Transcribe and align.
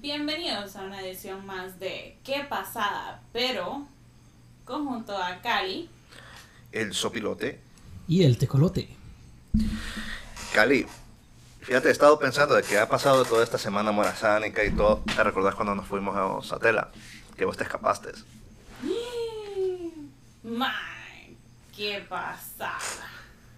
Bienvenidos 0.00 0.76
a 0.76 0.84
una 0.84 1.02
edición 1.02 1.44
más 1.44 1.78
de 1.78 2.16
Qué 2.24 2.46
pasada, 2.48 3.20
pero 3.34 3.86
conjunto 4.64 5.14
a 5.14 5.42
Cali. 5.42 5.90
El 6.72 6.94
sopilote. 6.94 7.60
Y 8.08 8.24
el 8.24 8.38
tecolote. 8.38 8.88
Cali, 10.54 10.86
fíjate, 11.60 11.88
he 11.88 11.92
estado 11.92 12.18
pensando 12.18 12.54
de 12.54 12.62
que 12.62 12.78
ha 12.78 12.88
pasado 12.88 13.26
toda 13.26 13.44
esta 13.44 13.58
semana 13.58 13.92
morazánica 13.92 14.64
y 14.64 14.70
todo. 14.70 15.02
¿Te 15.14 15.22
recordás 15.22 15.54
cuando 15.54 15.74
nos 15.74 15.86
fuimos 15.86 16.16
a 16.16 16.48
Satela? 16.48 16.90
Que 17.36 17.44
vos 17.44 17.58
te 17.58 17.64
escapaste. 17.64 18.12
¡My! 20.42 21.36
¡Qué 21.76 22.06
pasada! 22.08 22.78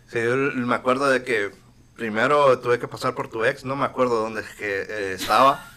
Sí, 0.09 0.19
yo 0.19 0.35
me 0.37 0.75
acuerdo 0.75 1.09
de 1.09 1.23
que 1.23 1.53
primero 1.95 2.59
tuve 2.59 2.81
que 2.81 2.89
pasar 2.89 3.15
por 3.15 3.29
tu 3.29 3.45
ex, 3.45 3.65
no 3.65 3.77
me 3.77 3.85
acuerdo 3.85 4.21
dónde 4.21 4.41
es 4.41 4.49
que 4.57 4.83
eh, 4.83 5.13
estaba, 5.13 5.72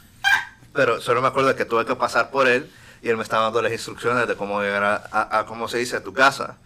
pero 0.75 1.01
solo 1.01 1.21
me 1.21 1.27
acuerdo 1.27 1.49
de 1.49 1.55
que 1.55 1.65
tuve 1.65 1.85
que 1.85 1.95
pasar 1.95 2.29
por 2.29 2.47
él 2.47 2.69
y 3.01 3.09
él 3.09 3.17
me 3.17 3.23
estaba 3.23 3.43
dando 3.43 3.61
las 3.61 3.71
instrucciones 3.71 4.27
de 4.27 4.35
cómo 4.35 4.61
llegar 4.61 4.83
a, 4.83 5.39
a, 5.39 5.45
cómo 5.45 5.67
se 5.67 5.77
dice, 5.77 5.95
a 5.95 6.03
tu 6.03 6.13
casa. 6.13 6.57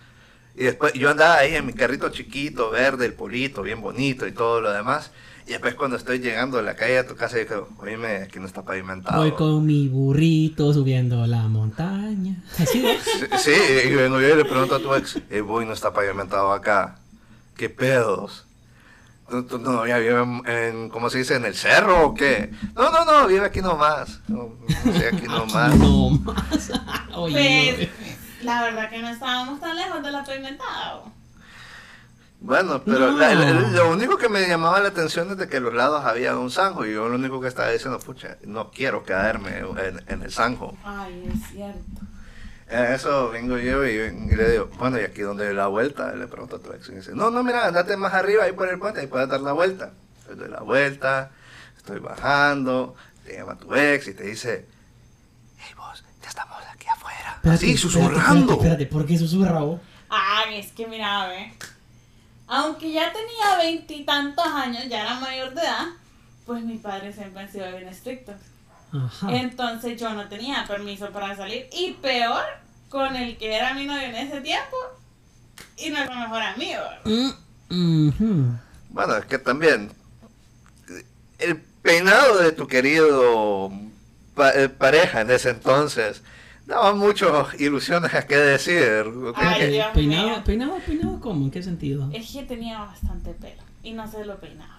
Y 0.55 0.63
después 0.63 0.93
yo 0.93 1.09
andaba 1.09 1.37
ahí 1.37 1.55
en 1.55 1.65
mi 1.65 1.73
carrito 1.73 2.09
chiquito, 2.09 2.71
verde, 2.71 3.05
el 3.05 3.13
polito, 3.13 3.61
bien 3.61 3.81
bonito 3.81 4.27
y 4.27 4.31
todo 4.31 4.61
lo 4.61 4.71
demás. 4.71 5.11
Y 5.47 5.51
después 5.53 5.73
cuando 5.75 5.97
estoy 5.97 6.19
llegando 6.19 6.59
a 6.59 6.61
la 6.61 6.75
calle 6.75 6.99
a 6.99 7.07
tu 7.07 7.15
casa, 7.15 7.37
digo, 7.37 7.69
oíme, 7.79 8.17
aquí 8.17 8.39
no 8.39 8.45
está 8.45 8.63
pavimentado. 8.63 9.21
Voy 9.21 9.31
con 9.31 9.65
mi 9.65 9.87
burrito 9.87 10.71
subiendo 10.73 11.25
la 11.25 11.47
montaña. 11.47 12.43
Así 12.57 12.85
es. 12.85 13.03
Sí, 13.41 13.51
y 13.85 13.95
vengo 13.95 14.19
yo 14.21 14.29
y 14.29 14.35
le 14.35 14.45
pregunto 14.45 14.75
a 14.75 14.79
tu 14.79 14.93
ex, 14.93 15.19
voy, 15.43 15.65
no 15.65 15.73
está 15.73 15.91
pavimentado 15.91 16.51
acá. 16.51 16.99
¿Qué 17.57 17.69
pedos? 17.69 18.45
¿Tú, 19.29 19.59
no, 19.59 19.85
ya 19.85 19.97
vive 19.97 20.21
en, 20.45 20.89
¿cómo 20.89 21.09
se 21.09 21.19
dice? 21.19 21.35
¿En 21.35 21.45
el 21.45 21.55
cerro 21.55 22.07
o 22.07 22.13
qué? 22.13 22.51
No, 22.75 22.89
no, 22.91 23.05
no, 23.05 23.27
vive 23.27 23.45
aquí 23.45 23.61
nomás. 23.61 24.21
No, 24.27 24.55
no 24.67 25.07
aquí 25.17 25.27
nomás. 25.27 25.75
no 25.75 26.09
más. 26.09 26.71
Oye, 27.15 27.75
pues, 27.77 28.43
la 28.43 28.63
verdad 28.63 28.89
que 28.89 29.01
no 29.01 29.09
estábamos 29.09 29.59
tan 29.59 29.75
lejos 29.75 30.03
de 30.03 30.11
la 30.11 30.23
pavimentada. 30.23 31.01
Bueno, 32.41 32.81
pero 32.85 33.11
lo 33.11 33.91
único 33.91 34.17
que 34.17 34.29
me 34.29 34.47
llamaba 34.47 34.79
la 34.79 34.87
atención 34.87 35.29
es 35.31 35.37
de 35.37 35.49
que 35.49 35.57
a 35.57 35.59
los 35.59 35.73
lados 35.73 36.05
había 36.05 36.37
un 36.37 36.49
zanjo 36.49 36.85
y 36.85 36.93
yo 36.93 37.09
lo 37.09 37.15
único 37.15 37.41
que 37.41 37.49
estaba 37.49 37.69
diciendo, 37.69 37.99
pucha, 37.99 38.37
no 38.45 38.71
quiero 38.71 39.03
caerme 39.03 39.57
en, 39.59 40.01
en 40.07 40.21
el 40.21 40.31
zanjo. 40.31 40.77
Ay, 40.85 41.29
es 41.33 41.49
cierto. 41.49 42.01
En 42.69 42.93
eso 42.93 43.29
vengo 43.29 43.57
yo 43.57 43.83
y, 43.83 43.97
le 44.35 44.51
digo, 44.51 44.69
bueno, 44.77 44.99
¿y 44.99 45.03
aquí 45.03 45.21
donde 45.21 45.53
la 45.53 45.67
vuelta? 45.67 46.13
Le 46.13 46.27
pregunto 46.27 46.57
a 46.57 46.59
tu 46.59 46.71
ex 46.71 46.89
y 46.89 46.95
dice, 46.95 47.11
no, 47.15 47.31
no, 47.31 47.43
mira, 47.43 47.65
andate 47.65 47.97
más 47.97 48.13
arriba 48.13 48.43
ahí 48.43 48.51
por 48.51 48.69
el 48.69 48.77
puente, 48.77 48.99
ahí 48.99 49.07
puedes 49.07 49.27
dar 49.27 49.41
la 49.41 49.53
vuelta. 49.53 49.91
Yo 50.27 50.35
doy 50.35 50.49
la 50.49 50.59
vuelta, 50.59 51.31
estoy 51.75 51.99
bajando, 51.99 52.95
te 53.25 53.37
llama 53.37 53.55
tu 53.55 53.73
ex 53.73 54.07
y 54.07 54.13
te 54.13 54.23
dice, 54.23 54.67
hey 55.57 55.73
vos, 55.75 56.03
ya 56.21 56.29
estamos 56.29 56.57
aquí 56.71 56.85
afuera. 56.87 57.33
Espérate, 57.37 57.65
Así, 57.65 57.77
susurrando. 57.77 58.53
Espérate, 58.53 58.85
¿por 58.85 59.05
qué 59.07 59.17
susurra 59.17 59.61
vos? 59.61 59.81
Ay, 60.09 60.59
es 60.59 60.71
que 60.71 60.85
mira, 60.85 61.27
ve. 61.27 61.51
Aunque 62.45 62.91
ya 62.91 63.11
tenía 63.11 63.57
veintitantos 63.57 64.45
años, 64.45 64.83
ya 64.89 65.01
era 65.01 65.19
mayor 65.19 65.55
de 65.55 65.61
edad, 65.61 65.87
pues 66.45 66.63
mi 66.63 66.77
padre 66.77 67.13
siempre 67.13 67.41
han 67.41 67.51
sido 67.51 67.71
bien 67.71 67.87
estrictos. 67.87 68.35
Entonces 69.29 69.99
yo 69.99 70.13
no 70.13 70.27
tenía 70.27 70.65
permiso 70.67 71.09
para 71.09 71.35
salir. 71.35 71.67
Y 71.71 71.93
peor, 71.93 72.43
con 72.89 73.15
el 73.15 73.37
que 73.37 73.55
era 73.55 73.73
mi 73.73 73.85
novio 73.85 74.03
en 74.03 74.15
ese 74.15 74.41
tiempo 74.41 74.77
y 75.77 75.89
nuestro 75.89 76.15
mejor 76.15 76.41
amigo. 76.41 76.83
Mm, 77.69 78.51
bueno, 78.89 79.17
es 79.17 79.25
que 79.25 79.37
también 79.37 79.91
el 81.37 81.57
peinado 81.81 82.39
de 82.39 82.51
tu 82.51 82.67
querido 82.67 83.71
eh, 84.55 84.69
pareja 84.69 85.21
en 85.21 85.31
ese 85.31 85.51
entonces 85.51 86.21
daba 86.65 86.93
muchas 86.93 87.59
ilusiones 87.59 88.13
a 88.13 88.25
qué 88.25 88.37
decir. 88.37 89.05
¿Peinado, 89.93 89.93
peinado, 89.93 90.81
peinado 90.85 91.19
cómo? 91.19 91.45
¿En 91.45 91.51
qué 91.51 91.63
sentido? 91.63 92.09
Es 92.13 92.31
que 92.31 92.43
tenía 92.43 92.79
bastante 92.79 93.31
pelo 93.31 93.61
y 93.83 93.93
no 93.93 94.09
se 94.09 94.25
lo 94.25 94.37
peinaba. 94.39 94.78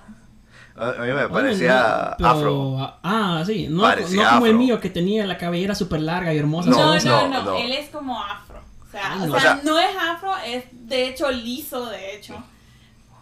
A 0.80 1.02
mí 1.02 1.12
me 1.12 1.28
parecía 1.28 2.12
afro. 2.12 2.76
Ah, 3.02 3.42
sí, 3.46 3.66
no, 3.68 3.86
no 3.94 4.30
como 4.30 4.46
el 4.46 4.54
mío 4.54 4.80
que 4.80 4.88
tenía 4.88 5.26
la 5.26 5.36
cabellera 5.36 5.74
súper 5.74 6.00
larga 6.00 6.32
y 6.32 6.38
hermosa. 6.38 6.70
No 6.70 6.98
no, 6.98 7.28
no, 7.28 7.56
él 7.56 7.72
es 7.72 7.90
como 7.90 8.18
afro. 8.18 8.60
O 8.86 8.90
sea, 8.90 9.12
ah, 9.12 9.26
o 9.30 9.40
sea, 9.40 9.60
no 9.62 9.78
es 9.78 9.90
afro, 9.96 10.34
es 10.44 10.64
de 10.72 11.08
hecho 11.08 11.30
liso, 11.30 11.86
de 11.86 12.16
hecho. 12.16 12.42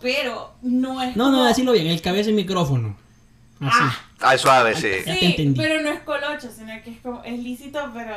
Pero 0.00 0.54
no 0.62 1.02
es. 1.02 1.16
No, 1.16 1.24
como... 1.24 1.38
no, 1.38 1.44
decirlo 1.44 1.72
bien, 1.72 1.88
el 1.88 2.00
cabeza 2.00 2.30
y 2.30 2.32
micrófono. 2.32 2.96
Así. 3.60 3.96
Ah, 4.20 4.38
suave, 4.38 4.74
sí. 4.76 4.88
Sí, 5.04 5.54
pero 5.56 5.82
no 5.82 5.90
es 5.90 6.00
colocho, 6.00 6.48
sino 6.56 6.72
que 6.82 6.92
es 6.92 7.00
como, 7.00 7.22
es 7.24 7.38
lícito, 7.40 7.90
pero 7.92 8.14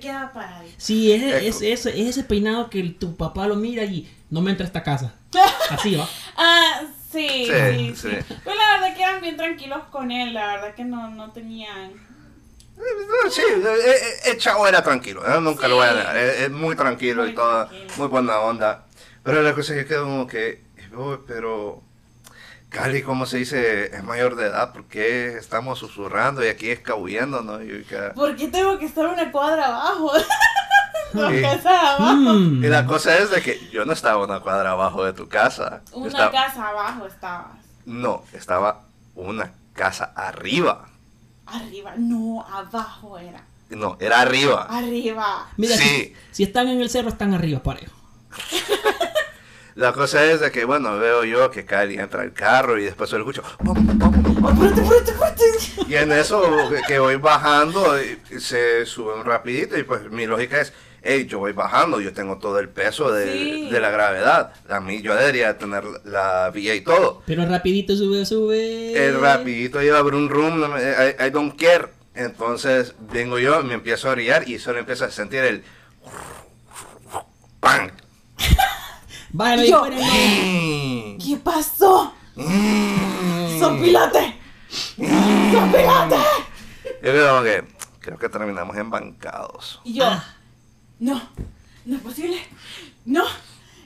queda 0.00 0.32
paradito. 0.32 0.74
Sí, 0.76 1.12
es, 1.12 1.22
es, 1.22 1.62
es, 1.62 1.86
es, 1.86 1.94
ese 2.08 2.24
peinado 2.24 2.68
que 2.68 2.82
tu 2.90 3.16
papá 3.16 3.46
lo 3.46 3.56
mira 3.56 3.84
y 3.84 4.08
no 4.28 4.42
me 4.42 4.50
entra 4.50 4.64
a 4.64 4.66
esta 4.66 4.82
casa. 4.82 5.14
Así 5.70 5.96
va. 5.96 6.06
ah, 6.36 6.82
Sí, 7.10 7.46
sí, 7.46 7.94
sí, 7.96 8.08
Pues 8.44 8.56
la 8.56 8.78
verdad 8.78 8.96
que 8.96 9.02
eran 9.02 9.20
bien 9.20 9.36
tranquilos 9.36 9.82
con 9.90 10.12
él, 10.12 10.32
la 10.32 10.46
verdad 10.46 10.74
que 10.74 10.84
no, 10.84 11.10
no 11.10 11.32
tenían... 11.32 11.92
Sí, 13.30 13.42
el, 14.24 14.38
chavo 14.38 14.66
era 14.66 14.82
tranquilo, 14.82 15.22
¿eh? 15.26 15.40
nunca 15.40 15.68
lo 15.68 15.76
voy 15.76 15.86
a 15.86 15.92
negar, 15.92 16.16
es, 16.16 16.50
muy 16.50 16.76
tranquilo 16.76 17.26
y 17.26 17.34
todo, 17.34 17.68
muy 17.98 18.06
buena 18.08 18.38
onda. 18.38 18.86
Pero 19.22 19.42
la 19.42 19.54
cosa 19.54 19.74
es 19.74 19.82
que 19.82 19.88
quedó 19.88 20.04
como 20.04 20.26
que, 20.26 20.62
pero 21.26 21.82
Cali, 22.70 23.02
¿cómo 23.02 23.26
se 23.26 23.38
dice? 23.38 23.94
Es 23.94 24.04
mayor 24.04 24.36
de 24.36 24.46
edad, 24.46 24.72
¿por 24.72 24.84
qué 24.84 25.36
estamos 25.36 25.80
susurrando 25.80 26.44
y 26.44 26.48
aquí 26.48 26.70
escabullendo, 26.70 27.42
no? 27.42 27.58
¿Por 28.14 28.36
qué 28.36 28.48
tengo 28.48 28.78
que 28.78 28.86
estar 28.86 29.06
una 29.06 29.30
cuadra 29.32 29.66
abajo? 29.66 30.12
Mm. 31.12 32.64
Y 32.64 32.68
la 32.68 32.86
cosa 32.86 33.18
es 33.18 33.30
de 33.30 33.42
que 33.42 33.68
yo 33.70 33.84
no 33.84 33.92
estaba 33.92 34.24
una 34.24 34.40
cuadra 34.40 34.72
abajo 34.72 35.04
de 35.04 35.12
tu 35.12 35.28
casa. 35.28 35.82
Una 35.92 36.30
casa 36.30 36.68
abajo 36.68 37.06
estabas. 37.06 37.58
No, 37.86 38.24
estaba 38.32 38.82
una 39.14 39.52
casa 39.72 40.12
arriba. 40.14 40.86
Arriba, 41.46 41.94
no, 41.96 42.44
abajo 42.48 43.18
era. 43.18 43.42
No, 43.70 43.96
era 44.00 44.20
arriba. 44.20 44.66
Arriba. 44.68 45.48
Mira, 45.56 45.76
si, 45.76 46.42
están 46.42 46.68
en 46.68 46.80
el 46.80 46.90
cerro, 46.90 47.08
están 47.08 47.34
arriba, 47.34 47.60
parejo. 47.60 47.94
La 49.76 49.92
cosa 49.92 50.24
es 50.24 50.40
de 50.40 50.50
que, 50.50 50.64
bueno, 50.64 50.98
veo 50.98 51.24
yo 51.24 51.50
que 51.50 51.64
Cali 51.64 51.94
entra 51.94 52.24
el 52.24 52.32
carro 52.32 52.78
y 52.78 52.84
después 52.84 53.08
yo 53.10 53.18
lo 53.18 53.30
escucho. 53.30 53.42
Y 55.88 55.94
en 55.94 56.12
eso 56.12 56.70
que 56.86 56.98
voy 56.98 57.16
bajando, 57.16 57.96
se 58.38 58.84
sube 58.84 59.22
rapidito 59.22 59.78
y 59.78 59.84
pues 59.84 60.10
mi 60.10 60.26
lógica 60.26 60.60
es, 60.60 60.72
hey, 61.02 61.26
yo 61.26 61.38
voy 61.38 61.52
bajando, 61.52 62.00
yo 62.00 62.12
tengo 62.12 62.38
todo 62.38 62.58
el 62.58 62.68
peso 62.68 63.10
de, 63.12 63.68
la 63.70 63.90
gravedad. 63.90 64.52
A 64.68 64.80
mí 64.80 65.02
yo 65.02 65.14
debería 65.14 65.58
tener 65.58 65.84
la 66.04 66.50
vía 66.50 66.74
y 66.74 66.82
todo. 66.82 67.22
Pero 67.26 67.46
rapidito 67.46 67.96
sube, 67.96 68.24
sube. 68.26 69.06
El 69.06 69.20
rapidito 69.20 69.80
lleva 69.80 70.02
un 70.02 70.28
room, 70.28 70.62
I, 70.62 71.26
I, 71.26 71.30
don't 71.30 71.58
care. 71.58 71.88
Entonces 72.14 72.94
vengo 73.12 73.38
yo, 73.38 73.62
me 73.62 73.74
empiezo 73.74 74.08
a 74.08 74.12
orillar 74.12 74.48
y 74.48 74.58
solo 74.58 74.78
empiezo 74.78 75.04
a 75.04 75.10
sentir 75.10 75.40
el... 75.40 75.62
¡Pam! 77.60 77.90
yo, 79.66 79.84
¿Qué 81.18 81.36
pasó? 81.42 82.14
¡Sopilate! 83.58 84.34
¡Sopilate! 84.68 86.16
Yo 87.02 87.12
creo 87.12 87.42
que 87.42 87.64
creo 88.00 88.18
que 88.18 88.28
terminamos 88.28 88.76
embancados. 88.76 89.80
Y 89.84 89.94
yo... 89.94 90.04
Ah. 90.06 90.39
No, 91.00 91.20
no 91.86 91.96
es 91.96 92.02
posible. 92.02 92.36
No, 93.06 93.24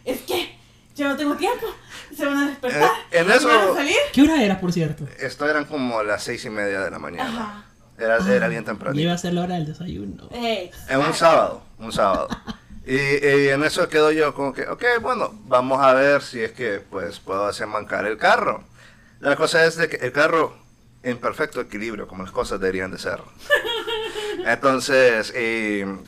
es 0.05 0.21
que 0.23 0.59
yo 0.95 1.09
no 1.09 1.17
tengo 1.17 1.37
tiempo. 1.37 1.67
Se 2.15 2.27
van 2.27 2.37
a 2.37 2.47
despertar. 2.49 2.91
Eh, 3.11 3.21
en 3.21 3.31
eso, 3.31 3.49
van 3.49 3.71
a 3.71 3.75
salir? 3.75 3.97
¿Qué 4.13 4.23
hora 4.23 4.43
era, 4.43 4.61
por 4.61 4.73
cierto? 4.73 5.07
Esto 5.19 5.49
eran 5.49 5.65
como 5.65 6.03
las 6.03 6.23
seis 6.23 6.45
y 6.45 6.51
media 6.51 6.81
de 6.81 6.91
la 6.91 6.99
mañana. 6.99 7.65
Era, 7.97 8.19
era 8.19 8.49
bien 8.49 8.65
temprano. 8.65 8.99
Iba 8.99 9.13
a 9.13 9.19
ser 9.19 9.33
la 9.33 9.43
hora 9.43 9.55
del 9.55 9.67
desayuno. 9.67 10.29
En 10.33 10.99
un 10.99 11.15
sábado, 11.15 11.63
un 11.79 11.93
sábado. 11.93 12.29
Y, 12.87 13.49
en 13.49 13.65
eso 13.65 13.89
quedo 13.89 14.13
yo 14.13 14.35
como 14.35 14.53
que, 14.53 14.69
ok, 14.69 14.85
bueno, 15.01 15.33
vamos 15.47 15.81
a 15.83 15.95
ver 15.95 16.21
si 16.21 16.41
es 16.41 16.53
que 16.53 16.81
pues 16.81 17.19
puedo 17.19 17.47
hacer 17.47 17.67
mancar 17.67 18.05
el 18.07 18.19
carro. 18.19 18.65
La 19.21 19.37
cosa 19.37 19.65
es 19.65 19.77
de 19.77 19.89
que 19.89 19.97
el 19.97 20.13
carro 20.13 20.55
en 21.03 21.19
perfecto 21.19 21.61
equilibrio, 21.61 22.07
como 22.07 22.25
las 22.25 22.33
cosas 22.33 22.61
deberían 22.61 22.91
de 22.91 22.99
ser. 22.99 23.21
Entonces, 24.45 25.33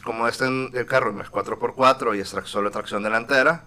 como 0.04 0.28
este 0.28 0.44
el 0.46 0.86
carro 0.86 1.12
no 1.12 1.22
es 1.22 1.30
4x4 1.30 2.16
y 2.16 2.20
es 2.20 2.34
solo 2.44 2.70
tracción 2.70 3.02
delantera, 3.02 3.64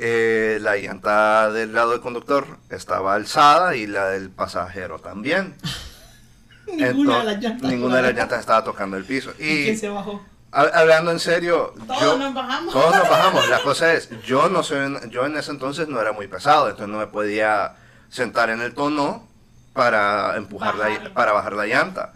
eh, 0.00 0.58
la 0.60 0.76
llanta 0.76 1.50
del 1.50 1.72
lado 1.72 1.92
del 1.92 2.00
conductor 2.00 2.46
estaba 2.68 3.14
alzada 3.14 3.76
y 3.76 3.86
la 3.86 4.10
del 4.10 4.30
pasajero 4.30 4.98
también. 4.98 5.54
ninguna, 6.66 7.18
de 7.18 7.24
las 7.24 7.42
llantas 7.42 7.70
ninguna 7.70 7.96
de 7.96 8.02
las 8.02 8.14
llantas 8.14 8.40
estaba 8.40 8.64
tocando 8.64 8.96
el 8.96 9.04
piso. 9.04 9.32
¿Y, 9.38 9.64
quién 9.64 9.78
se 9.78 9.88
bajó? 9.88 10.22
Hablando 10.52 11.10
en 11.10 11.18
serio, 11.18 11.74
todos 11.88 12.18
nos 12.18 12.32
bajamos. 12.32 12.72
Todos 12.72 12.96
nos 12.96 13.08
bajamos. 13.08 13.48
La 13.48 13.58
cosa 13.64 13.92
es, 13.92 14.08
yo 14.22 14.48
no 14.48 14.62
soy, 14.62 14.78
yo 15.10 15.26
en 15.26 15.36
ese 15.36 15.50
entonces 15.50 15.88
no 15.88 16.00
era 16.00 16.12
muy 16.12 16.28
pesado, 16.28 16.68
entonces 16.68 16.88
no 16.88 16.98
me 16.98 17.08
podía 17.08 17.72
sentar 18.08 18.50
en 18.50 18.60
el 18.60 18.72
tono 18.74 19.26
para 19.72 20.36
empujar 20.36 20.76
la, 20.76 21.12
para 21.12 21.32
bajar 21.32 21.54
la 21.54 21.66
llanta. 21.66 22.12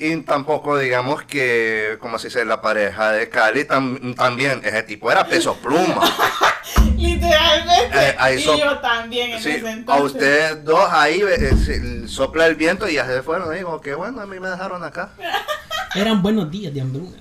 Y 0.00 0.16
tampoco 0.18 0.78
digamos 0.78 1.24
que, 1.24 1.98
como 2.00 2.20
se 2.20 2.28
dice, 2.28 2.44
la 2.44 2.62
pareja 2.62 3.10
de 3.10 3.28
Cali 3.28 3.64
también, 3.64 4.60
ese 4.64 4.84
tipo 4.84 5.10
era 5.10 5.26
peso 5.26 5.56
pluma. 5.56 6.02
Literalmente. 6.96 8.16
Eh, 8.20 8.36
y 8.36 8.42
yo 8.42 8.78
también 8.78 9.30
en 9.32 9.38
ese 9.38 9.56
entonces. 9.56 9.88
A 9.88 9.96
ustedes 10.00 10.64
dos 10.64 10.88
ahí 10.92 11.20
eh, 11.28 12.04
sopla 12.06 12.46
el 12.46 12.54
viento 12.54 12.88
y 12.88 12.94
ya 12.94 13.06
se 13.06 13.22
fueron. 13.22 13.52
Digo, 13.52 13.80
qué 13.80 13.94
bueno, 13.94 14.20
a 14.20 14.26
mí 14.26 14.38
me 14.38 14.48
dejaron 14.48 14.84
acá. 14.84 15.10
Eran 15.96 16.22
buenos 16.22 16.48
días 16.48 16.72
de 16.72 16.80
hambruna. 16.80 17.18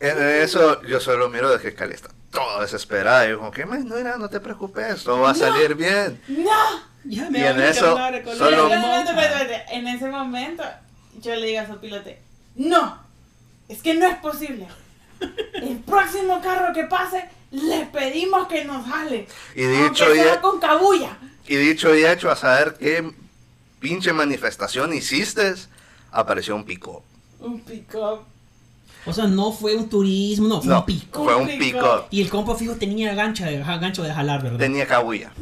En 0.00 0.42
eso 0.42 0.80
yo 0.82 0.98
solo 0.98 1.28
miro 1.28 1.50
de 1.50 1.58
que 1.58 1.74
Cali 1.74 1.92
está 1.92 2.08
todo 2.30 2.62
desesperada. 2.62 3.26
Y 3.26 3.28
digo, 3.28 3.50
que 3.50 3.66
no, 3.66 4.18
no 4.18 4.30
te 4.30 4.40
preocupes, 4.40 5.04
todo 5.04 5.20
va 5.20 5.32
a 5.32 5.34
salir 5.34 5.74
bien. 5.74 6.22
No. 6.28 6.88
Ya 7.04 7.30
me 7.30 7.38
y 7.38 7.42
en 7.44 7.60
eso, 7.60 7.96
solo... 8.36 8.70
En 9.70 9.86
ese 9.88 10.08
momento, 10.08 10.64
yo 11.20 11.34
le 11.34 11.46
digo 11.46 11.60
a 11.60 11.66
su 11.66 11.78
pilote, 11.78 12.18
no, 12.54 12.98
es 13.68 13.82
que 13.82 13.94
no 13.94 14.06
es 14.06 14.16
posible. 14.18 14.66
El 15.54 15.78
próximo 15.86 16.40
carro 16.40 16.72
que 16.72 16.84
pase, 16.84 17.24
le 17.50 17.86
pedimos 17.86 18.46
que 18.48 18.64
nos 18.64 18.86
jale. 18.86 19.26
Y 19.54 19.62
dicho 19.62 20.04
y 20.14 20.40
con 20.40 20.60
cabulla. 20.60 21.16
Y 21.46 21.56
dicho 21.56 21.94
y 21.94 22.04
hecho, 22.04 22.30
a 22.30 22.36
saber 22.36 22.76
qué 22.78 23.12
pinche 23.80 24.12
manifestación 24.12 24.92
hiciste, 24.92 25.54
apareció 26.12 26.54
un 26.54 26.64
pico. 26.64 27.04
Un 27.40 27.60
pico. 27.60 28.24
O 29.06 29.12
sea, 29.12 29.26
no 29.26 29.52
fue 29.52 29.74
un 29.74 29.88
turismo, 29.88 30.48
no, 30.48 30.60
fue 30.60 30.74
un 30.74 30.84
pico. 30.84 31.24
Fue 31.24 31.34
un 31.34 31.46
pico. 31.58 32.06
Y 32.10 32.20
el 32.20 32.28
compa 32.28 32.54
fijo 32.56 32.74
tenía 32.74 33.14
gancho 33.14 33.44
de, 33.44 33.58
gancho 33.58 34.02
de 34.02 34.12
jalar, 34.12 34.42
¿verdad? 34.42 34.58
Tenía 34.58 34.86
cabulla. 34.86 35.32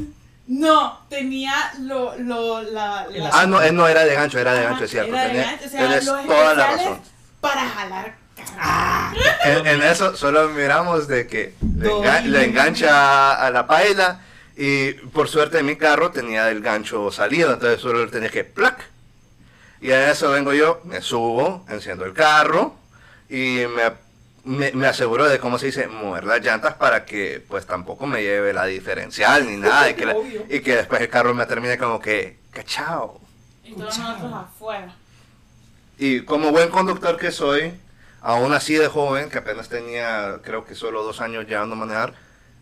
No, 0.49 1.01
tenía 1.09 1.55
lo, 1.81 2.17
lo, 2.19 2.63
la, 2.63 3.07
Ah, 3.33 3.47
no, 3.47 3.61
él 3.61 3.75
no 3.75 3.89
era 3.89 4.05
de 4.05 4.15
gancho, 4.15 4.39
era 4.39 4.55
de 4.55 4.63
gancho, 4.63 4.85
es 4.85 4.91
cierto. 4.91 5.15
Era 5.15 5.29
de 5.29 5.43
gancho, 5.43 5.65
o 5.67 5.69
sea, 5.69 6.25
toda 6.27 6.55
la 6.55 6.67
razón. 6.69 7.01
Para 7.41 7.69
jalar 7.69 8.27
Ah. 8.59 9.13
En, 9.45 9.83
eso 9.83 10.17
solo 10.17 10.49
miramos 10.51 11.09
de 11.09 11.27
que 11.27 11.55
le, 12.25 12.45
engancha 12.45 13.35
a 13.35 13.51
la 13.51 13.67
paila 13.67 14.21
y 14.57 14.93
por 14.93 15.29
suerte 15.29 15.63
mi 15.63 15.77
carro 15.77 16.11
tenía 16.11 16.51
el 16.51 16.61
gancho 16.61 17.11
salido, 17.11 17.53
entonces 17.53 17.81
solo 17.81 18.09
tenía 18.09 18.31
que 18.31 18.45
plac. 18.45 18.89
Y 19.81 19.91
a 19.91 20.11
eso 20.11 20.31
vengo 20.31 20.53
yo, 20.55 20.81
me 20.85 21.03
subo, 21.03 21.65
enciendo 21.69 22.05
el 22.05 22.15
carro 22.15 22.75
y 23.29 23.65
me, 23.75 23.93
me, 24.47 24.87
aseguro 24.87 25.29
de 25.29 25.39
cómo 25.41 25.59
se 25.59 25.67
dice, 25.67 25.89
mover 25.89 26.25
las 26.25 26.41
llantas 26.41 26.75
para 26.75 27.05
que 27.05 27.45
pues 27.47 27.67
tampoco 27.67 28.07
me 28.07 28.23
lleve 28.23 28.53
la 28.53 28.65
diferencial 28.65 29.45
ni 29.47 29.57
nada 29.57 29.91
y 29.91 29.95
que, 29.95 30.47
y 30.49 30.61
que 30.61 30.77
después 30.77 31.01
el 31.01 31.09
carro 31.09 31.35
me 31.35 31.45
termine 31.47 31.77
como 31.77 32.01
que, 32.01 32.39
cachao. 32.53 33.21
Y 33.65 33.73
todos 33.73 33.99
nosotros 33.99 34.33
afuera. 34.33 34.95
Y 35.99 36.21
como 36.21 36.53
buen 36.53 36.71
conductor 36.71 37.17
que 37.17 37.33
soy, 37.33 37.75
aún 38.21 38.53
así 38.53 38.75
de 38.75 38.87
joven, 38.87 39.31
que 39.31 39.39
apenas 39.39 39.69
tenía 39.69 40.39
creo 40.45 40.65
que 40.65 40.75
solo 40.75 41.03
dos 41.03 41.21
años 41.21 41.47
llevando 41.49 41.75
a 41.75 41.79
manejar, 41.79 42.15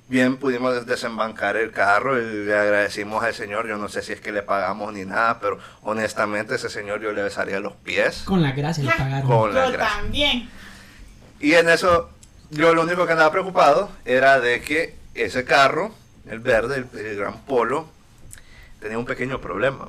bien 0.08 0.38
pudimos 0.38 0.86
desembancar 0.86 1.56
el 1.56 1.70
carro 1.70 2.18
y 2.18 2.46
le 2.46 2.58
agradecimos 2.58 3.22
al 3.22 3.34
señor. 3.34 3.68
Yo 3.68 3.76
no 3.76 3.90
sé 3.90 4.00
si 4.00 4.14
es 4.14 4.20
que 4.20 4.32
le 4.32 4.42
pagamos 4.42 4.94
ni 4.94 5.04
nada, 5.04 5.38
pero 5.38 5.58
honestamente 5.82 6.54
ese 6.54 6.70
señor 6.70 7.02
yo 7.02 7.12
le 7.12 7.22
besaría 7.22 7.60
los 7.60 7.74
pies. 7.74 8.22
Con 8.24 8.40
la 8.40 8.52
gracia 8.52 8.84
le 8.84 8.90
pagaron. 8.90 9.28
Con 9.28 9.54
la 9.54 9.70
yo 9.70 9.76
también. 9.76 10.48
Y 11.40 11.54
en 11.54 11.68
eso, 11.68 12.10
yo 12.50 12.74
lo 12.74 12.82
único 12.82 13.06
que 13.06 13.12
andaba 13.12 13.30
preocupado 13.30 13.90
era 14.04 14.40
de 14.40 14.60
que 14.60 14.96
ese 15.14 15.44
carro, 15.44 15.94
el 16.28 16.40
verde, 16.40 16.84
el, 16.94 17.16
Gran 17.16 17.40
Polo, 17.44 17.88
tenía 18.80 18.98
un 18.98 19.04
pequeño 19.04 19.40
problema. 19.40 19.86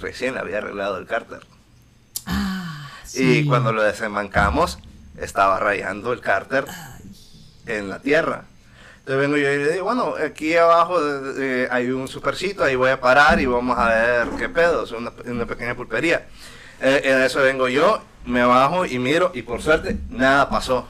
Recién 0.00 0.34
le 0.34 0.40
había 0.40 0.58
arreglado 0.58 0.98
el 0.98 1.06
cárter. 1.06 1.40
Y 3.14 3.46
cuando 3.46 3.72
lo 3.72 3.82
desembancamos, 3.82 4.78
estaba 5.18 5.58
rayando 5.60 6.12
el 6.12 6.20
cárter 6.20 6.64
en 7.66 7.88
la 7.88 8.00
tierra. 8.00 8.44
Entonces 9.04 9.20
vengo 9.20 9.36
yo 9.36 9.52
y 9.52 9.58
le 9.58 9.72
digo, 9.72 9.84
bueno, 9.84 10.14
aquí 10.24 10.56
abajo 10.56 10.98
hay 11.70 11.90
un 11.90 12.08
supercito, 12.08 12.64
ahí 12.64 12.74
voy 12.74 12.90
a 12.90 13.00
parar 13.00 13.38
y 13.38 13.44
vamos 13.44 13.78
a 13.78 13.88
ver 13.88 14.28
qué 14.38 14.48
pedo, 14.48 14.84
es 14.84 14.92
una, 14.92 15.10
pequeña 15.46 15.74
pulpería. 15.74 16.26
Eh, 16.80 17.02
en 17.04 17.22
eso 17.22 17.40
vengo 17.40 17.68
yo, 17.68 18.02
me 18.24 18.44
bajo 18.44 18.86
y 18.86 18.98
miro 18.98 19.30
y 19.34 19.42
por 19.42 19.62
suerte 19.62 19.98
nada 20.10 20.48
pasó. 20.48 20.88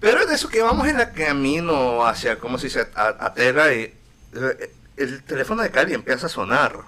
Pero 0.00 0.20
es 0.20 0.28
de 0.28 0.34
eso 0.34 0.48
que 0.48 0.62
vamos 0.62 0.86
en 0.88 1.00
el 1.00 1.12
camino 1.12 2.04
hacia, 2.04 2.38
¿cómo 2.38 2.58
se 2.58 2.66
dice?, 2.66 2.86
a, 2.94 3.32
Tela 3.32 3.72
y 3.72 3.94
eh, 4.34 4.74
el 4.96 5.22
teléfono 5.24 5.62
de 5.62 5.70
Cali 5.70 5.94
empieza 5.94 6.26
a 6.26 6.28
sonar. 6.28 6.78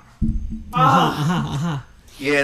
Ajá, 0.73 1.09
ajá, 1.09 1.55
ajá 1.55 1.87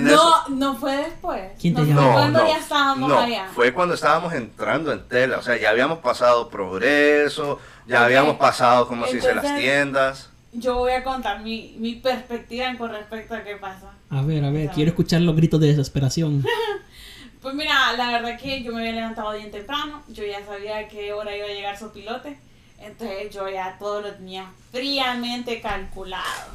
no, 0.01 0.49
no 0.49 0.77
fue 0.77 0.97
después. 0.97 1.53
¿Quién 1.61 1.75
te 1.75 1.83
no, 1.83 2.13
cuando 2.13 2.47
ya 2.47 2.59
estábamos 2.59 3.13
allá. 3.13 3.49
Fue 3.55 3.73
cuando 3.73 3.95
estábamos 3.95 4.33
entrando 4.35 4.93
en 4.93 5.07
tela. 5.09 5.39
O 5.39 5.43
sea, 5.43 5.59
ya 5.59 5.71
habíamos 5.71 5.99
pasado 5.99 6.49
progreso, 6.49 7.59
ya 7.87 8.05
habíamos 8.05 8.37
pasado, 8.37 8.87
como 8.87 9.07
se 9.07 9.17
dice, 9.17 9.35
las 9.35 9.57
tiendas. 9.57 10.31
Yo 10.53 10.77
voy 10.77 10.93
a 10.93 11.03
contar 11.03 11.41
mi, 11.41 11.77
mi 11.79 11.95
perspectiva 11.95 12.67
con 12.77 12.91
respecto 12.91 13.35
a 13.35 13.43
qué 13.43 13.57
pasa. 13.57 13.93
A 14.13 14.21
ver, 14.21 14.45
a 14.45 14.51
ver, 14.51 14.69
quiero 14.69 14.91
escuchar 14.91 15.23
los 15.23 15.35
gritos 15.35 15.59
de 15.59 15.69
desesperación. 15.69 16.45
pues 17.41 17.55
mira, 17.55 17.97
la 17.97 18.13
verdad 18.13 18.39
que 18.39 18.63
yo 18.63 18.71
me 18.71 18.81
había 18.81 18.93
levantado 18.93 19.33
bien 19.33 19.51
temprano. 19.51 20.03
Yo 20.09 20.23
ya 20.27 20.45
sabía 20.45 20.77
a 20.77 20.89
qué 20.89 21.15
hora 21.15 21.35
iba 21.35 21.47
a 21.47 21.51
llegar 21.51 21.79
su 21.79 21.91
pilote. 21.93 22.37
Entonces 22.79 23.35
yo 23.35 23.49
ya 23.49 23.79
todo 23.79 24.03
lo 24.03 24.13
tenía 24.13 24.51
fríamente 24.71 25.63
calculado. 25.63 26.51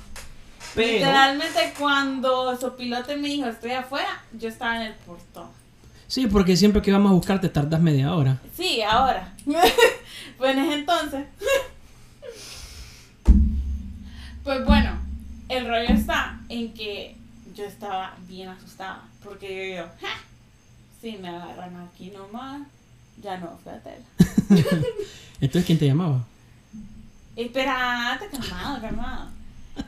Literalmente 0.75 1.73
cuando 1.79 2.55
su 2.59 2.75
piloto 2.75 3.17
me 3.17 3.27
dijo 3.27 3.47
estoy 3.47 3.71
afuera, 3.71 4.21
yo 4.33 4.49
estaba 4.49 4.75
en 4.75 4.91
el 4.91 4.93
portón. 4.93 5.47
Sí, 6.05 6.27
porque 6.27 6.55
siempre 6.55 6.83
que 6.83 6.91
vamos 6.91 7.09
a 7.09 7.15
buscar 7.15 7.41
te 7.41 7.49
tardas 7.49 7.81
media 7.81 8.13
hora. 8.13 8.37
Sí, 8.55 8.83
ahora. 8.83 9.33
pues 10.37 10.55
en 10.55 10.59
ese 10.63 10.73
entonces. 10.75 11.25
pues 14.43 14.63
bueno, 14.63 14.91
el 15.49 15.67
rollo 15.67 15.89
está 15.89 16.39
en 16.49 16.71
que 16.75 17.17
yo 17.57 17.65
estaba 17.65 18.15
bien 18.27 18.49
asustada. 18.49 19.03
Porque 19.23 19.47
yo 19.47 19.63
digo, 19.63 19.87
si 21.01 21.17
me 21.17 21.29
agarran 21.29 21.75
aquí 21.77 22.11
nomás, 22.11 22.61
ya 23.21 23.37
no 23.37 23.57
fue 23.63 23.73
a 23.73 23.79
tela. 23.79 24.05
Entonces, 25.41 25.65
¿quién 25.65 25.79
te 25.79 25.87
llamaba? 25.87 26.23
Espérate, 27.35 28.27
calmado, 28.29 28.81
calmado. 28.81 29.29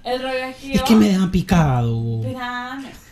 El 0.03 0.21
rollo 0.21 0.45
es 0.45 0.55
que 0.57 0.73
Es 0.73 0.83
que 0.83 0.95
me 0.95 1.07
dejan 1.07 1.31
picado. 1.31 2.21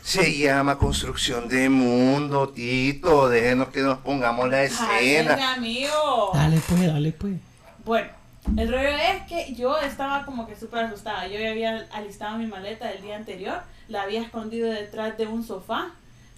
Se 0.04 0.38
llama 0.38 0.78
construcción 0.78 1.48
de 1.48 1.70
mundo, 1.70 2.50
Tito. 2.50 3.30
Déjenos 3.30 3.70
que 3.70 3.82
nos 3.82 3.98
pongamos 4.00 4.50
la 4.50 4.64
escena. 4.64 5.36
Ay, 5.36 5.44
amigo. 5.58 6.32
Dale 6.34 6.62
pues, 6.68 6.88
dale 6.88 7.12
pues. 7.12 7.36
Bueno, 7.84 8.10
el 8.58 8.72
rollo 8.72 8.90
es 8.90 9.24
que 9.28 9.54
yo 9.56 9.78
estaba 9.80 10.24
como 10.26 10.48
que 10.48 10.56
súper 10.56 10.86
asustada. 10.86 11.28
Yo 11.28 11.40
ya 11.40 11.50
había 11.50 11.88
alistado 11.92 12.38
mi 12.38 12.46
maleta 12.46 12.88
del 12.88 13.02
día 13.02 13.18
anterior. 13.18 13.62
La 13.88 14.04
había 14.04 14.22
escondido 14.22 14.70
detrás 14.70 15.18
de 15.18 15.28
un 15.28 15.44
sofá. 15.44 15.92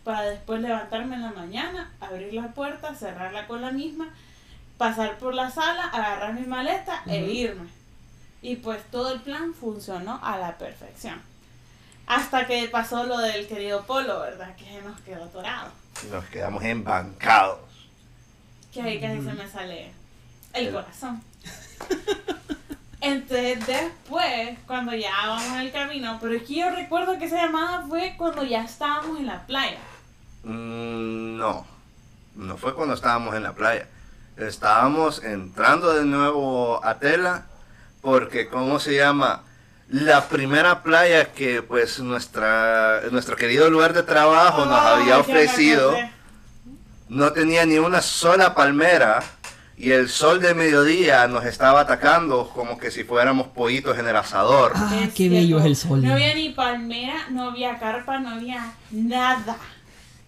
Para 0.03 0.21
después 0.21 0.61
levantarme 0.61 1.15
en 1.15 1.21
la 1.21 1.31
mañana, 1.31 1.91
abrir 1.99 2.33
la 2.33 2.47
puerta, 2.53 2.95
cerrarla 2.95 3.47
con 3.47 3.61
la 3.61 3.71
misma, 3.71 4.09
pasar 4.77 5.17
por 5.17 5.35
la 5.35 5.51
sala, 5.51 5.83
agarrar 5.83 6.33
mi 6.33 6.47
maleta 6.47 7.03
e 7.05 7.19
irme. 7.31 7.69
Y 8.41 8.55
pues 8.55 8.81
todo 8.91 9.13
el 9.13 9.19
plan 9.19 9.53
funcionó 9.53 10.19
a 10.23 10.37
la 10.37 10.57
perfección. 10.57 11.21
Hasta 12.07 12.47
que 12.47 12.67
pasó 12.69 13.03
lo 13.03 13.19
del 13.19 13.47
querido 13.47 13.85
Polo, 13.85 14.21
¿verdad? 14.21 14.55
Que 14.55 14.65
se 14.65 14.81
nos 14.81 14.99
quedó 15.01 15.25
atorado. 15.25 15.71
Nos 16.09 16.25
quedamos 16.25 16.63
embancados. 16.63 17.59
Que 18.73 18.81
ahí 18.81 18.99
casi 18.99 19.21
se 19.21 19.33
me 19.33 19.47
sale 19.47 19.91
el, 20.53 20.71
corazón. 20.71 21.21
Entonces 23.01 23.65
después, 23.65 24.57
cuando 24.67 24.93
ya 24.93 25.11
vamos 25.25 25.45
en 25.45 25.59
el 25.59 25.71
camino, 25.71 26.17
pero 26.21 26.33
es 26.33 26.43
que 26.43 26.55
yo 26.55 26.69
recuerdo 26.69 27.17
que 27.17 27.25
esa 27.25 27.37
llamada 27.37 27.85
fue 27.87 28.15
cuando 28.17 28.43
ya 28.43 28.63
estábamos 28.63 29.19
en 29.19 29.27
la 29.27 29.45
playa. 29.45 29.77
Mm, 30.43 31.37
no, 31.37 31.65
no 32.35 32.57
fue 32.57 32.73
cuando 32.73 32.95
estábamos 32.95 33.35
en 33.35 33.43
la 33.43 33.53
playa. 33.53 33.87
Estábamos 34.35 35.23
entrando 35.23 35.93
de 35.93 36.05
nuevo 36.05 36.83
a 36.83 36.99
Tela 36.99 37.45
porque 38.01 38.47
¿cómo 38.49 38.79
se 38.79 38.95
llama? 38.95 39.43
La 39.89 40.27
primera 40.27 40.83
playa 40.83 41.33
que 41.33 41.61
pues 41.61 41.99
nuestra, 41.99 43.01
nuestro 43.11 43.35
querido 43.35 43.69
lugar 43.69 43.93
de 43.93 44.03
trabajo 44.03 44.65
nos 44.65 44.79
había 44.79 45.17
ofrecido 45.17 45.95
no 47.07 47.33
tenía 47.33 47.65
ni 47.65 47.79
una 47.79 48.01
sola 48.01 48.53
palmera 48.53 49.23
y 49.79 49.91
el 49.93 50.09
sol 50.09 50.41
de 50.41 50.53
mediodía 50.53 51.25
nos 51.29 51.45
estaba 51.45 51.79
atacando 51.79 52.49
como 52.53 52.77
que 52.77 52.91
si 52.91 53.05
fuéramos 53.05 53.47
pollitos 53.47 53.97
en 53.97 54.09
el 54.09 54.15
asador. 54.17 54.73
Ah, 54.75 55.07
qué 55.15 55.29
bello 55.29 55.57
es 55.59 55.65
el 55.65 55.77
sol. 55.77 56.03
No 56.03 56.11
había 56.11 56.35
ni 56.35 56.49
palmera, 56.49 57.29
no 57.29 57.49
había 57.49 57.79
carpa, 57.79 58.19
no 58.19 58.31
había 58.31 58.73
nada. 58.91 59.55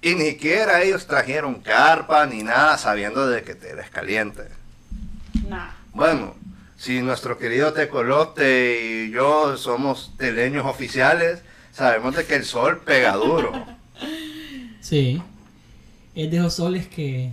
Y 0.02 0.16
ni 0.16 0.30
siquiera 0.30 0.82
ellos 0.82 1.06
trajeron 1.06 1.56
carpa 1.56 2.26
ni 2.28 2.44
nada 2.44 2.78
sabiendo 2.78 3.28
de 3.28 3.44
que 3.44 3.54
te 3.54 3.72
eres 3.72 3.90
caliente. 3.90 4.44
Nada. 5.50 5.76
Bueno, 5.94 6.34
si 6.78 7.02
nuestro 7.02 7.38
querido 7.38 7.74
Tecolote 7.74 8.82
y 8.82 9.12
yo 9.12 9.58
somos 9.58 10.14
teleños 10.18 10.66
oficiales, 10.66 11.42
sabemos 11.74 12.16
de 12.16 12.26
que 12.26 12.36
el 12.36 12.46
sol 12.46 12.82
pega 12.86 13.14
duro. 13.14 13.52
Sí. 14.82 15.22
Es 16.16 16.32
de 16.32 16.38
esos 16.38 16.56
soles 16.56 16.88
que 16.88 17.32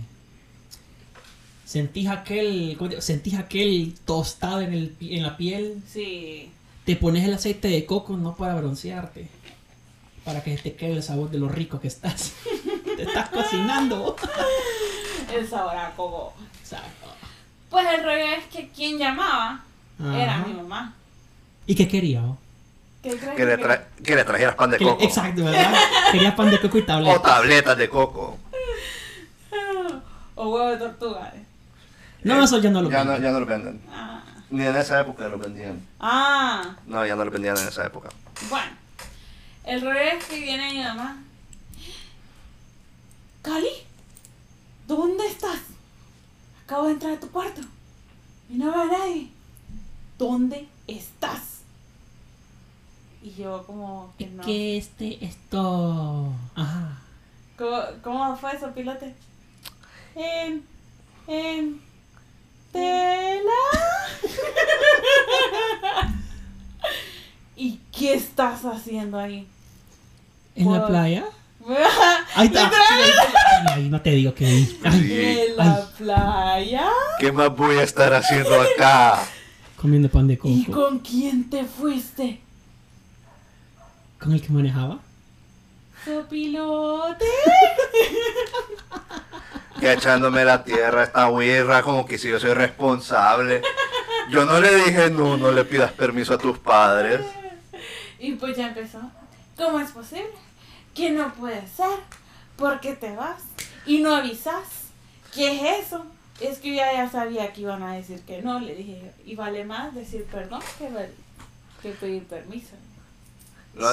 sentís 1.69 2.07
aquel, 2.07 2.73
¿cómo 2.79 2.89
te 2.89 2.95
digo? 2.95 3.01
sentís 3.03 3.35
aquel 3.35 3.93
tostado 4.03 4.61
en, 4.61 4.73
el, 4.73 4.89
pi- 4.89 5.15
en 5.15 5.21
la 5.23 5.37
piel. 5.37 5.83
Sí. 5.87 6.51
Te 6.83 6.95
pones 6.95 7.23
el 7.25 7.33
aceite 7.35 7.67
de 7.67 7.85
coco 7.85 8.17
no 8.17 8.35
para 8.35 8.55
broncearte, 8.55 9.27
para 10.25 10.41
que 10.43 10.57
te 10.57 10.73
quede 10.73 10.93
el 10.93 11.03
sabor 11.03 11.29
de 11.29 11.37
lo 11.37 11.47
rico 11.47 11.79
que 11.79 11.87
estás. 11.87 12.33
te 12.97 13.03
estás 13.03 13.29
cocinando. 13.29 14.15
El 15.31 15.47
sabor 15.47 15.75
a 15.77 15.91
coco. 15.91 16.33
Exacto. 16.59 17.07
Pues 17.69 17.85
el 17.87 18.03
rollo 18.03 18.25
es 18.35 18.45
que 18.45 18.69
quien 18.69 18.97
llamaba 18.97 19.61
era 19.99 20.39
mi 20.39 20.53
mamá. 20.53 20.95
¿Y 21.67 21.75
qué 21.75 21.87
quería? 21.87 22.23
oh? 22.23 22.35
¿Qué 23.03 23.11
crees 23.15 23.35
Que 23.35 23.45
le, 23.45 23.57
que- 23.57 23.63
tra- 23.63 23.83
que 24.03 24.15
le 24.15 24.23
trajeras 24.23 24.55
pan 24.55 24.71
de 24.71 24.77
Que 24.79 24.85
coco. 24.85 25.03
Exacto, 25.03 25.43
¿verdad? 25.45 25.75
Quería 26.11 26.35
pan 26.35 26.49
de 26.49 26.59
coco 26.59 26.79
y 26.79 26.81
O 26.81 26.85
tableta. 26.85 27.21
tabletas 27.21 27.77
de 27.77 27.89
coco. 27.89 28.39
O 30.35 30.49
huevo 30.49 30.69
de 30.69 30.77
tortuga. 30.77 31.33
eh. 31.35 31.43
No, 32.23 32.43
eso 32.43 32.59
ya 32.59 32.69
no 32.69 32.81
lo 32.81 32.89
Ya 32.89 33.03
no, 33.03 33.17
ya 33.17 33.31
no 33.31 33.39
lo 33.39 33.45
venden. 33.45 33.81
Ah. 33.91 34.23
Ni 34.49 34.63
en 34.65 34.75
esa 34.75 34.99
época 35.01 35.27
lo 35.27 35.37
vendían. 35.37 35.81
ah. 35.99 36.75
No, 36.85 37.05
ya 37.05 37.15
no 37.15 37.23
lo 37.25 37.31
vendían 37.31 37.57
en 37.57 37.67
esa 37.67 37.85
época. 37.85 38.09
Bueno, 38.49 38.71
el 39.65 39.81
rollo 39.81 39.99
es 39.99 40.25
que 40.25 40.39
viene 40.39 40.73
mi 40.73 40.79
mamá. 40.83 41.17
Cali, 43.41 43.69
¿dónde 44.87 45.25
estás? 45.27 45.59
Acabo 46.65 46.87
de 46.87 46.93
entrar 46.93 47.13
a 47.13 47.19
tu 47.19 47.29
cuarto 47.31 47.61
y 48.49 48.55
no 48.57 48.65
veo 48.71 48.81
a 48.81 48.85
nadie. 48.85 49.29
¿Dónde 50.17 50.67
estás? 50.87 51.59
Y 53.21 53.33
yo 53.33 53.63
como 53.65 54.13
que 54.17 54.27
no. 54.27 54.43
Que 54.43 54.77
este, 54.77 55.23
esto... 55.23 56.31
Ajá. 56.55 56.97
¿Cómo, 57.57 57.81
cómo 58.01 58.37
fue 58.37 58.55
eso, 58.55 58.71
pilote? 58.73 59.13
En, 60.15 60.65
en, 61.27 61.81
tela. 62.71 63.51
¿Y 67.55 67.79
qué 67.91 68.13
estás 68.13 68.63
haciendo 68.65 69.19
ahí? 69.19 69.47
¿En 70.55 70.71
la 70.71 70.87
playa? 70.87 71.25
Ahí 72.35 72.47
está. 72.47 72.71
Ay, 73.73 73.89
no 73.89 74.01
te 74.01 74.11
digo 74.11 74.33
que. 74.33 74.67
¿En 74.83 75.57
la 75.57 75.87
playa? 75.97 76.89
¿Qué 77.19 77.31
más 77.31 77.55
voy 77.55 77.77
a 77.77 77.83
estar 77.83 78.13
haciendo 78.13 78.61
acá? 78.61 79.19
comiendo 79.79 80.09
pan 80.09 80.27
de 80.27 80.37
coco. 80.37 80.53
¿Y 80.53 80.65
con 80.65 80.99
quién 80.99 81.49
te 81.49 81.63
fuiste? 81.63 82.41
¿Con 84.19 84.33
el 84.33 84.41
que 84.41 84.51
manejaba? 84.51 84.99
¿Sopilote? 86.03 87.25
Que 89.79 89.93
echándome 89.93 90.43
la 90.45 90.63
tierra 90.63 91.03
esta 91.03 91.29
huirra 91.29 91.81
como 91.83 92.05
que 92.05 92.17
si 92.17 92.29
yo 92.29 92.39
soy 92.39 92.53
responsable. 92.53 93.61
Yo 94.29 94.45
no 94.45 94.59
le 94.59 94.75
dije, 94.75 95.09
no, 95.09 95.37
no 95.37 95.51
le 95.51 95.65
pidas 95.65 95.91
permiso 95.91 96.33
a 96.33 96.37
tus 96.37 96.59
padres. 96.59 97.21
Y 98.19 98.33
pues 98.33 98.57
ya 98.57 98.67
empezó. 98.67 98.99
¿Cómo 99.57 99.79
es 99.79 99.91
posible? 99.91 100.29
Que 100.93 101.11
no 101.11 101.33
puede 101.33 101.67
ser. 101.67 101.99
¿Por 102.57 102.79
qué 102.79 102.93
te 102.93 103.15
vas? 103.15 103.41
Y 103.85 103.99
no 103.99 104.15
avisas. 104.15 104.67
¿Qué 105.33 105.55
es 105.55 105.85
eso? 105.85 106.05
Es 106.41 106.59
que 106.59 106.69
yo 106.69 106.75
ya, 106.75 106.93
ya 106.93 107.09
sabía 107.09 107.51
que 107.53 107.61
iban 107.61 107.83
a 107.83 107.93
decir 107.93 108.21
que 108.21 108.41
no, 108.41 108.59
le 108.59 108.75
dije. 108.75 109.11
Y 109.25 109.35
vale 109.35 109.65
más 109.65 109.95
decir 109.95 110.25
perdón 110.31 110.61
que, 111.81 111.89
pedir 111.91 112.23
permiso. 112.25 112.75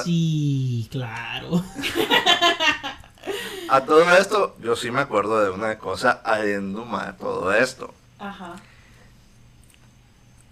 Sí, 0.03 0.87
claro. 0.91 1.63
A 3.69 3.81
todo 3.81 4.09
esto, 4.17 4.55
yo 4.61 4.75
sí 4.75 4.91
me 4.91 5.01
acuerdo 5.01 5.43
de 5.43 5.49
una 5.49 5.77
cosa 5.77 6.21
adenduma 6.23 7.07
de 7.07 7.13
todo 7.13 7.53
esto. 7.53 7.93
Ajá. 8.19 8.55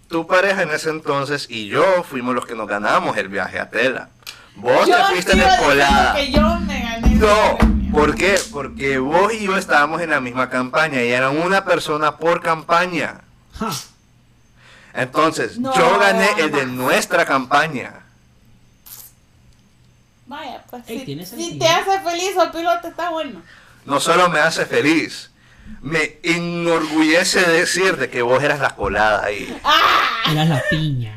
Tu 0.08 0.26
pareja 0.26 0.62
en 0.62 0.70
ese 0.70 0.90
entonces 0.90 1.46
y 1.50 1.66
yo 1.68 2.02
fuimos 2.04 2.34
los 2.34 2.46
que 2.46 2.54
nos 2.54 2.68
ganamos 2.68 3.16
el 3.16 3.28
viaje 3.28 3.58
a 3.58 3.70
Tela. 3.70 4.10
Vos 4.56 4.86
Yo 4.86 4.96
te 4.96 5.02
fuiste 5.04 5.36
de 5.36 5.44
a 5.44 5.58
colada. 5.58 6.14
que 6.14 6.30
yo 6.30 6.40
me 6.60 6.80
gané 6.80 7.14
No. 7.16 7.58
¿por 7.92 8.14
qué? 8.14 8.38
Porque 8.52 8.98
vos 8.98 9.32
y 9.32 9.44
yo 9.46 9.56
estábamos 9.56 10.00
en 10.02 10.10
la 10.10 10.20
misma 10.20 10.48
campaña 10.50 11.02
y 11.02 11.10
eran 11.10 11.36
una 11.38 11.64
persona 11.64 12.16
por 12.18 12.40
campaña. 12.42 13.22
Entonces, 14.94 15.58
No, 15.58 15.74
yo 15.74 15.98
gané 15.98 16.28
el 16.38 16.52
de 16.52 16.66
nuestra 16.66 17.24
campaña. 17.26 18.05
Vaya, 20.26 20.64
pues 20.68 20.82
Ey, 20.88 21.24
si, 21.24 21.58
te 21.58 21.68
hace 21.68 22.00
feliz 22.00 22.36
o 22.36 22.50
piloto 22.50 22.88
está 22.88 23.10
bueno. 23.10 23.42
No 23.84 24.00
solo 24.00 24.28
me 24.28 24.40
hace 24.40 24.66
feliz, 24.66 25.30
me 25.80 26.18
enorgullece 26.24 27.40
decir 27.48 27.96
de 27.96 28.10
que 28.10 28.22
vos 28.22 28.42
eras 28.42 28.58
la 28.58 28.74
colada 28.74 29.24
ahí. 29.24 29.56
Eras 30.30 30.48
la 30.48 30.62
piña. 30.68 31.16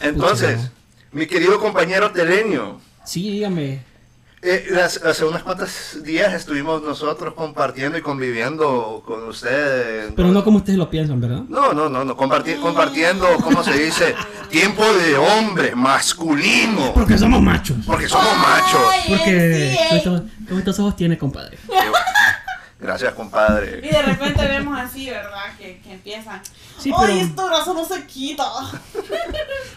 Entonces, 0.00 0.56
Pucha. 0.56 0.72
mi 1.12 1.26
querido 1.26 1.60
compañero 1.60 2.10
Telenio, 2.12 2.80
Sí, 3.04 3.30
dígame. 3.30 3.82
Eh, 4.46 4.66
las- 4.70 5.02
hace 5.02 5.24
unos 5.24 5.42
cuantos 5.42 6.02
días 6.02 6.32
estuvimos 6.32 6.80
nosotros 6.82 7.34
compartiendo 7.34 7.98
y 7.98 8.02
conviviendo 8.02 9.02
con 9.04 9.24
ustedes. 9.28 10.12
Pero 10.14 10.28
no 10.28 10.44
como 10.44 10.58
ustedes 10.58 10.78
lo 10.78 10.88
piensan, 10.88 11.20
¿verdad? 11.20 11.42
No, 11.48 11.72
no, 11.72 11.88
no, 11.88 12.04
no, 12.04 12.16
comparti- 12.16 12.58
compartiendo, 12.60 13.26
¿cómo 13.42 13.62
se 13.64 13.72
dice? 13.76 14.14
Tiempo 14.50 14.84
de 14.84 15.16
hombre, 15.16 15.74
masculino. 15.74 16.92
Porque 16.94 17.18
somos 17.18 17.42
machos. 17.42 17.76
Porque 17.86 18.08
somos 18.08 18.36
machos. 18.38 18.80
Ay, 18.92 19.00
Porque... 19.08 19.24
sí, 19.24 19.78
¿Qué 19.90 19.96
eh. 19.96 20.02
bonitos- 20.04 20.22
bonitos 20.50 20.78
ojos 20.78 20.96
tiene, 20.96 21.18
compadre? 21.18 21.58
Gracias, 22.78 23.12
Y 23.12 23.16
compadre. 23.16 23.80
de 23.80 24.02
repente 24.02 24.46
vemos 24.46 24.78
así, 24.78 25.08
¿verdad? 25.10 25.56
Que, 25.58 25.80
que 25.80 25.92
empiezan. 25.94 26.40
Sí, 26.78 26.92
¡Ay, 26.96 27.20
este 27.20 27.42
brazo 27.42 27.74
no 27.74 27.84
se 27.84 28.06
quita! 28.06 28.44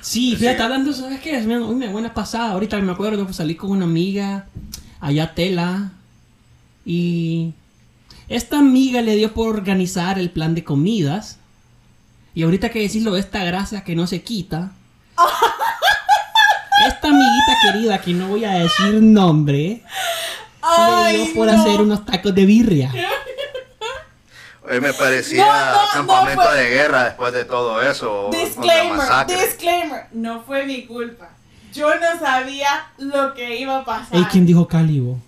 Sí, 0.01 0.35
fíjate, 0.35 0.61
hablando, 0.61 0.93
¿sabes 0.93 1.19
qué? 1.21 1.37
Hoy 1.37 1.75
me 1.75 1.87
buena 1.87 2.13
pasada. 2.13 2.51
Ahorita 2.51 2.77
me 2.79 2.91
acuerdo 2.91 3.25
que 3.25 3.33
salí 3.33 3.55
con 3.55 3.71
una 3.71 3.85
amiga 3.85 4.47
allá 4.99 5.23
a 5.23 5.33
Tela. 5.33 5.91
Y 6.85 7.53
esta 8.27 8.59
amiga 8.59 9.01
le 9.01 9.15
dio 9.15 9.33
por 9.33 9.49
organizar 9.55 10.19
el 10.19 10.29
plan 10.29 10.55
de 10.55 10.63
comidas. 10.63 11.37
Y 12.35 12.43
ahorita 12.43 12.69
que 12.69 12.79
decirlo, 12.79 13.15
esta 13.17 13.43
grasa 13.43 13.83
que 13.83 13.95
no 13.95 14.07
se 14.07 14.21
quita. 14.21 14.71
Esta 16.87 17.09
amiguita 17.09 17.57
querida, 17.61 18.01
que 18.01 18.13
no 18.13 18.29
voy 18.29 18.45
a 18.45 18.51
decir 18.51 19.01
nombre, 19.01 19.57
le 19.57 19.83
¡Ay, 20.61 21.25
dio 21.25 21.33
por 21.35 21.47
no! 21.51 21.59
hacer 21.59 21.81
unos 21.81 22.05
tacos 22.05 22.33
de 22.33 22.45
birria. 22.45 22.89
Me 24.69 24.93
parecía 24.93 25.45
No, 25.45 25.51
no, 25.53 25.71
no, 25.71 25.87
campamento 25.93 26.43
fue- 26.43 26.57
de 26.57 26.69
guerra 26.69 27.03
después 27.05 27.33
de 27.33 27.45
todo 27.45 27.81
eso. 27.81 28.27
con 28.29 28.37
la 28.39 28.45
Disclaimer, 28.45 28.97
masacre. 28.97 29.45
disclaimer. 29.45 30.05
No 30.11 30.41
fue 30.43 30.65
mi 30.65 30.85
culpa. 30.85 31.29
Yo 31.73 31.89
no 31.95 32.19
sabía 32.19 32.87
lo 32.97 33.33
que 33.33 33.57
iba 33.57 33.79
a 33.79 33.85
pasar. 33.85 34.15
Ey, 34.17 34.25
¿quién 34.31 34.45
dijo 34.45 34.67
Calibo? 34.67 35.19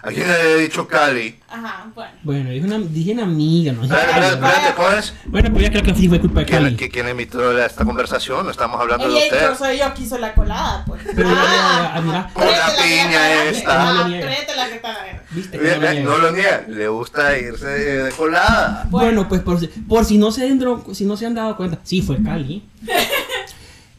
¿A 0.00 0.10
quién 0.10 0.28
le 0.28 0.52
he 0.52 0.56
dicho 0.62 0.86
Cali? 0.86 1.38
Ajá, 1.50 1.86
bueno. 1.94 2.12
Bueno, 2.22 2.50
dije 2.50 2.64
una, 2.66 2.78
dije 2.78 3.12
una 3.12 3.24
amiga, 3.24 3.72
no 3.72 3.82
Espérate, 3.82 4.06
espérate, 4.10 4.34
¿verdad? 4.36 4.52
espérate, 4.54 4.74
¿cómo 4.76 4.88
es? 4.90 5.14
Bueno, 5.26 5.50
pues 5.50 5.62
ya 5.64 5.70
creo 5.70 5.82
que 5.82 5.94
sí 5.94 6.08
fue 6.08 6.20
culpa 6.20 6.40
de 6.40 6.46
¿Quién, 6.46 6.62
Cali. 6.62 6.76
qui- 6.76 6.90
quién 6.92 7.08
emitió 7.08 7.64
esta 7.64 7.84
conversación? 7.84 8.44
No 8.44 8.50
estamos 8.52 8.80
hablando 8.80 9.08
de 9.08 9.14
usted. 9.16 9.40
yo 9.42 9.54
soy 9.56 9.78
yo 9.78 9.92
que 9.94 10.02
hizo 10.02 10.16
la 10.18 10.34
colada, 10.34 10.84
pues. 10.86 11.02
Pero 11.16 11.28
ya, 11.28 11.34
ya, 11.34 11.92
ya, 11.96 12.00
mira. 12.02 12.30
Con 12.32 12.44
la 12.46 12.50
tráete 12.52 12.76
que 12.76 12.88
piña 12.88 13.42
está 13.42 13.50
esta. 13.50 13.92
Lo 13.92 14.00
Ah, 14.00 14.08
niega. 14.08 14.26
tráete 14.26 14.56
la 14.56 14.68
que 14.68 14.74
está. 14.76 14.96
¿Viste? 15.30 15.58
que 15.58 15.64
no 15.64 15.74
lo 15.74 15.80
ve, 15.80 15.90
niega. 15.94 16.10
No 16.10 16.18
lo 16.18 16.30
niega, 16.32 16.64
le 16.68 16.88
gusta 16.88 17.38
irse 17.38 17.66
de 17.66 18.12
colada. 18.12 18.86
Bueno, 18.90 19.28
pues 19.28 19.40
por, 19.42 19.58
si- 19.58 19.66
por 19.66 20.04
si 20.04 20.16
no 20.16 20.30
se 20.30 20.48
dado- 20.54 20.84
si 20.94 21.04
no 21.04 21.16
se 21.16 21.26
han 21.26 21.34
dado 21.34 21.56
cuenta, 21.56 21.78
sí 21.82 22.02
fue 22.02 22.22
Cali. 22.22 22.62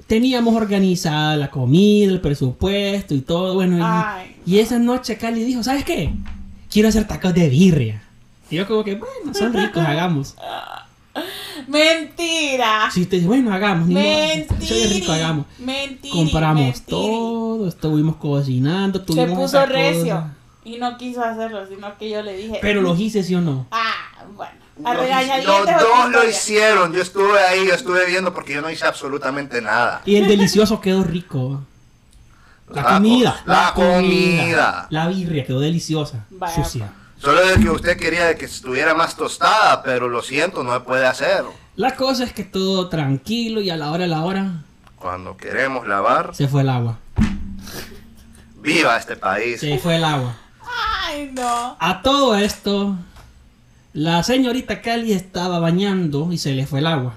Teníamos 0.10 0.56
organizada 0.56 1.38
la 1.38 1.52
comida, 1.52 2.12
el 2.12 2.20
presupuesto 2.20 3.14
y 3.14 3.22
todo, 3.22 3.54
bueno, 3.54 3.78
y, 4.44 4.58
esa 4.58 4.80
noche 4.80 5.18
Cali 5.18 5.44
dijo, 5.44 5.62
¿sabes 5.62 5.86
qué? 5.86 6.12
Quiero 6.68 6.90
hacer 6.90 7.06
tacos 7.06 7.32
de 7.36 7.48
birria. 7.48 8.02
Y 8.50 8.56
yo 8.56 8.68
como 8.68 8.84
que, 8.84 8.96
bueno, 8.96 9.36
son 9.36 9.54
ricos, 9.54 9.86
hagamos. 9.86 10.34
Mentira. 11.68 12.90
Si 12.92 13.06
te 13.06 13.20
bueno, 13.20 13.54
hagamos, 13.54 13.88
ni 13.88 13.94
Mentiri. 13.94 14.66
soy 14.66 14.84
rico, 14.88 15.12
hagamos. 15.12 15.46
Mentiri, 15.60 16.10
Compramos 16.12 16.64
mentiri. 16.64 16.86
todo, 16.88 17.68
estuvimos 17.68 18.16
cocinando, 18.16 18.98
Se 18.98 19.06
tuvimos 19.06 19.38
puso 19.38 19.58
esa 19.58 19.66
recio. 19.68 20.16
cosa. 20.16 20.34
Y 20.66 20.78
no 20.78 20.98
quiso 20.98 21.24
hacerlo, 21.24 21.68
sino 21.68 21.96
que 22.00 22.10
yo 22.10 22.24
le 22.24 22.36
dije. 22.36 22.58
Pero 22.64 22.82
los 22.82 23.00
hice, 23.00 23.22
¿sí 23.22 23.36
o 23.36 23.42
no? 23.42 23.68
Ah, 23.70 23.94
bueno. 24.36 24.52
A 24.86 24.94
Los, 24.94 25.66
dos 25.66 26.10
lo 26.12 26.28
hicieron. 26.30 26.94
Yo 26.94 27.02
estuve 27.02 27.38
ahí, 27.40 27.68
yo 27.68 27.74
estuve 27.74 28.06
viendo 28.06 28.34
porque 28.34 28.54
yo 28.54 28.62
no 28.62 28.70
hice 28.70 28.86
absolutamente 28.86 29.62
nada. 29.62 30.02
Y 30.06 30.16
el 30.16 30.28
delicioso 30.28 30.80
quedó 30.80 31.04
rico. 31.04 31.62
La, 32.70 32.84
La 32.84 32.94
comida. 32.96 33.42
co- 33.46 33.52
la 33.52 33.74
comida. 33.74 34.88
La 34.90 35.08
birria 35.08 35.46
quedó 35.46 35.60
deliciosa. 35.60 36.26
Vaya. 36.30 36.56
Sucia. 36.56 36.94
Solo 37.18 37.46
de 37.46 37.60
que 37.60 37.70
usted 37.70 37.98
quería 37.98 38.26
de 38.28 38.38
que 38.38 38.46
estuviera 38.46 38.94
más 38.94 39.18
tostada, 39.18 39.84
pero 39.84 40.08
lo 40.08 40.22
siento, 40.22 40.64
no 40.64 40.74
se 40.74 40.80
puede 40.82 41.06
hacer. 41.06 41.44
La 41.76 41.96
cosa 41.96 42.24
es 42.24 42.32
que 42.32 42.44
todo 42.46 42.88
tranquilo 42.88 43.60
y 43.60 43.70
a 43.70 43.76
la 43.76 43.92
hora 43.92 44.06
a 44.06 44.08
la 44.08 44.22
hora 44.24 44.64
Cuando 44.96 45.36
queremos 45.36 45.86
lavar, 45.88 46.34
se 46.34 46.48
fue 46.48 46.62
el 46.62 46.70
agua. 46.70 47.00
Viva 48.56 48.98
este 48.98 49.16
país. 49.16 49.60
Se 49.60 49.78
fue 49.80 49.96
el 49.98 50.04
agua. 50.04 50.36
Ay, 51.06 51.32
no. 51.34 51.76
A 51.80 52.02
todo 52.02 52.36
esto, 52.38 52.96
la 54.00 54.24
señorita 54.24 54.82
Cali 54.82 55.12
estaba 55.12 55.60
bañando 55.60 56.32
y 56.32 56.38
se 56.38 56.54
le 56.54 56.66
fue 56.66 56.80
el 56.80 56.88
agua. 56.88 57.16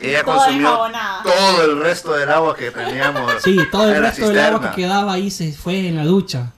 Ella 0.00 0.22
consumió 0.22 0.78
todo 1.24 1.64
el 1.64 1.80
resto 1.80 2.12
del 2.12 2.30
agua 2.30 2.54
que 2.54 2.70
teníamos. 2.70 3.42
Sí, 3.42 3.58
todo 3.72 3.92
el 3.92 4.00
resto 4.00 4.28
del 4.28 4.38
agua 4.38 4.70
que 4.70 4.82
quedaba 4.82 5.14
ahí 5.14 5.32
se 5.32 5.52
fue 5.52 5.88
en 5.88 5.96
la 5.96 6.04
ducha. 6.04 6.52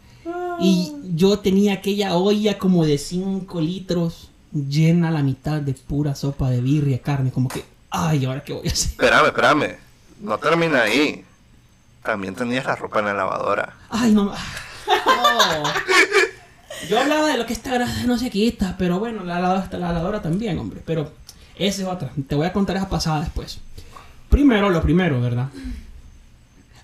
Y 0.61 0.93
yo 1.15 1.39
tenía 1.39 1.75
aquella 1.75 2.15
olla 2.15 2.59
como 2.59 2.85
de 2.85 2.99
5 2.99 3.61
litros 3.63 4.29
llena 4.53 5.09
a 5.09 5.13
la 5.13 5.23
mitad 5.23 5.63
de 5.63 5.73
pura 5.73 6.15
sopa 6.15 6.51
de 6.51 6.61
birria, 6.61 7.01
carne, 7.01 7.33
como 7.33 7.49
que, 7.49 7.65
ay, 7.89 8.27
¿ahora 8.27 8.45
qué 8.45 8.53
voy 8.53 8.69
a 8.69 8.73
hacer? 8.73 8.91
Espérame, 8.91 9.27
espérame. 9.29 9.77
No 10.21 10.37
termina 10.37 10.83
ahí. 10.83 11.25
También 12.03 12.35
tenías 12.35 12.67
la 12.67 12.77
ropa 12.77 12.99
en 12.99 13.07
la 13.07 13.15
lavadora. 13.15 13.77
Ay, 13.89 14.13
no. 14.15 14.25
no. 14.25 14.35
Yo 16.89 17.01
hablaba 17.01 17.27
de 17.29 17.39
lo 17.39 17.47
que 17.47 17.53
esta 17.53 17.73
grasa 17.73 18.05
no 18.05 18.19
se 18.19 18.31
quita, 18.31 18.77
pero 18.79 18.99
bueno, 18.99 19.25
la 19.25 19.41
lavadora, 19.41 19.79
la 19.79 19.93
lavadora 19.93 20.23
también, 20.23 20.59
hombre. 20.59 20.83
Pero 20.85 21.13
esa 21.57 21.83
es 21.83 21.89
otra. 21.89 22.11
Te 22.29 22.35
voy 22.35 22.47
a 22.47 22.53
contar 22.53 22.77
esa 22.77 22.89
pasada 22.89 23.21
después. 23.21 23.59
Primero, 24.29 24.71
lo 24.71 24.83
primero, 24.83 25.21
¿verdad? 25.21 25.49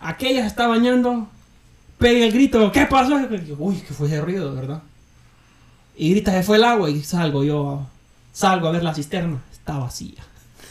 Aquella 0.00 0.40
se 0.42 0.48
está 0.48 0.66
bañando, 0.66 1.28
pega 1.98 2.24
el 2.24 2.32
grito, 2.32 2.72
¿qué 2.72 2.86
pasó? 2.86 3.16
Uy, 3.58 3.76
que 3.76 3.94
fue 3.94 4.08
ese 4.08 4.20
ruido, 4.20 4.54
¿verdad? 4.54 4.82
Y 5.96 6.10
grita, 6.10 6.32
se 6.32 6.42
fue 6.42 6.56
el 6.56 6.64
agua 6.64 6.90
y 6.90 7.02
salgo 7.02 7.44
yo, 7.44 7.86
salgo 8.32 8.68
a 8.68 8.72
ver 8.72 8.82
la 8.82 8.94
cisterna, 8.94 9.38
está 9.52 9.78
vacía. 9.78 10.22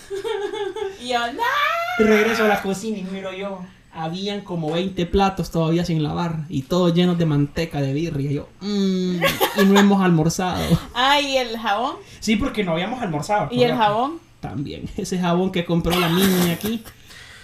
Y 1.02 1.10
yo, 1.10 1.20
no. 1.34 2.06
Regreso 2.06 2.46
a 2.46 2.48
la 2.48 2.62
cocina 2.62 2.98
y 2.98 3.04
miro 3.04 3.34
yo. 3.34 3.60
Habían 3.96 4.42
como 4.42 4.72
20 4.72 5.06
platos 5.06 5.52
todavía 5.52 5.86
sin 5.86 6.02
lavar 6.02 6.46
y 6.50 6.64
todos 6.64 6.94
llenos 6.96 7.18
de 7.18 7.26
manteca 7.28 7.80
de 7.80 7.94
birria. 7.94 8.32
Y 8.32 8.34
yo, 8.36 8.50
mmm, 8.62 9.18
y 9.62 9.66
no 9.66 9.80
hemos 9.80 10.02
almorzado. 10.04 10.64
Ay, 10.96 11.34
¿y 11.34 11.38
el 11.38 11.58
jabón? 11.60 11.96
Sí, 12.20 12.36
porque 12.36 12.64
no 12.64 12.72
habíamos 12.72 13.02
almorzado. 13.02 13.50
¿Y 13.52 13.64
el 13.64 13.76
jabón? 13.76 14.20
También. 14.40 14.90
Ese 14.98 15.20
jabón 15.20 15.52
que 15.52 15.64
compró 15.64 15.98
la 16.00 16.10
niña 16.10 16.54
aquí. 16.54 16.84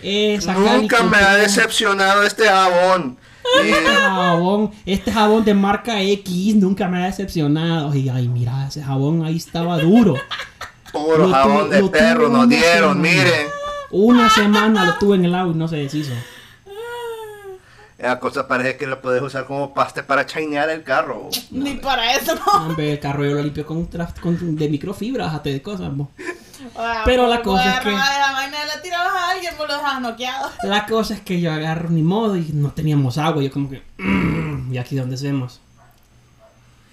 Esa 0.01 0.53
Nunca 0.53 1.03
me 1.03 1.17
ha 1.17 1.35
decepcionado 1.35 2.23
este 2.23 2.45
jabón. 2.47 3.17
Este 3.63 3.73
jabón, 3.95 4.71
este 4.85 5.11
jabón 5.11 5.43
de 5.43 5.53
marca 5.55 6.01
X 6.03 6.55
nunca 6.55 6.87
me 6.87 7.01
ha 7.01 7.05
decepcionado. 7.05 7.95
Y 7.95 8.07
ay, 8.09 8.27
mira, 8.27 8.67
ese 8.67 8.83
jabón 8.83 9.25
ahí 9.25 9.37
estaba 9.37 9.79
duro. 9.79 10.15
Puro 10.91 11.27
Lo 11.27 11.29
jabón 11.31 11.69
de 11.71 11.81
perro 11.85 12.29
nos 12.29 12.47
dieron, 12.47 12.95
semana. 12.95 13.01
miren. 13.01 13.47
Una 13.91 14.29
semana 14.29 14.85
lo 14.85 14.93
tuve 14.95 15.15
en 15.15 15.25
el 15.25 15.33
agua 15.33 15.53
y 15.53 15.57
no 15.57 15.67
se 15.67 15.77
deshizo. 15.77 16.11
La 18.01 18.19
cosa 18.19 18.47
parece 18.47 18.77
que 18.77 18.87
lo 18.87 19.01
puedes 19.01 19.21
usar 19.21 19.45
como 19.45 19.73
paste 19.73 20.03
para 20.03 20.25
chainear 20.25 20.69
el 20.69 20.83
carro. 20.83 21.29
Ni 21.51 21.73
para 21.75 22.13
eso, 22.15 22.33
no. 22.35 22.65
Hombre, 22.67 22.93
el 22.93 22.99
carro 22.99 23.25
yo 23.25 23.31
lo 23.35 23.43
limpio 23.43 23.65
con, 23.65 23.85
con- 24.21 24.55
de 24.55 24.69
microfibra, 24.69 25.25
bájate 25.25 25.51
de 25.51 25.61
cosas. 25.61 25.91
Ah, 26.77 27.01
Pero 27.05 27.27
la 27.27 27.41
pues, 27.41 27.57
cosa 27.57 27.73
es 27.75 27.79
que- 27.81 27.91
la 27.91 28.31
vaina 28.33 28.65
la 28.65 28.81
tirabas 28.81 29.13
a 29.13 29.29
alguien, 29.31 29.53
lo 29.57 29.65
dejabas 29.67 30.01
noqueado. 30.01 30.49
La 30.63 30.85
cosa 30.85 31.13
es 31.13 31.19
que 31.21 31.41
yo 31.41 31.51
agarro 31.51 31.89
ni 31.89 32.01
modo 32.01 32.37
y 32.37 32.51
no 32.53 32.71
teníamos 32.71 33.17
agua. 33.17 33.43
Yo 33.43 33.51
como 33.51 33.69
que, 33.69 33.81
"Mm, 33.97 34.73
y 34.73 34.77
aquí 34.77 34.95
donde 34.95 35.15
hacemos. 35.15 35.59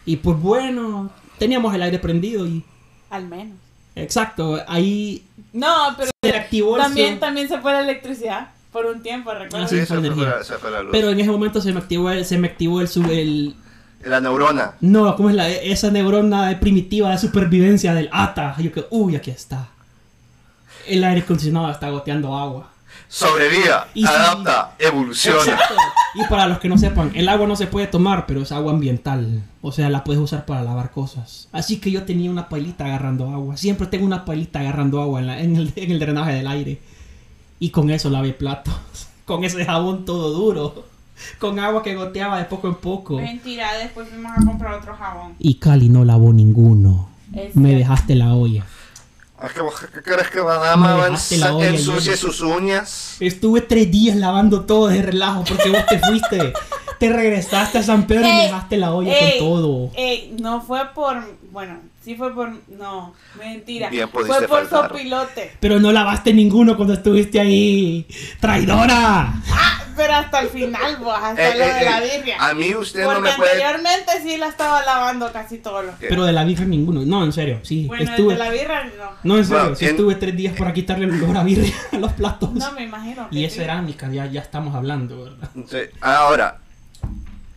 Y 0.05 0.17
pues 0.17 0.39
bueno, 0.41 1.11
teníamos 1.39 1.73
el 1.75 1.83
aire 1.83 1.99
prendido 2.01 2.47
y, 2.47 2.65
Al 3.11 3.27
menos. 3.27 3.57
exacto, 3.95 4.59
ahí 4.69 5.25
No, 5.53 5.95
pero 5.97 6.11
se 6.23 6.37
activó 6.37 6.77
el 6.77 6.83
también, 6.83 7.11
sol. 7.11 7.21
también 7.21 7.49
se 7.49 7.59
fue 7.59 7.73
la 7.73 7.81
electricidad 7.81 8.49
por 8.77 8.87
un 8.87 9.01
tiempo, 9.03 9.33
¿recuerdas? 9.33 9.73
Ah, 9.73 9.75
sí. 9.75 9.81
Sí, 9.81 9.87
fue 9.87 9.97
se 9.97 10.03
fue, 10.03 10.07
energía. 10.09 10.37
la, 10.39 10.45
se 10.45 10.55
fue 10.59 10.71
la 10.71 10.83
luz. 10.83 10.91
Pero 10.93 11.09
en 11.11 11.19
ese 11.21 11.31
momento 11.31 11.61
se 11.63 11.73
me 11.73 11.79
activó 11.81 12.11
el, 12.11 12.25
se 12.27 12.37
me 12.37 12.49
activó 12.49 12.81
el, 12.83 12.89
sub- 12.89 13.11
el 13.11 13.55
La 14.05 14.21
neurona. 14.21 14.75
no, 14.81 15.17
¿cómo 15.17 15.31
es 15.31 15.35
la, 15.35 15.49
esa 15.49 15.91
neurona 15.91 16.59
primitiva 16.61 17.11
de 17.11 17.19
supervivencia 17.19 17.95
del 17.95 18.11
ATA? 18.13 18.55
Yo 18.59 18.71
que, 18.73 18.85
uy, 18.91 19.17
aquí 19.17 19.31
está. 19.31 19.69
El 20.87 21.03
aire 21.05 21.23
acondicionado 21.23 21.71
está 21.71 21.89
goteando 21.91 22.37
agua. 22.37 22.71
Sobreviva, 23.09 23.89
Y 23.95 24.03
sí. 24.03 24.09
adapta, 24.09 24.75
evoluciona. 24.79 25.39
Exacto. 25.41 25.75
Y 26.17 26.25
para 26.25 26.47
los 26.49 26.59
que 26.59 26.69
no 26.69 26.77
sepan, 26.77 27.13
el 27.15 27.29
agua 27.29 27.47
no 27.47 27.55
se 27.57 27.67
puede 27.67 27.87
tomar, 27.87 28.27
pero 28.27 28.43
es 28.43 28.53
agua 28.53 28.73
ambiental. 28.73 29.43
O 29.63 29.71
sea, 29.73 29.89
la 29.91 30.03
puedes 30.05 30.21
usar 30.21 30.45
para 30.45 30.63
lavar 30.63 30.91
cosas. 30.91 31.49
Así 31.53 31.79
que 31.79 31.91
yo 31.91 32.03
tenía 32.05 32.31
una 32.31 32.49
pailita 32.49 32.85
agarrando 32.85 33.31
agua. 33.31 33.57
Siempre 33.57 33.87
tengo 33.87 34.05
una 34.07 34.25
pailita 34.25 34.61
agarrando 34.61 35.01
agua 35.01 35.21
en, 35.21 35.27
la- 35.27 35.41
en 35.41 35.57
el, 35.57 35.73
en 35.77 35.91
el 35.93 35.99
drenaje 35.99 36.33
del 36.35 36.47
aire. 36.49 36.81
Y 37.59 37.71
con 37.71 37.91
eso 37.91 38.11
lavé 38.11 38.33
platos. 38.33 38.75
Con 39.27 39.43
ese 39.43 39.65
jabón 39.65 40.05
todo 40.05 40.31
duro. 40.31 40.85
Con 41.41 41.59
agua 41.59 41.83
que 41.83 41.97
goteaba 41.97 42.39
de 42.39 42.45
poco 42.45 42.69
en 42.69 42.77
poco. 42.77 43.17
Mentira, 43.17 43.73
después 43.75 44.09
fuimos 44.09 44.31
a 44.37 44.45
comprar 44.45 44.75
otro 44.75 44.95
jabón. 44.95 45.35
Y 45.41 45.55
Cali 45.55 45.89
no 45.89 46.05
lavó 46.05 46.33
ninguno. 46.33 47.09
Es 47.33 47.57
Me 47.57 47.71
cierto. 47.71 47.79
dejaste 47.79 48.15
la 48.15 48.35
olla. 48.35 48.65
Vos, 49.61 49.75
¿Qué 49.93 50.01
crees 50.03 50.29
que 50.31 50.41
Madama 50.43 50.87
Me 50.89 50.95
va 50.95 51.03
a 51.03 51.07
dejaste 51.07 51.39
la 51.39 51.55
olla 51.55 51.67
ensucie 51.69 52.17
sus 52.17 52.41
uñas? 52.41 53.17
Estuve 53.19 53.63
tres 53.63 53.91
días 53.91 54.17
lavando 54.17 54.65
todo 54.65 54.87
de 54.89 55.03
relajo 55.03 55.43
porque 55.45 55.71
vos 55.71 55.85
te 55.87 55.99
fuiste. 55.99 56.53
Te 56.99 57.13
regresaste 57.13 57.79
a 57.79 57.83
San 57.83 58.07
Pedro 58.07 58.23
y 58.27 58.31
me 58.31 58.41
Ey, 58.43 58.47
dejaste 58.49 58.77
la 58.79 58.93
olla 58.95 59.13
ey, 59.13 59.39
con 59.39 59.49
todo. 59.49 59.91
ey, 59.95 60.37
no 60.41 60.61
fue 60.63 60.81
por. 60.95 61.17
Bueno, 61.51 61.79
sí 62.03 62.15
fue 62.15 62.35
por. 62.35 62.51
No, 62.69 63.15
mentira. 63.39 63.91
Bien 63.91 64.09
fue 64.09 64.25
por 64.27 64.47
faltar. 64.49 64.89
sopilote. 64.91 65.53
Pero 65.61 65.79
no 65.79 65.93
lavaste 65.93 66.33
ninguno 66.33 66.77
cuando 66.77 66.95
estuviste 66.95 67.39
ahí. 67.41 68.07
¡Traidora! 68.41 69.33
Ah, 69.51 69.83
pero 69.97 70.15
hasta 70.15 70.41
el 70.41 70.49
final, 70.49 70.97
vos, 70.99 71.15
hasta 71.21 71.55
Eh, 71.55 71.59
lo 71.59 71.65
eh, 71.65 71.75
de 71.75 71.85
la 71.85 72.05
eh, 72.05 72.17
birria. 72.19 72.37
a 72.39 72.55
mí 72.55 72.75
usted 72.75 73.03
no 73.03 73.07
Porque 73.15 73.31
me 73.31 73.37
puede... 73.37 73.51
anteriormente 73.63 74.13
sí 74.23 74.37
la 74.37 74.49
estaba 74.49 74.83
lavando 74.85 75.33
casi 75.33 75.59
todo 75.59 75.83
lo 75.83 75.99
¿Qué? 75.99 76.07
Pero 76.09 76.25
de 76.25 76.33
la 76.33 76.45
birria 76.45 76.67
ninguno. 76.67 77.03
No, 77.05 77.25
en 77.25 77.33
serio, 77.33 77.61
sí. 77.63 77.87
Bueno, 77.87 78.03
el 78.05 78.09
estuve... 78.11 78.33
de 78.35 78.39
la 78.39 78.51
birria 78.51 78.85
no. 78.85 79.11
No, 79.25 79.37
en 79.39 79.45
serio, 79.45 79.61
Bueno, 79.63 79.77
sí 79.77 79.85
en- 79.87 79.91
estuve 79.93 80.15
tres 80.17 80.37
días 80.37 80.55
para 80.57 80.73
quitarle 80.73 81.07
el 81.07 81.23
olor 81.23 81.37
a 81.39 81.43
birria 81.45 81.75
a 81.93 81.97
los 81.97 82.13
platos. 82.13 82.53
No 82.53 82.73
me 82.73 82.85
imagino. 82.85 83.29
que 83.31 83.37
y 83.39 83.45
es 83.45 83.55
cerámica, 83.55 84.11
ya, 84.11 84.27
ya 84.27 84.41
estamos 84.41 84.75
hablando, 84.75 85.25
¿verdad? 85.25 85.49
Sí. 85.69 85.79
Ahora, 86.01 86.59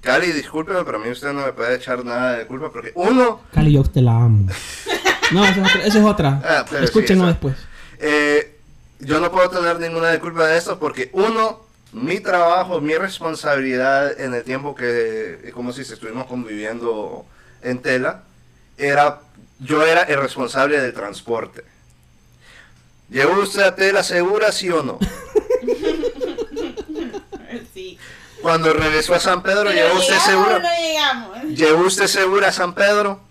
Cali, 0.02 0.32
discúlpeme, 0.32 0.84
pero 0.86 0.98
a 0.98 1.02
mí 1.02 1.10
usted 1.12 1.34
no 1.34 1.46
me 1.46 1.52
puede 1.54 1.76
echar 1.76 2.04
nada 2.06 2.38
de 2.38 2.48
culpa 2.48 2.72
porque 2.72 2.92
uno, 2.96 3.42
Cali, 3.54 3.74
yo 3.74 3.80
a 3.80 3.84
usted 3.84 4.02
la 4.02 4.16
amo. 4.16 4.48
No, 5.32 5.46
esa 5.46 5.60
es 5.62 5.68
otra. 5.68 5.84
Esa 5.86 6.00
es 6.00 6.06
otra. 6.06 6.42
Ah, 6.44 6.66
sí, 6.70 6.76
Escúchenlo 6.82 7.28
después. 7.28 7.56
eh, 8.00 8.56
yo 9.00 9.20
no 9.20 9.32
puedo 9.32 9.50
tener 9.50 9.80
ninguna 9.80 10.08
de 10.10 10.20
culpa 10.20 10.46
de 10.48 10.58
esto 10.58 10.78
porque 10.80 11.10
uno, 11.14 11.62
mi 11.94 12.20
trabajo, 12.20 12.82
mi 12.82 12.96
responsabilidad 12.96 14.20
en 14.20 14.34
el 14.34 14.44
tiempo 14.44 14.76
que, 14.76 15.52
como 15.54 15.72
si 15.72 15.82
estuvimos 15.82 16.26
conviviendo 16.28 17.26
en 17.62 17.80
tela, 17.82 18.24
era, 18.78 19.22
yo 19.60 19.86
era 19.86 20.02
el 20.04 20.20
responsable 20.22 20.80
del 20.82 20.94
transporte. 20.94 21.64
¿Llevó 23.10 23.40
usted 23.42 23.62
a 23.64 23.76
tela 23.76 24.04
segura, 24.04 24.52
sí 24.52 24.70
o 24.70 24.84
no? 24.84 25.00
Cuando 28.42 28.74
regresó 28.74 29.16
a 29.16 29.20
San 29.20 29.44
Pedro, 29.44 29.72
¿llevó 29.72 30.00
usted 30.00 30.14
¿llegamos 30.14 30.28
o 30.28 30.32
segura? 30.32 30.60
no 30.60 30.82
llegamos? 30.82 31.44
¿Llevó 31.44 31.82
usted 31.86 32.08
segura 32.08 32.48
a 32.48 32.52
San 32.52 32.74
Pedro? 32.74 33.22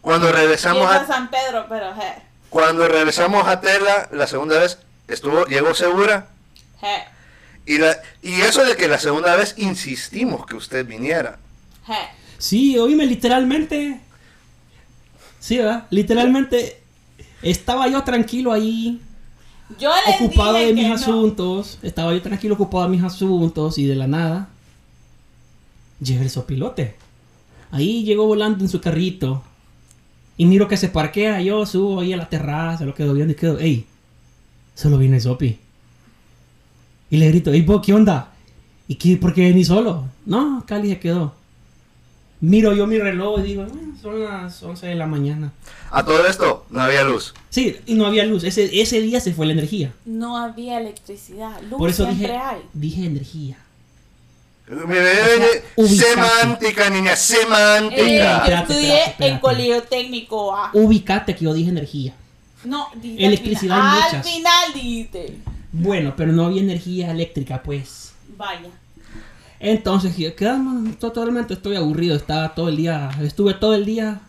Cuando 0.00 0.32
regresamos 0.32 0.84
es 0.84 0.96
a 0.96 1.02
a, 1.02 1.06
San 1.06 1.30
Pedro, 1.30 1.66
pero 1.68 1.92
cuando 2.48 2.88
regresamos 2.88 3.46
a 3.46 3.60
Tela 3.60 4.08
la 4.12 4.26
segunda 4.26 4.58
vez, 4.58 4.78
estuvo, 5.08 5.44
llegó 5.46 5.74
segura. 5.74 6.28
Y, 7.64 7.78
la, 7.78 7.96
y 8.22 8.40
eso 8.40 8.64
de 8.64 8.76
que 8.76 8.88
la 8.88 8.98
segunda 8.98 9.36
vez 9.36 9.54
insistimos 9.56 10.46
que 10.46 10.56
usted 10.56 10.84
viniera. 10.84 11.38
Sí, 12.38 12.78
oíme, 12.78 13.06
literalmente. 13.06 14.00
Sí, 15.38 15.58
¿verdad? 15.58 15.86
Literalmente. 15.90 16.82
Estaba 17.42 17.86
yo 17.88 18.02
tranquilo 18.02 18.52
ahí, 18.52 19.00
Yo 19.78 19.90
ocupado 20.14 20.54
de 20.54 20.72
mis 20.72 20.88
no. 20.88 20.94
asuntos. 20.94 21.78
Estaba 21.82 22.12
yo 22.12 22.22
tranquilo, 22.22 22.54
ocupado 22.54 22.84
de 22.84 22.90
mis 22.90 23.02
asuntos 23.02 23.78
y 23.78 23.84
de 23.84 23.94
la 23.94 24.06
nada. 24.06 24.48
Llega 26.00 26.22
el 26.22 26.30
sopilote. 26.30 26.96
Ahí 27.70 28.04
llegó 28.04 28.26
volando 28.26 28.64
en 28.64 28.68
su 28.68 28.80
carrito. 28.80 29.42
Y 30.36 30.46
miro 30.46 30.68
que 30.68 30.76
se 30.76 30.88
parquea. 30.88 31.40
Yo 31.42 31.64
subo 31.66 32.00
ahí 32.00 32.12
a 32.12 32.16
la 32.16 32.28
terraza, 32.28 32.84
lo 32.84 32.94
quedo 32.94 33.14
viendo 33.14 33.32
y 33.32 33.36
quedo, 33.36 33.58
¡ey! 33.58 33.86
Solo 34.74 34.98
viene 34.98 35.16
el 35.16 35.22
sopi. 35.22 35.58
Y 37.10 37.16
le 37.16 37.28
grito, 37.28 37.52
¡ey, 37.52 37.62
vos, 37.62 37.84
qué 37.84 37.92
onda! 37.92 38.32
¿Y 38.88 38.94
qué, 38.96 39.16
por 39.16 39.34
qué 39.34 39.42
venís 39.42 39.68
solo? 39.68 40.06
No, 40.26 40.64
Cali 40.66 40.88
se 40.88 40.98
quedó. 40.98 41.34
Miro 42.40 42.72
yo 42.74 42.86
mi 42.86 42.98
reloj 42.98 43.40
y 43.40 43.42
digo, 43.42 43.66
"Ah, 43.68 43.98
son 44.00 44.24
las 44.24 44.62
11 44.62 44.86
de 44.86 44.94
la 44.94 45.06
mañana. 45.06 45.52
A 45.90 46.04
todo 46.04 46.26
esto, 46.26 46.64
no 46.70 46.80
había 46.80 47.02
luz. 47.04 47.34
Sí, 47.50 47.76
y 47.86 47.94
no 47.94 48.06
había 48.06 48.24
luz. 48.24 48.44
Ese, 48.44 48.80
ese 48.80 49.00
día 49.02 49.20
se 49.20 49.34
fue 49.34 49.44
la 49.46 49.52
energía. 49.52 49.92
No 50.06 50.36
había 50.38 50.80
electricidad. 50.80 51.60
Luz 51.68 51.78
Por 51.78 51.90
eso 51.90 52.04
siempre 52.04 52.28
dije, 52.28 52.38
hay. 52.38 52.58
dije 52.72 53.04
energía. 53.04 53.56
Mire, 54.68 55.64
ubicate. 55.74 56.04
semántica, 56.12 56.90
niña, 56.90 57.12
Eh, 57.14 57.16
semántica. 57.16 58.02
yo 58.06 58.12
Espérate, 58.12 58.54
estudié 58.54 58.88
espérate, 58.88 59.10
espérate. 59.10 59.26
en 59.34 59.38
colegio 59.40 59.82
técnico 59.82 60.54
A. 60.56 60.70
Ubicate 60.74 61.34
que 61.34 61.44
yo 61.44 61.52
dije 61.52 61.70
energía. 61.70 62.14
No, 62.64 62.86
dijiste 62.94 63.26
Electricidad 63.26 63.78
al 63.80 63.82
final. 63.82 64.02
muchas. 64.04 64.14
Al 64.26 64.32
final 64.32 64.72
dijiste. 64.74 65.38
Bueno, 65.72 66.14
pero 66.16 66.30
no 66.32 66.46
había 66.46 66.60
energía 66.62 67.10
eléctrica, 67.10 67.62
pues. 67.62 68.12
Vaya. 68.36 68.68
Entonces, 69.60 70.16
quedamos 70.34 70.98
totalmente, 70.98 71.52
estoy 71.52 71.76
aburrido, 71.76 72.16
estaba 72.16 72.54
todo 72.54 72.70
el 72.70 72.76
día, 72.78 73.10
estuve 73.20 73.52
todo 73.52 73.74
el 73.74 73.84
día 73.84 74.20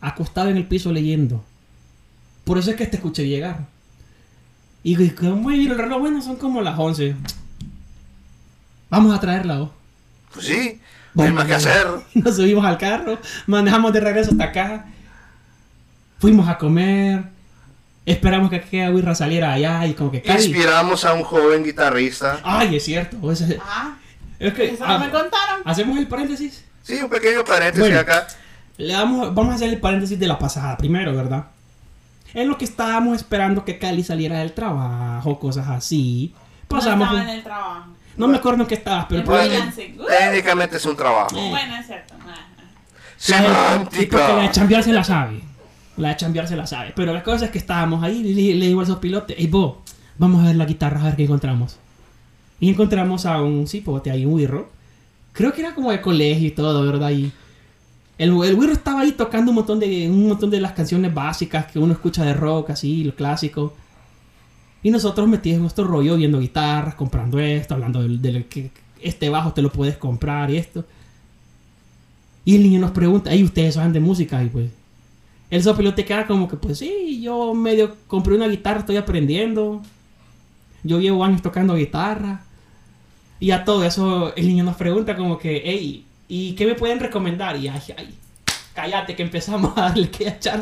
acostado 0.00 0.48
en 0.48 0.56
el 0.56 0.66
piso 0.66 0.90
leyendo. 0.90 1.44
Por 2.44 2.56
eso 2.56 2.70
es 2.70 2.76
que 2.76 2.86
te 2.86 2.96
escuché 2.96 3.28
llegar. 3.28 3.66
Y 4.82 5.10
como 5.10 5.50
ir 5.50 5.70
el 5.70 5.76
reloj, 5.76 6.00
bueno, 6.00 6.22
son 6.22 6.36
como 6.36 6.62
las 6.62 6.78
11. 6.78 7.14
Vamos 8.88 9.14
a 9.14 9.20
traerla, 9.20 9.60
¿o? 9.60 9.72
Pues 10.32 10.46
sí, 10.46 10.80
no 11.14 11.24
hay 11.24 11.32
más 11.32 11.44
que 11.44 11.54
hacer. 11.54 11.86
Nos 12.14 12.36
subimos 12.36 12.64
al 12.64 12.78
carro, 12.78 13.18
manejamos 13.46 13.92
de 13.92 14.00
regreso 14.00 14.30
hasta 14.30 14.44
acá. 14.44 14.86
Fuimos 16.18 16.48
a 16.48 16.56
comer. 16.56 17.24
Esperamos 18.06 18.48
que 18.48 18.56
aquella 18.56 18.90
Wirra 18.90 19.14
saliera 19.14 19.52
allá 19.52 19.86
y 19.86 19.92
como 19.92 20.10
que 20.10 20.22
Inspiramos 20.26 21.04
a 21.04 21.12
un 21.12 21.22
joven 21.22 21.62
guitarrista. 21.62 22.40
Ay, 22.42 22.76
es 22.76 22.84
cierto. 22.84 23.18
ah, 23.62 23.98
es 24.40 24.54
que, 24.54 24.70
eso 24.70 24.86
no 24.86 24.98
me 24.98 25.10
contaron. 25.10 25.62
¿Hacemos 25.64 25.98
el 25.98 26.08
paréntesis? 26.08 26.64
Sí, 26.82 26.94
un 26.94 27.10
pequeño 27.10 27.44
paréntesis 27.44 27.94
acá. 27.94 28.26
Le 28.78 28.94
damos, 28.94 29.34
vamos 29.34 29.52
a 29.52 29.56
hacer 29.56 29.68
el 29.68 29.78
paréntesis 29.78 30.18
de 30.18 30.26
la 30.26 30.38
pasada 30.38 30.76
primero, 30.76 31.14
¿verdad? 31.14 31.44
En 32.32 32.48
lo 32.48 32.56
que 32.56 32.64
estábamos 32.64 33.16
esperando 33.16 33.64
que 33.64 33.78
Cali 33.78 34.02
saliera 34.02 34.38
del 34.38 34.52
trabajo, 34.52 35.38
cosas 35.38 35.68
así. 35.68 36.34
Pasamos. 36.68 37.10
No 37.10 37.16
estaba 37.16 37.30
en 37.30 37.38
el 37.38 37.42
trabajo. 37.44 37.90
No 38.16 38.28
me 38.28 38.36
acuerdo 38.38 38.62
en 38.62 38.68
qué 38.68 38.74
estabas, 38.74 39.06
pero 39.08 39.24
Técnicamente 39.24 40.76
es 40.76 40.86
un 40.86 40.96
trabajo. 40.96 41.34
Bueno, 41.34 41.76
es 41.76 41.86
cierto. 41.86 42.14
Semántica. 43.16 44.16
Porque 44.16 44.32
la 44.34 44.42
de 44.42 44.50
chambear 44.50 44.82
se 44.82 44.92
la 44.92 45.04
sabe. 45.04 45.42
La 45.96 46.08
de 46.10 46.16
chambear 46.16 46.48
se 46.48 46.56
la 46.56 46.66
sabe. 46.66 46.92
Pero 46.96 47.12
la 47.12 47.22
cosa 47.22 47.46
es 47.46 47.50
que 47.50 47.58
estábamos 47.58 48.02
ahí 48.02 48.18
y 48.18 48.54
le, 48.54 48.66
digo 48.66 48.80
a 48.80 48.84
esos 48.84 48.98
pilotes, 48.98 49.36
hey, 49.38 49.46
vos, 49.46 49.76
vamos 50.16 50.42
a 50.42 50.46
ver 50.46 50.56
la 50.56 50.64
guitarra, 50.64 51.00
a 51.00 51.04
ver 51.04 51.16
qué 51.16 51.24
encontramos. 51.24 51.78
Y 52.60 52.68
encontramos 52.68 53.26
a 53.26 53.42
un 53.42 53.66
cipote 53.66 54.10
ahí, 54.10 54.24
un 54.24 54.34
wirro. 54.34 54.68
Creo 55.32 55.52
que 55.52 55.62
era 55.62 55.74
como 55.74 55.90
de 55.90 56.00
colegio 56.00 56.48
y 56.48 56.50
todo, 56.50 56.84
¿verdad? 56.84 57.10
Y 57.10 57.32
el, 58.18 58.30
el 58.44 58.54
wirro 58.54 58.72
estaba 58.72 59.00
ahí 59.00 59.12
tocando 59.12 59.50
un 59.50 59.56
montón, 59.56 59.80
de, 59.80 60.08
un 60.10 60.28
montón 60.28 60.50
de 60.50 60.60
las 60.60 60.72
canciones 60.72 61.12
básicas 61.12 61.66
que 61.66 61.78
uno 61.78 61.94
escucha 61.94 62.24
de 62.24 62.34
rock, 62.34 62.70
así, 62.70 63.02
lo 63.02 63.14
clásico. 63.14 63.72
Y 64.82 64.90
nosotros 64.90 65.28
metimos 65.28 65.56
en 65.56 65.62
nuestro 65.62 65.84
rollo 65.84 66.16
viendo 66.16 66.38
guitarras, 66.38 66.94
comprando 66.94 67.38
esto, 67.38 67.74
hablando 67.74 68.06
de, 68.06 68.46
que 68.46 68.70
este 69.00 69.28
bajo 69.28 69.52
te 69.52 69.62
lo 69.62 69.70
puedes 69.70 69.96
comprar 69.96 70.50
y 70.50 70.56
esto. 70.56 70.84
Y 72.44 72.56
el 72.56 72.62
niño 72.62 72.80
nos 72.80 72.90
pregunta, 72.90 73.34
¿y 73.34 73.44
ustedes 73.44 73.74
saben 73.74 73.92
de 73.92 74.00
música? 74.00 74.42
Y 74.42 74.48
pues, 74.48 74.70
el 75.50 75.62
sopilote 75.62 76.04
queda 76.04 76.26
como 76.26 76.48
que, 76.48 76.56
pues 76.56 76.78
sí, 76.78 77.20
yo 77.22 77.54
medio 77.54 77.96
compré 78.06 78.34
una 78.34 78.48
guitarra, 78.48 78.80
estoy 78.80 78.96
aprendiendo. 78.96 79.82
Yo 80.82 81.00
llevo 81.00 81.24
años 81.24 81.42
tocando 81.42 81.74
guitarra. 81.74 82.42
Y 83.40 83.50
a 83.52 83.64
todo 83.64 83.84
eso, 83.84 84.34
el 84.36 84.46
niño 84.46 84.64
nos 84.64 84.76
pregunta 84.76 85.16
como 85.16 85.38
que, 85.38 85.62
hey, 85.64 86.06
¿y 86.28 86.54
qué 86.54 86.66
me 86.66 86.74
pueden 86.74 87.00
recomendar? 87.00 87.56
Y 87.56 87.68
ay, 87.68 87.80
ay, 87.96 88.14
cállate 88.74 89.16
que 89.16 89.22
empezamos 89.22 89.72
a 89.76 89.82
darle 89.82 90.10
que 90.10 90.28
echar 90.28 90.60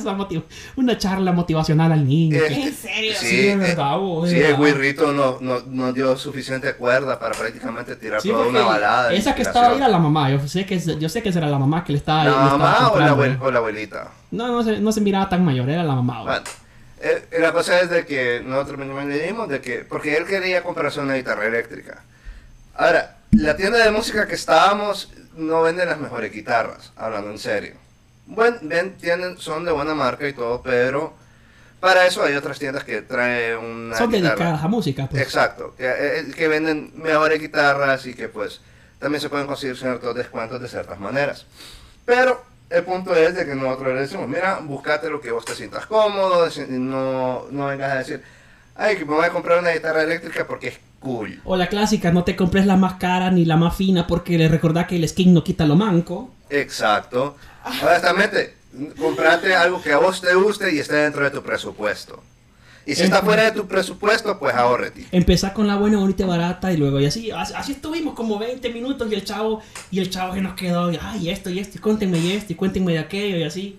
una 0.77 0.97
charla 0.97 1.33
motivacional 1.33 1.93
al 1.93 2.07
niño. 2.07 2.39
¿En 2.39 2.73
serio? 2.73 3.15
Sí, 3.19 3.27
sí, 3.27 3.49
es 3.49 3.59
verdad, 3.59 3.97
sí 4.27 4.37
el 4.37 4.57
guirrito 4.57 5.13
no, 5.13 5.39
no, 5.41 5.61
no, 5.67 5.93
dio 5.93 6.17
suficiente 6.17 6.75
cuerda 6.75 7.19
para 7.19 7.35
prácticamente 7.35 7.97
tirar 7.97 8.23
toda 8.23 8.47
una 8.47 8.63
balada. 8.63 9.13
Esa 9.13 9.35
que 9.35 9.43
estaba 9.43 9.69
ahí 9.69 9.77
era 9.77 9.89
la 9.89 9.99
mamá, 9.99 10.31
yo 10.31 10.47
sé 10.47 10.65
que, 10.65 10.79
yo 10.79 11.09
sé 11.09 11.23
que 11.23 11.29
era 11.31 11.49
la 11.49 11.59
mamá 11.59 11.85
que 11.85 11.93
le 11.93 11.99
estaba... 11.99 12.25
¿La 12.25 12.33
mamá 12.33 12.93
o, 12.93 12.99
la 12.99 13.13
o, 13.15 13.51
la 13.51 13.59
abuelita? 13.59 14.11
No, 14.31 14.49
no 14.49 14.63
se, 14.63 14.79
no 14.79 14.93
se 14.93 15.01
miraba 15.01 15.29
tan 15.29 15.45
mayor, 15.45 15.69
era 15.69 15.83
la 15.83 15.95
mamá. 15.95 16.23
Bueno, 16.23 16.45
eh, 17.01 17.27
la 17.39 17.53
cosa 17.53 17.81
es 17.81 17.91
de 17.91 18.07
que 18.07 18.43
nosotros 18.45 18.79
le 18.79 19.27
dimos 19.27 19.49
de 19.49 19.61
que, 19.61 19.79
porque 19.79 20.17
él 20.17 20.27
quería 20.27 20.63
comprarse 20.63 21.01
una 21.01 21.15
guitarra 21.15 21.47
eléctrica. 21.47 22.03
Ahora, 22.79 23.17
la 23.33 23.57
tienda 23.57 23.85
de 23.85 23.91
música 23.91 24.29
que 24.29 24.37
estábamos 24.37 25.13
no 25.35 25.63
vende 25.63 25.85
las 25.85 25.99
mejores 25.99 26.33
guitarras, 26.33 26.93
hablando 26.97 27.29
en 27.33 27.39
serio. 27.41 27.75
Bueno, 28.27 28.57
ven, 28.63 28.97
tienen, 28.97 29.37
son 29.37 29.65
de 29.65 29.73
buena 29.73 29.97
marca 29.97 30.29
y 30.29 30.33
todo, 30.33 30.63
pero 30.63 31.13
para 31.81 32.07
eso 32.07 32.23
hay 32.23 32.37
otras 32.37 32.57
tiendas 32.61 32.85
que 32.85 33.03
traen 33.03 33.59
una 33.59 33.99
Son 33.99 34.13
dedicadas 34.13 34.63
a 34.63 34.69
música, 34.69 35.09
pues. 35.11 35.21
Exacto, 35.21 35.75
que, 35.77 35.87
eh, 35.87 36.21
eh, 36.21 36.33
que, 36.37 36.47
venden 36.47 36.93
mejores 36.95 37.41
guitarras 37.41 38.07
y 38.07 38.15
que 38.15 38.29
pues 38.29 38.61
también 39.01 39.21
se 39.21 39.29
pueden 39.29 39.49
conseguir 39.49 39.77
ciertos 39.77 40.15
descuentos 40.15 40.61
de 40.61 40.69
ciertas 40.69 41.01
maneras. 41.01 41.47
Pero 42.05 42.45
el 42.71 42.85
punto 42.85 43.13
es 43.13 43.35
de 43.35 43.45
que 43.45 43.57
nosotros 43.57 43.93
le 43.93 44.03
decimos, 44.03 44.29
mira, 44.29 44.61
buscate 44.63 45.11
lo 45.11 45.21
que 45.21 45.33
vos 45.33 45.45
te 45.45 45.57
sientas 45.57 45.85
cómodo, 45.87 46.49
no, 46.69 47.47
no 47.51 47.67
vengas 47.67 47.91
a 47.91 47.99
decir, 47.99 48.23
ay, 48.77 48.97
que 48.97 49.05
me 49.05 49.15
voy 49.15 49.25
a 49.25 49.31
comprar 49.31 49.59
una 49.59 49.71
guitarra 49.71 50.05
eléctrica 50.05 50.47
porque 50.47 50.69
es 50.69 50.79
cool. 51.01 51.41
O 51.45 51.57
la 51.57 51.69
clásica, 51.69 52.13
no 52.13 52.25
te 52.25 52.37
compres 52.37 52.67
la 52.67 52.77
más 52.77 52.95
cara 52.95 53.31
ni 53.31 53.45
la 53.45 53.57
más 53.57 53.77
fina 53.77 54.07
porque 54.07 54.39
le 54.39 54.49
recordá 54.49 54.87
que 54.87 54.97
el 54.97 55.09
skin 55.09 55.35
no 55.35 55.45
quita 55.45 55.67
lo 55.67 55.77
manco. 55.77 56.31
Exacto. 56.51 57.37
Honestamente, 57.83 58.55
comprate 58.99 59.55
algo 59.55 59.83
que 59.83 59.93
a 59.93 59.99
vos 59.99 60.21
te 60.21 60.35
guste 60.35 60.75
y 60.75 60.79
esté 60.79 60.97
dentro 60.97 61.25
de 61.25 61.31
tu 61.31 61.43
presupuesto. 61.43 62.23
Y 62.87 62.95
si 62.95 63.03
está 63.03 63.21
fuera 63.21 63.45
de 63.45 63.53
tu 63.53 63.69
presupuesto, 63.69 64.39
pues 64.39 64.55
ahorrete. 64.55 65.05
Empezar 65.13 65.53
con 65.53 65.67
la 65.67 65.77
buena, 65.77 65.99
bonita 65.99 66.25
y 66.25 66.27
barata 66.27 66.73
y 66.73 66.79
luego 66.79 66.99
y 66.99 67.05
así, 67.05 67.31
así 67.31 67.73
estuvimos 67.73 68.15
como 68.15 68.39
20 68.39 68.67
minutos 68.71 69.07
y 69.13 69.15
el 69.15 69.25
chavo, 69.25 69.61
y 69.91 69.99
el 69.99 70.09
chavo 70.09 70.33
que 70.33 70.41
nos 70.41 70.55
quedó, 70.55 70.91
ay, 71.03 71.29
esto 71.29 71.51
y 71.51 71.59
esto, 71.59 71.77
y 71.77 71.81
cuéntenme 71.83 72.19
y 72.19 72.33
esto, 72.33 72.55
y 72.55 72.57
cuéntenme 72.57 72.93
de 72.93 73.01
aquello 73.01 73.37
y 73.37 73.43
así. 73.43 73.79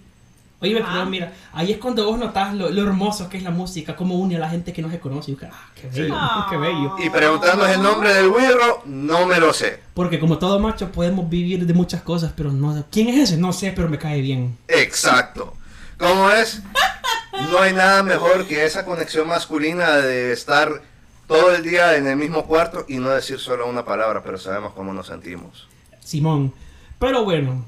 Oye, 0.62 0.76
pero 0.76 1.06
mira, 1.06 1.34
ahí 1.54 1.72
es 1.72 1.78
cuando 1.78 2.06
vos 2.06 2.20
notas 2.20 2.54
lo, 2.54 2.68
hermoso 2.68 3.30
que 3.30 3.38
es 3.38 3.44
la 3.44 3.52
música, 3.52 3.96
cómo 3.96 4.16
une 4.16 4.36
a 4.36 4.40
la 4.40 4.50
gente 4.50 4.74
que 4.74 4.82
no 4.82 4.90
se 4.90 5.00
conoce. 5.00 5.32
Y, 5.32 5.38
ah, 5.44 5.70
qué 5.74 5.88
bello, 5.88 6.16
qué 6.50 6.58
bello. 6.58 6.96
Y 7.00 7.10
preguntándonos 7.10 7.76
el 7.76 7.82
nombre 7.82 8.14
del 8.14 8.30
güiro, 8.30 8.82
no 8.86 9.26
me 9.26 9.40
lo 9.40 9.54
sé. 9.54 9.80
Porque 9.94 10.20
como 10.20 10.38
todo 10.38 10.60
macho 10.60 10.92
podemos 10.92 11.30
vivir 11.30 11.66
de 11.66 11.74
muchas 11.74 12.02
cosas, 12.02 12.34
pero 12.36 12.52
no 12.52 12.84
¿Quién 12.92 13.08
es 13.08 13.30
ese? 13.30 13.38
No 13.38 13.54
sé, 13.54 13.72
pero 13.74 13.88
me 13.88 13.98
cae 13.98 14.20
bien. 14.20 14.58
Exacto. 14.68 15.54
¿Cómo 15.98 16.30
es? 16.30 16.62
No 17.52 17.60
hay 17.60 17.74
nada 17.74 18.04
mejor 18.04 18.46
que 18.46 18.66
esa 18.66 18.84
conexión 18.84 19.28
masculina 19.30 19.98
de 19.98 20.34
estar 20.34 20.82
todo 21.28 21.56
el 21.56 21.64
día 21.64 21.96
en 21.96 22.08
el 22.08 22.18
mismo 22.18 22.46
cuarto 22.46 22.86
y 22.90 22.98
no 22.98 23.12
decir 23.12 23.40
solo 23.40 23.70
una 23.70 23.86
palabra, 23.86 24.24
pero 24.24 24.38
sabemos 24.38 24.74
cómo 24.74 24.92
nos 24.92 25.08
sentimos. 25.08 25.70
Simón. 26.04 26.54
Pero 27.00 27.24
bueno, 27.24 27.66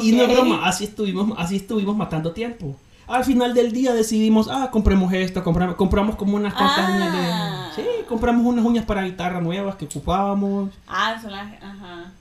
y 0.00 0.12
no 0.12 0.26
broma, 0.26 0.66
así 0.66 0.84
estuvimos, 0.84 1.36
así 1.38 1.56
estuvimos 1.56 1.96
matando 1.96 2.32
tiempo. 2.32 2.76
Al 3.06 3.24
final 3.24 3.52
del 3.52 3.72
día 3.72 3.92
decidimos, 3.92 4.48
ah, 4.50 4.70
compremos 4.70 5.12
esto, 5.12 5.44
compramos, 5.44 5.76
compramos 5.76 6.16
como 6.16 6.36
unas 6.36 6.54
cuantas 6.54 6.88
uñas 6.88 7.12
de... 7.12 7.18
Ah. 7.20 7.70
Sí, 7.76 7.84
compramos 8.08 8.46
unas 8.46 8.64
uñas 8.64 8.86
para 8.86 9.02
guitarra 9.02 9.40
nuevas 9.40 9.76
que 9.76 9.84
ocupábamos. 9.84 10.70
Ah, 10.88 11.18
son 11.20 11.32
las... 11.32 11.52
Ajá. 11.62 12.12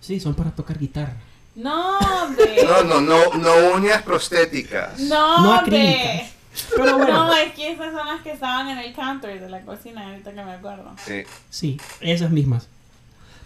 Sí, 0.00 0.18
son 0.18 0.34
para 0.34 0.50
tocar 0.50 0.78
guitarra. 0.78 1.16
No, 1.54 1.98
No, 2.64 2.82
no, 2.84 3.00
no, 3.00 3.34
no 3.34 3.76
uñas 3.76 4.02
prostéticas. 4.02 4.98
No, 5.00 5.42
no 5.42 5.54
acrílicas. 5.54 6.32
Pero 6.76 6.98
bueno. 6.98 7.26
No, 7.26 7.34
es 7.34 7.52
que 7.54 7.72
esas 7.72 7.94
son 7.94 8.06
las 8.06 8.20
que 8.22 8.32
estaban 8.32 8.68
en 8.68 8.78
el 8.78 8.92
counter 8.94 9.40
de 9.40 9.48
la 9.48 9.60
cocina, 9.62 10.08
ahorita 10.08 10.32
que 10.32 10.42
me 10.42 10.52
acuerdo. 10.52 10.90
Sí. 11.04 11.22
Sí, 11.50 11.80
esas 12.00 12.30
mismas. 12.30 12.68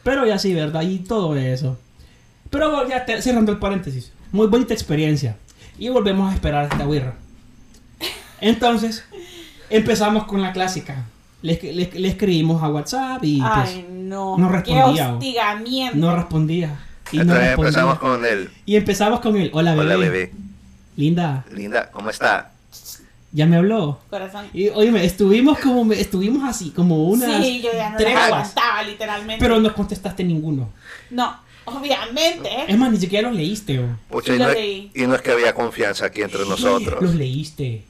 Pero 0.02 0.26
ya 0.26 0.38
sí, 0.38 0.54
¿verdad? 0.54 0.82
Y 0.82 1.00
todo 1.00 1.36
eso. 1.36 1.78
Pero 2.50 2.88
ya 2.88 3.04
cerrando 3.20 3.52
el 3.52 3.58
paréntesis, 3.58 4.12
muy 4.32 4.48
bonita 4.48 4.74
experiencia. 4.74 5.36
Y 5.78 5.88
volvemos 5.88 6.30
a 6.30 6.34
esperar 6.34 6.64
a 6.64 6.68
esta 6.68 6.84
birra. 6.84 7.14
Entonces, 8.40 9.04
empezamos 9.70 10.24
con 10.24 10.42
la 10.42 10.52
clásica. 10.52 11.06
Le, 11.42 12.08
escribimos 12.08 12.62
a 12.62 12.68
WhatsApp 12.68 13.24
y 13.24 13.40
pues, 13.40 13.52
Ay, 13.52 13.86
no. 13.90 14.36
no 14.36 14.48
respondía. 14.50 15.06
Qué 15.06 15.12
hostigamiento. 15.12 15.96
No 15.96 16.14
respondía. 16.14 16.78
Y 17.12 17.20
empezamos 17.20 17.98
con 17.98 18.24
él. 18.26 18.50
Y 18.66 18.76
empezamos 18.76 19.20
con 19.20 19.36
él. 19.36 19.50
Hola, 19.54 19.74
bebé. 19.74 19.86
Hola, 19.86 19.96
bebé. 19.96 20.32
Linda. 20.96 21.44
Linda, 21.52 21.90
¿cómo 21.90 22.10
está? 22.10 22.52
Ya 23.32 23.46
me 23.46 23.56
habló. 23.56 24.00
Corazón. 24.10 24.46
Y 24.52 24.68
oye, 24.70 25.04
estuvimos 25.04 25.58
como 25.60 25.90
estuvimos 25.92 26.48
así, 26.48 26.70
como 26.70 27.04
una 27.04 27.40
Sí, 27.40 27.62
yo 27.62 27.70
ya 27.72 27.90
no 27.90 27.98
literalmente. 28.86 29.36
Pero 29.38 29.60
no 29.60 29.72
contestaste 29.72 30.24
ninguno. 30.24 30.68
No. 31.10 31.38
Obviamente. 31.64 32.48
Es 32.68 32.78
más, 32.78 32.90
ni 32.90 32.98
siquiera 32.98 33.28
los 33.28 33.36
leíste. 33.36 33.74
y, 33.74 33.78
no 33.78 34.48
es, 34.50 34.58
y, 34.94 35.06
no 35.06 35.14
es, 35.14 35.22
que 35.22 35.30
había 35.30 35.54
confianza 35.54 36.06
aquí 36.06 36.22
entre 36.22 36.44
nosotros. 36.46 37.02
Los 37.02 37.14
leíste. 37.14 37.84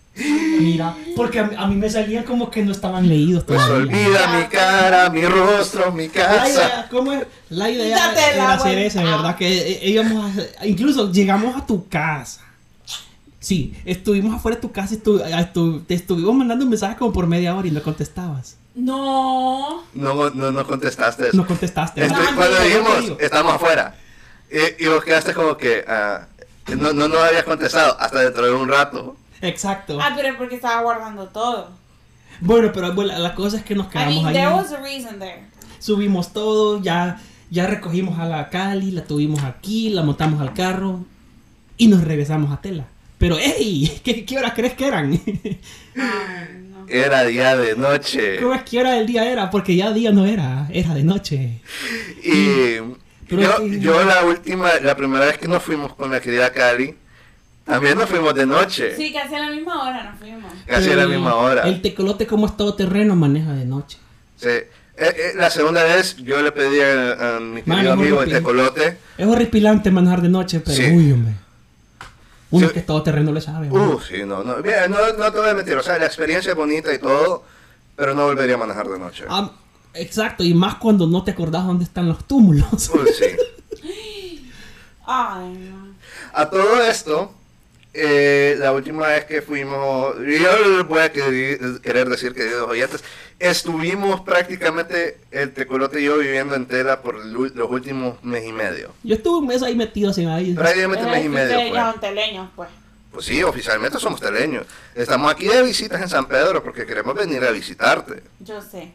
Mira, 0.59 0.95
porque 1.17 1.39
a, 1.39 1.67
mí 1.67 1.77
me 1.77 1.89
salían 1.89 2.25
como 2.25 2.51
que 2.51 2.63
no 2.63 2.73
estaban 2.73 3.09
leídos 3.09 3.45
pues 3.45 3.59
todavía. 3.59 3.91
Pues 3.91 4.07
olvida 4.07 4.39
mi 4.39 4.45
cara, 4.47 5.11
mi 5.11 5.23
rostro, 5.25 5.93
mi 5.93 6.09
casa. 6.09 6.43
La 6.43 6.49
idea, 6.49 6.89
¿cómo 6.91 7.13
es? 7.13 7.27
La 7.49 7.71
idea 7.71 8.33
era 8.35 8.53
hacer 8.53 8.79
esa, 8.79 9.03
¿verdad? 9.03 9.37
Que 9.37 9.73
eh, 9.73 9.89
íbamos 9.89 10.37
a, 10.37 10.67
incluso 10.67 11.11
llegamos 11.11 11.57
a 11.57 11.65
tu 11.65 11.89
casa. 11.89 12.43
Sí, 13.41 13.75
estuvimos 13.85 14.35
afuera 14.35 14.57
de 14.57 14.61
tu 14.61 14.71
casa 14.71 14.95
y 14.95 14.99
te 14.99 15.95
estuvimos 15.95 16.35
mandando 16.35 16.65
un 16.65 16.71
mensaje 16.71 16.97
como 16.97 17.13
por 17.13 17.27
media 17.27 17.57
hora 17.57 17.67
y 17.67 17.71
no 17.71 17.83
contestabas. 17.83 18.57
No. 18.75 19.83
No, 19.95 20.31
no, 20.31 20.53
no 20.53 20.67
contestaste. 20.67 21.31
No 21.33 21.47
contestaste. 21.47 22.07
cuando 22.07 22.61
dijimos, 22.63 23.19
estamos 23.19 23.55
afuera. 23.55 23.97
Y, 24.79 24.87
vos 24.87 25.03
quedaste 25.05 25.33
como 25.33 25.57
que 25.57 25.85
uh, 25.87 26.75
no, 26.77 26.93
no, 26.93 27.09
no 27.09 27.19
habías 27.19 27.45
contestado 27.45 27.99
hasta 27.99 28.21
dentro 28.21 28.45
de 28.45 28.53
un 28.53 28.69
rato. 28.69 29.17
Exacto. 29.41 29.99
Ah, 30.01 30.13
pero 30.15 30.37
porque 30.37 30.57
estaba 30.57 30.83
guardando 30.83 31.29
todo. 31.29 31.71
Bueno, 32.41 32.71
pero 32.73 32.93
bueno, 32.95 33.17
la 33.19 33.35
cosa 33.35 33.57
es 33.57 33.65
que 33.65 33.75
nos 33.75 33.89
quedamos 33.89 34.15
I 34.15 34.17
mean, 34.17 34.27
ahí. 34.29 34.35
There 34.35 34.49
was 34.49 34.73
a 34.73 34.81
reason 34.81 35.19
there. 35.19 35.47
Subimos 35.79 36.33
todo, 36.33 36.81
ya 36.83 37.21
ya 37.51 37.67
recogimos 37.67 38.19
a 38.19 38.27
la 38.27 38.49
Cali, 38.49 38.93
la 38.93 39.05
tuvimos 39.05 39.43
aquí, 39.43 39.91
la 39.91 40.03
montamos 40.03 40.41
al 40.41 40.55
carro 40.55 41.05
y 41.77 41.89
nos 41.89 42.05
regresamos 42.05 42.53
a 42.53 42.61
Tela. 42.61 42.87
Pero, 43.21 43.39
¡ey! 43.39 44.01
¿Qué, 44.05 44.25
qué 44.25 44.39
horas 44.39 44.55
crees 44.57 44.73
que 44.73 44.87
eran? 44.89 45.21
Era 46.89 47.23
día 47.25 47.57
de 47.57 47.77
noche. 47.77 48.41
¿Cómo 48.41 48.55
es 48.55 48.63
que 48.65 48.81
hora 48.81 48.93
del 48.95 49.07
día 49.07 49.31
era? 49.31 49.49
Porque 49.51 49.77
ya 49.77 49.93
día 49.93 50.11
no 50.11 50.27
era, 50.27 50.67
era 50.73 50.93
de 50.95 51.05
noche. 51.05 51.61
Y 52.25 52.79
Pero 53.29 53.43
yo, 53.43 53.51
es 53.53 53.61
que- 53.71 53.81
yo 53.81 54.03
la 54.05 54.25
última, 54.25 54.71
la 54.83 54.97
primera 54.97 55.27
vez 55.27 55.39
que 55.39 55.47
nos 55.47 55.63
fuimos 55.63 55.95
con 55.95 56.11
la 56.11 56.19
querida 56.21 56.51
Cali, 56.53 56.97
también 57.65 57.97
nos 57.97 58.09
fuimos 58.11 58.35
de 58.35 58.45
noche. 58.47 58.97
Sí, 58.97 59.13
casi 59.13 59.37
a 59.37 59.39
la 59.39 59.51
misma 59.51 59.85
hora 59.89 60.11
nos 60.11 60.19
fuimos. 60.19 60.53
Casi 60.67 60.91
a 60.91 60.97
la 60.97 61.07
misma 61.07 61.37
hora. 61.37 61.63
El 61.69 61.81
tecolote, 61.81 62.27
como 62.27 62.47
es 62.47 62.57
todo 62.57 62.75
terreno, 62.75 63.15
maneja 63.15 63.53
de 63.53 63.67
noche. 63.67 63.99
Sí. 64.37 64.49
Eh, 64.49 64.67
eh, 64.99 65.33
la 65.37 65.49
segunda 65.49 65.85
vez 65.85 66.17
yo 66.17 66.43
le 66.43 66.51
pedí 66.51 66.81
a, 66.81 67.37
a 67.37 67.41
mi 67.41 67.63
querido 67.63 67.93
amigo 67.93 68.23
el 68.23 68.31
tecolote. 68.33 68.97
Es 69.17 69.27
horripilante 69.27 69.93
manejar 69.93 70.23
de 70.23 70.29
noche, 70.29 70.59
pero 70.59 70.77
Sí. 70.77 70.91
uy, 70.91 71.13
hombre. 71.13 71.35
Uno 72.53 72.67
Sí. 72.67 72.73
que 72.73 72.81
es 72.81 72.87
todo 72.87 73.03
terreno 73.03 73.33
le 73.33 73.41
sabe. 73.41 73.71
Uh, 73.71 74.01
sí, 74.01 74.25
no, 74.27 74.43
no, 74.43 74.61
bien, 74.63 74.91
no, 74.91 74.99
no 75.17 75.33
te 75.33 75.39
voy 75.39 75.49
a 75.51 75.55
mentir, 75.55 75.77
o 75.77 75.83
sea, 75.83 75.99
la 75.99 76.07
experiencia 76.07 76.51
es 76.51 76.57
bonita 76.57 76.93
y 76.93 76.99
todo, 76.99 77.45
pero 77.97 78.15
no 78.15 78.25
volvería 78.27 78.57
a 78.57 78.59
manejar 78.59 78.89
de 78.89 78.99
noche. 78.99 79.25
Ah, 79.29 79.53
exacto, 79.95 80.43
y 80.43 80.53
más 80.55 80.75
cuando 80.77 81.07
no 81.07 81.23
te 81.23 81.31
acordás 81.31 81.65
dónde 81.67 81.85
están 81.85 82.09
los 82.09 82.25
túmulos. 82.27 82.91
Uy, 82.95 83.09
sí. 83.17 83.85
Ay, 85.07 85.49
no. 85.71 85.95
A 86.33 86.49
todo 86.51 86.81
esto, 86.83 87.33
eh, 87.93 88.57
la 88.59 88.73
última 88.73 89.09
vez 89.09 89.25
que 89.25 89.43
fuimos, 89.43 90.15
yo 90.19 90.85
voy 90.85 91.01
a 91.01 91.11
querer, 91.11 92.09
decir, 92.09 92.35
queridos 92.35 92.69
oyentes, 92.69 93.03
estuvimos 93.39 94.21
prácticamente 94.21 95.19
el 95.33 95.53
tecolote 95.53 96.01
y 96.01 96.05
yo 96.05 96.19
viviendo 96.19 96.55
en 96.55 96.67
Tela 96.67 97.03
por 97.03 97.25
los 97.25 97.71
últimos 97.71 98.23
mes 98.23 98.45
y 98.47 98.53
medio. 98.53 98.93
Yo 99.03 99.17
estuve 99.17 99.39
un 99.39 99.47
mes 99.49 99.63
ahí 99.63 99.75
metido 99.75 100.13
sin 100.13 100.29
ahí. 100.29 100.55
Prácticamente 100.55 101.05
un 101.05 101.11
mes 101.11 101.21
y 101.21 101.23
que 101.25 101.29
medio. 101.31 101.75
son 101.75 102.01
teleños, 102.01 102.49
pues. 102.55 102.69
Pues 103.11 103.27
sí, 103.27 103.43
oficialmente 103.43 103.99
somos 103.99 104.21
teleños. 104.21 104.67
Estamos 104.95 105.33
aquí 105.33 105.49
de 105.49 105.63
visitas 105.65 106.01
en 106.01 106.09
San 106.09 106.27
Pedro 106.27 106.63
porque 106.63 106.87
queremos 106.87 107.15
venir 107.17 107.43
a 107.45 107.51
visitarte. 107.51 108.23
Yo 108.39 108.63
sé. 108.63 108.93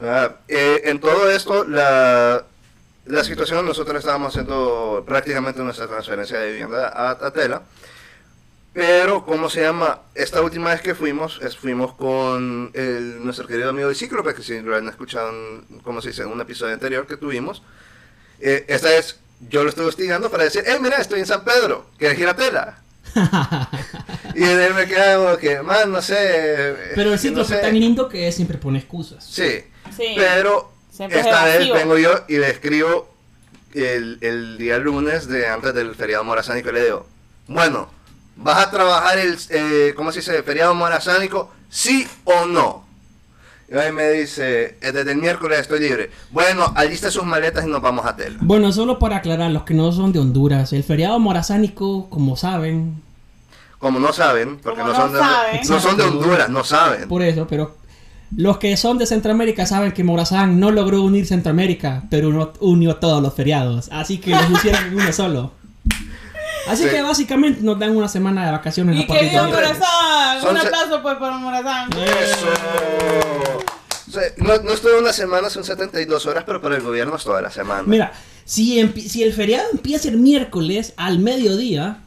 Ah, 0.00 0.36
eh, 0.48 0.80
en 0.84 0.98
todo 0.98 1.30
esto, 1.30 1.64
la, 1.64 2.42
la 3.04 3.24
situación, 3.24 3.66
nosotros 3.66 3.98
estábamos 3.98 4.28
haciendo 4.32 5.04
prácticamente 5.06 5.60
nuestra 5.60 5.86
transferencia 5.86 6.38
de 6.38 6.52
vivienda 6.52 6.88
a, 6.88 7.10
a 7.10 7.30
Tela. 7.32 7.62
Pero, 8.74 9.24
¿cómo 9.24 9.48
se 9.48 9.62
llama? 9.62 10.00
Esta 10.16 10.42
última 10.42 10.70
vez 10.70 10.80
que 10.82 10.94
fuimos, 10.96 11.40
es- 11.42 11.56
fuimos 11.56 11.94
con 11.94 12.70
el- 12.74 13.24
nuestro 13.24 13.46
querido 13.46 13.70
amigo 13.70 13.88
de 13.88 13.94
Cíclope, 13.94 14.34
que 14.34 14.42
si 14.42 14.60
lo 14.60 14.74
han 14.76 14.88
escuchado, 14.88 15.30
en, 15.30 15.78
¿cómo 15.82 16.02
se 16.02 16.08
dice? 16.08 16.22
En 16.22 16.28
un 16.28 16.40
episodio 16.40 16.74
anterior 16.74 17.06
que 17.06 17.16
tuvimos. 17.16 17.62
Eh, 18.40 18.64
esta 18.68 18.88
vez 18.88 19.20
yo 19.48 19.62
lo 19.62 19.68
estoy 19.68 19.86
hostigando 19.86 20.28
para 20.28 20.44
decir, 20.44 20.64
hey, 20.66 20.76
mira, 20.80 20.96
estoy 20.96 21.20
en 21.20 21.26
San 21.26 21.44
Pedro, 21.44 21.86
¿quieres 21.98 22.18
ir 22.18 22.26
a 22.28 22.34
Tela? 22.34 22.78
y 24.34 24.42
él 24.42 24.74
me 24.74 24.86
queda 24.86 25.16
como 25.18 25.36
que, 25.36 25.62
man, 25.62 25.92
no 25.92 26.02
sé. 26.02 26.74
Pero 26.96 27.02
el 27.02 27.10
no 27.12 27.18
sitio 27.18 27.44
sé". 27.44 27.54
fue 27.54 27.62
tan 27.62 27.78
lindo 27.78 28.08
que 28.08 28.30
siempre 28.32 28.58
pone 28.58 28.78
excusas. 28.80 29.24
Sí, 29.24 29.60
Sí. 29.96 30.14
pero 30.16 30.72
Siempre 30.90 31.20
es 31.20 31.26
esta 31.26 31.44
vez 31.44 31.72
vengo 31.72 31.96
yo 31.98 32.24
y 32.28 32.38
le 32.38 32.50
escribo 32.50 33.14
el, 33.72 34.18
el 34.20 34.58
día 34.58 34.78
lunes 34.78 35.28
de 35.28 35.46
antes 35.46 35.74
del 35.74 35.94
feriado 35.94 36.24
morazánico 36.24 36.70
y 36.70 36.72
le 36.72 36.84
digo, 36.84 37.06
bueno, 37.46 37.88
¿vas 38.36 38.58
a 38.66 38.70
trabajar 38.70 39.18
el, 39.18 39.36
eh, 39.50 39.92
¿cómo 39.96 40.12
se 40.12 40.20
dice? 40.20 40.42
feriado 40.42 40.74
morazánico? 40.74 41.50
¿Sí 41.68 42.06
o 42.24 42.46
no? 42.46 42.84
Y 43.72 43.76
ahí 43.76 43.90
me 43.92 44.10
dice, 44.10 44.76
"Eh, 44.82 44.92
desde 44.92 45.12
el 45.12 45.18
miércoles 45.18 45.58
estoy 45.60 45.80
libre. 45.80 46.10
Bueno, 46.30 46.72
alista 46.76 47.10
sus 47.10 47.24
maletas 47.24 47.64
y 47.66 47.68
nos 47.68 47.80
vamos 47.80 48.04
a 48.06 48.14
Tela. 48.14 48.36
Bueno, 48.40 48.70
solo 48.72 48.98
para 48.98 49.16
aclarar, 49.16 49.50
los 49.50 49.62
que 49.64 49.72
no 49.74 49.90
son 49.90 50.12
de 50.12 50.18
Honduras, 50.18 50.72
el 50.72 50.84
feriado 50.84 51.18
morazánico, 51.18 52.08
como 52.10 52.36
saben, 52.36 53.02
Como 53.78 53.98
no 54.00 54.12
saben, 54.12 54.58
porque 54.62 54.80
no, 54.82 54.88
no 54.88 54.94
son 54.94 55.12
de, 55.12 55.18
saben. 55.18 55.60
no 55.68 55.80
son 55.80 55.96
de 55.96 56.02
Honduras, 56.04 56.48
no 56.50 56.64
saben. 56.64 57.08
por 57.08 57.22
eso, 57.22 57.46
pero 57.46 57.76
los 58.36 58.58
que 58.58 58.76
son 58.76 58.96
de 58.98 59.06
Centroamérica 59.06 59.66
saben 59.66 59.92
que 59.92 60.04
Morazán 60.04 60.58
no 60.60 60.70
logró 60.70 61.02
unir 61.02 61.26
Centroamérica, 61.26 62.04
pero 62.10 62.54
unió 62.60 62.96
todos 62.96 63.22
los 63.22 63.34
feriados. 63.34 63.88
Así 63.92 64.18
que 64.18 64.30
los 64.30 64.44
pusieron 64.46 64.84
en 64.86 64.94
uno 64.94 65.12
solo. 65.12 65.52
Así 66.68 66.84
Sí. 66.84 66.88
que 66.90 67.02
básicamente 67.02 67.60
nos 67.62 67.78
dan 67.78 67.96
una 67.96 68.08
semana 68.08 68.46
de 68.46 68.52
vacaciones 68.52 68.98
Y 69.00 69.06
que 69.06 69.20
viva 69.28 69.46
Morazán. 69.48 70.40
son 70.40 70.50
Un 70.52 70.56
aplauso, 70.58 71.02
pues, 71.02 71.16
para 71.16 71.36
Morazán. 71.38 71.90
Eso. 71.92 72.46
No, 74.38 74.56
no 74.58 74.72
es 74.72 74.80
toda 74.80 74.98
una 75.00 75.12
semana, 75.12 75.50
son 75.50 75.64
72 75.64 76.24
horas, 76.26 76.44
pero 76.46 76.60
para 76.60 76.76
el 76.76 76.82
gobierno 76.82 77.16
es 77.16 77.24
toda 77.24 77.42
la 77.42 77.50
semana. 77.50 77.82
Mira, 77.86 78.12
si, 78.44 78.78
el 78.78 79.32
feriado 79.32 79.66
empieza 79.72 80.08
el 80.08 80.18
miércoles 80.18 80.94
al 80.96 81.18
mediodía, 81.18 81.98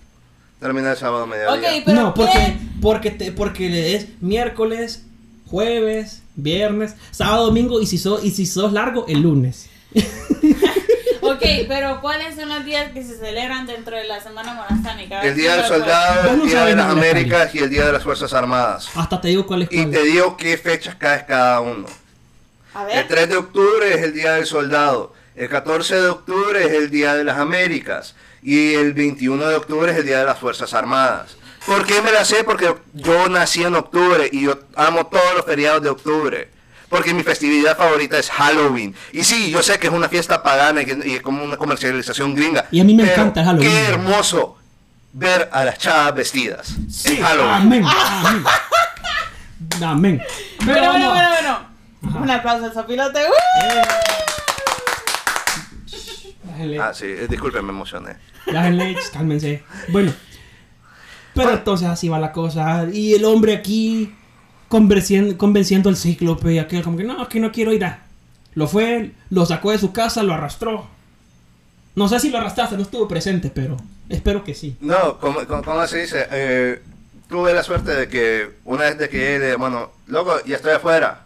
Termina 0.59 0.91
el 0.91 0.97
sábado 0.97 1.23
a 1.23 1.27
mediodía. 1.27 1.53
Ok, 1.69 1.83
pero 1.85 2.01
no, 2.01 2.13
porque, 2.15 2.31
¿qué? 2.33 2.57
porque, 2.81 3.11
te, 3.11 3.31
porque 3.31 3.69
le 3.69 3.95
es 3.95 4.07
miércoles, 4.21 5.03
jueves, 5.45 6.23
viernes, 6.35 6.95
sábado, 7.11 7.45
domingo 7.45 7.79
y 7.79 7.85
si, 7.85 7.99
so- 7.99 8.19
y 8.23 8.31
si 8.31 8.47
sos 8.47 8.73
largo, 8.73 9.05
el 9.07 9.21
lunes. 9.21 9.69
Ok, 11.37 11.65
pero 11.67 12.01
¿cuáles 12.01 12.35
son 12.35 12.49
los 12.49 12.65
días 12.65 12.91
que 12.91 13.03
se 13.03 13.17
celebran 13.17 13.65
dentro 13.67 13.95
de 13.95 14.05
la 14.05 14.19
Semana 14.19 14.53
Morazánica? 14.53 15.19
A 15.19 15.21
ver 15.21 15.31
El 15.31 15.37
Día 15.37 15.55
del. 15.57 15.65
Soldado, 15.65 16.31
el 16.33 16.41
Día 16.47 16.65
de 16.65 16.75
las 16.75 16.89
Américas 16.91 17.53
y 17.53 17.59
el 17.59 17.69
Día 17.69 17.85
de 17.85 17.91
las 17.93 18.03
Fuerzas 18.03 18.33
Armadas. 18.33 18.89
Hasta 18.95 19.21
te 19.21 19.27
digo 19.29 19.45
cuál 19.45 19.63
es 19.63 19.69
Y 19.71 19.85
te 19.85 20.03
digo 20.03 20.35
qué 20.37 20.57
fechas 20.57 20.95
cae 20.95 21.25
cada 21.25 21.61
uno. 21.61 21.85
A 22.73 22.81
El 22.81 22.87
ver. 22.87 23.07
3 23.07 23.29
de 23.29 23.37
octubre 23.37 23.93
es 23.93 24.01
el 24.03 24.13
Día 24.13 24.33
del 24.33 24.45
Soldado. 24.45 25.13
El 25.35 25.49
14 25.49 25.95
de 26.01 26.07
octubre 26.07 26.65
es 26.65 26.71
el 26.71 26.89
Día 26.89 27.15
de 27.15 27.23
las 27.23 27.37
Américas. 27.37 28.15
Y 28.41 28.73
el 28.73 28.93
21 28.93 29.47
de 29.47 29.55
octubre 29.55 29.91
es 29.91 29.97
el 29.97 30.05
Día 30.05 30.19
de 30.19 30.25
las 30.25 30.39
Fuerzas 30.39 30.73
Armadas. 30.73 31.37
¿Por 31.65 31.85
qué 31.85 32.01
me 32.01 32.11
la 32.11 32.23
sé? 32.23 32.43
Porque 32.43 32.73
yo 32.93 33.27
nací 33.29 33.63
en 33.63 33.75
octubre 33.75 34.29
y 34.31 34.43
yo 34.45 34.57
amo 34.75 35.07
todos 35.07 35.35
los 35.35 35.45
feriados 35.45 35.83
de 35.83 35.89
octubre. 35.89 36.49
Porque 36.89 37.13
mi 37.13 37.23
festividad 37.23 37.75
favorita 37.77 38.17
es 38.17 38.29
Halloween. 38.29 38.95
Y 39.11 39.23
sí, 39.23 39.51
yo 39.51 39.61
sé 39.61 39.77
que 39.77 39.87
es 39.87 39.93
una 39.93 40.07
fiesta 40.07 40.41
pagana 40.41 40.81
y, 40.81 40.85
que- 40.85 40.99
y 41.09 41.15
es 41.15 41.21
como 41.21 41.43
una 41.43 41.57
comercialización 41.57 42.33
gringa. 42.33 42.65
Y 42.71 42.79
a 42.79 42.83
mí 42.85 42.93
me 42.95 43.03
pero 43.03 43.13
encanta 43.15 43.43
Halloween. 43.43 43.69
Qué 43.69 43.85
hermoso 43.87 44.57
ver 45.11 45.49
a 45.51 45.65
las 45.65 45.77
chavas 45.79 46.15
vestidas 46.15 46.75
en 47.05 47.21
Halloween. 47.21 47.51
Amén. 47.53 47.85
Amén. 47.85 48.43
Amén. 49.83 50.21
Pero 50.65 50.73
Bueno, 50.91 51.09
bueno, 51.09 51.09
bueno, 51.11 51.29
bueno. 52.01 52.21
Un 52.23 52.29
aplauso 52.31 52.65
al 52.65 52.73
sopilote. 52.73 53.19
¡Uh! 53.27 53.33
Déjenle, 56.45 56.79
Ah, 56.79 56.93
sí, 56.93 57.05
eh, 57.05 57.27
disculpen, 57.29 57.65
me 57.65 57.71
emocioné. 57.71 58.15
déjenle, 58.45 58.95
cálmense. 59.11 59.63
Bueno. 59.89 60.13
Pero 61.33 61.51
entonces 61.51 61.87
así 61.87 62.09
va 62.09 62.17
la 62.19 62.31
cosa. 62.31 62.87
Y 62.91 63.13
el 63.13 63.25
hombre 63.25 63.53
aquí 63.55 64.15
convenciendo, 64.67 65.37
convenciendo 65.37 65.89
al 65.89 65.97
cíclope 65.97 66.53
y 66.53 66.59
aquel 66.59 66.83
como 66.83 66.97
que 66.97 67.03
no, 67.03 67.27
que 67.27 67.39
no 67.39 67.51
quiero 67.51 67.73
ir 67.73 67.85
a. 67.85 68.03
Lo 68.53 68.67
fue, 68.67 69.11
lo 69.29 69.45
sacó 69.45 69.71
de 69.71 69.77
su 69.77 69.93
casa, 69.93 70.23
lo 70.23 70.33
arrastró. 70.33 70.87
No 71.95 72.07
sé 72.07 72.19
si 72.19 72.29
lo 72.29 72.37
arrastraste, 72.37 72.75
no 72.75 72.83
estuvo 72.83 73.07
presente, 73.07 73.51
pero 73.53 73.77
espero 74.09 74.43
que 74.43 74.53
sí. 74.53 74.75
No, 74.81 75.19
como, 75.19 75.45
como, 75.45 75.63
como 75.63 75.87
se 75.87 76.01
dice, 76.01 76.27
eh, 76.31 76.81
tuve 77.27 77.53
la 77.53 77.63
suerte 77.63 77.95
de 77.95 78.07
que 78.07 78.51
una 78.65 78.83
vez 78.83 78.97
de 78.97 79.09
que 79.09 79.17
llegué, 79.17 79.55
bueno, 79.55 79.91
loco, 80.07 80.35
ya 80.45 80.55
estoy 80.55 80.73
afuera. 80.73 81.25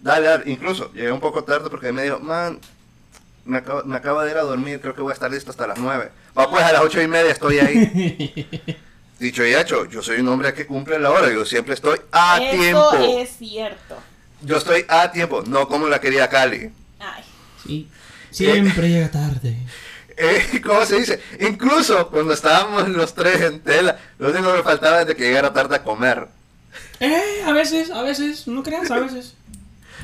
Dale, 0.00 0.26
dale. 0.26 0.50
Incluso 0.50 0.92
llegué 0.92 1.12
un 1.12 1.20
poco 1.20 1.44
tarde 1.44 1.70
porque 1.70 1.92
me 1.92 2.02
dijo, 2.02 2.18
man, 2.18 2.58
me 3.44 3.58
acabo, 3.58 3.84
me 3.84 3.96
acabo 3.96 4.22
de 4.22 4.30
ir 4.30 4.36
a 4.36 4.42
dormir, 4.42 4.80
creo 4.80 4.94
que 4.94 5.02
voy 5.02 5.10
a 5.10 5.14
estar 5.14 5.30
listo 5.30 5.50
hasta 5.50 5.66
las 5.66 5.78
9. 5.78 6.10
Va, 6.36 6.50
pues 6.50 6.62
a 6.62 6.72
las 6.72 6.82
ocho 6.82 7.00
y 7.00 7.08
media 7.08 7.30
estoy 7.30 7.58
ahí. 7.58 8.76
Dicho 9.22 9.46
y 9.46 9.54
hecho, 9.54 9.84
yo 9.84 10.02
soy 10.02 10.18
un 10.18 10.26
hombre 10.26 10.52
que 10.52 10.66
cumple 10.66 10.98
la 10.98 11.12
hora, 11.12 11.32
yo 11.32 11.44
siempre 11.44 11.74
estoy 11.74 11.96
a 12.10 12.42
Eso 12.42 12.58
tiempo. 12.58 13.20
es 13.20 13.30
cierto. 13.38 13.96
Yo 14.40 14.56
estoy 14.56 14.84
a 14.88 15.12
tiempo, 15.12 15.44
no 15.46 15.68
como 15.68 15.86
la 15.86 16.00
querida 16.00 16.28
Cali. 16.28 16.72
Ay. 16.98 17.22
Sí. 17.64 17.88
Siempre 18.32 18.88
llega 18.88 19.10
tarde. 19.10 19.56
Eh, 20.14 20.60
¿Cómo 20.62 20.84
se 20.84 20.98
dice? 20.98 21.22
Incluso 21.40 22.08
cuando 22.08 22.34
estábamos 22.34 22.86
los 22.90 23.14
tres 23.14 23.40
en 23.40 23.60
tela, 23.60 23.98
lo 24.18 24.28
único 24.28 24.50
que 24.50 24.58
me 24.58 24.62
faltaba 24.62 25.00
es 25.00 25.06
de 25.06 25.16
que 25.16 25.22
llegara 25.22 25.54
tarde 25.54 25.76
a 25.76 25.82
comer. 25.82 26.28
Eh, 27.00 27.42
a 27.46 27.52
veces, 27.52 27.90
a 27.90 28.02
veces, 28.02 28.46
no 28.46 28.62
creas, 28.62 28.90
a 28.90 28.98
veces. 28.98 29.34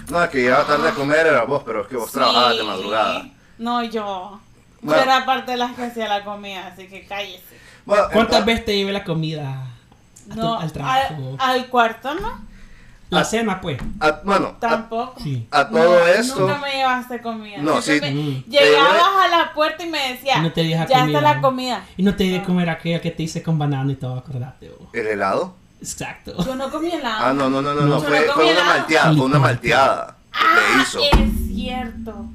No, 0.08 0.28
que 0.30 0.38
llegaba 0.38 0.66
tarde 0.66 0.88
a 0.88 0.94
comer 0.94 1.26
era 1.26 1.44
vos, 1.44 1.62
pero 1.66 1.82
es 1.82 1.88
que 1.88 1.96
vos 1.96 2.10
trabajabas 2.10 2.56
de 2.56 2.62
madrugada. 2.62 3.28
No, 3.58 3.84
yo. 3.84 4.40
Bueno. 4.80 5.04
Yo 5.04 5.10
era 5.10 5.26
parte 5.26 5.50
de 5.50 5.58
las 5.58 5.74
que 5.76 5.82
hacía 5.82 6.08
la 6.08 6.24
comida, 6.24 6.68
así 6.68 6.86
que 6.88 7.04
cállese. 7.04 7.58
Bueno, 7.88 8.04
¿Cuántas 8.12 8.20
entonces- 8.40 8.44
veces 8.46 8.64
te 8.66 8.76
llevé 8.76 8.92
la 8.92 9.02
comida 9.04 9.62
a 10.30 10.34
tu- 10.34 10.40
No, 10.40 10.58
al 10.60 10.70
trabajo? 10.72 11.36
al, 11.38 11.50
al 11.50 11.66
cuarto, 11.68 12.14
¿no? 12.14 12.46
La 13.10 13.24
cena, 13.24 13.58
pues. 13.62 13.80
a- 14.00 14.20
bueno, 14.22 14.48
a, 14.48 14.60
Tampoco. 14.60 15.14
Sí. 15.22 15.48
a 15.50 15.66
todo 15.66 15.78
No, 15.98 16.06
esto, 16.06 16.40
Nunca 16.40 16.58
me 16.58 16.70
llevaste 16.72 17.22
comida. 17.22 17.56
No, 17.62 17.80
sí. 17.80 17.98
me- 18.02 18.10
Mm. 18.12 18.44
Llegabas 18.46 19.24
a 19.24 19.28
la 19.28 19.54
puerta 19.54 19.82
y 19.82 19.88
me 19.88 20.12
decía, 20.12 20.36
Y 20.36 20.40
no 20.42 20.52
te 20.52 20.68
ya 20.68 20.86
comida. 20.86 21.06
está 21.06 21.20
la 21.22 21.40
comida. 21.40 21.84
Y 21.96 22.02
no 22.02 22.14
te 22.14 22.24
di 22.24 22.30
de 22.32 22.42
comer 22.42 22.68
aquella 22.68 23.00
que 23.00 23.10
te 23.10 23.22
hice 23.22 23.42
con 23.42 23.58
banano 23.58 23.90
y 23.90 23.94
todo, 23.96 24.18
acordate. 24.18 24.70
oh. 24.78 24.90
¿el 24.92 25.06
helado? 25.06 25.56
Exacto. 25.80 26.34
Yo 26.44 26.54
no 26.56 26.68
comí 26.70 26.90
helado. 26.90 27.24
Ah, 27.26 27.32
no, 27.32 27.48
no, 27.48 27.62
no, 27.62 27.72
no, 27.72 27.80
no, 27.86 28.00
fue, 28.00 28.26
no 28.26 28.32
fue 28.32 28.34
comí 28.34 28.50
una 28.50 28.64
malteada, 28.64 29.12
fue 29.14 29.24
una 29.24 29.38
malteada 29.38 30.16
Ah, 30.34 30.58
te 30.76 30.82
hizo. 30.82 30.98
es 31.00 31.46
cierto. 31.54 32.26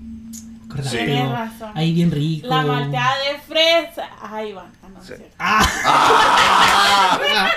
Acordate, 0.72 1.06
Tienes 1.06 1.30
razón. 1.32 1.72
Ahí 1.76 1.94
bien 1.94 2.10
rico. 2.10 2.48
La 2.48 2.64
malteada 2.64 3.14
de 3.20 3.38
fresa. 3.42 4.10
Ay, 4.20 4.54
va. 4.54 4.66
Ah, 5.10 5.10
no, 5.10 5.14
Sí. 5.16 5.24
Ah. 5.40 7.50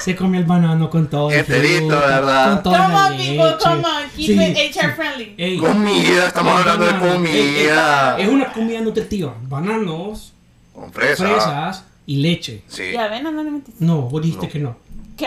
Se 0.00 0.14
comió 0.14 0.40
el 0.40 0.46
banano 0.46 0.88
con 0.90 1.08
todo. 1.08 1.30
el 1.30 1.38
Enterito, 1.40 1.88
¿verdad? 1.88 2.54
Con 2.54 2.62
toda 2.64 2.82
Come 2.84 2.94
la 2.94 3.06
on, 3.06 3.16
people, 3.16 3.36
leche. 3.44 3.58
come 3.58 3.84
on. 3.84 4.10
Keep 4.14 4.26
Sí, 4.26 4.42
it. 4.42 4.76
HR 4.76 4.94
friendly. 4.94 5.34
Ey, 5.36 5.58
Comida, 5.58 6.26
estamos 6.28 6.60
hablando 6.60 6.84
de. 6.86 6.92
Ey, 6.92 6.98
comida. 7.00 8.18
Es 8.18 8.28
una 8.28 8.52
comida 8.52 8.80
nutritiva. 8.80 9.34
Bananos, 9.42 10.32
Con 10.72 10.92
fresa. 10.92 11.24
fresas 11.26 11.84
y 12.06 12.16
leche. 12.16 12.62
Sí. 12.68 12.84
Y 12.92 12.96
avena 12.96 13.30
no 13.30 13.42
le 13.42 13.50
metiste. 13.50 13.84
No, 13.84 14.02
vos 14.02 14.22
dijiste 14.22 14.46
No. 14.46 14.52
que 14.52 14.58
no. 14.60 14.76
¿Qué? 15.16 15.26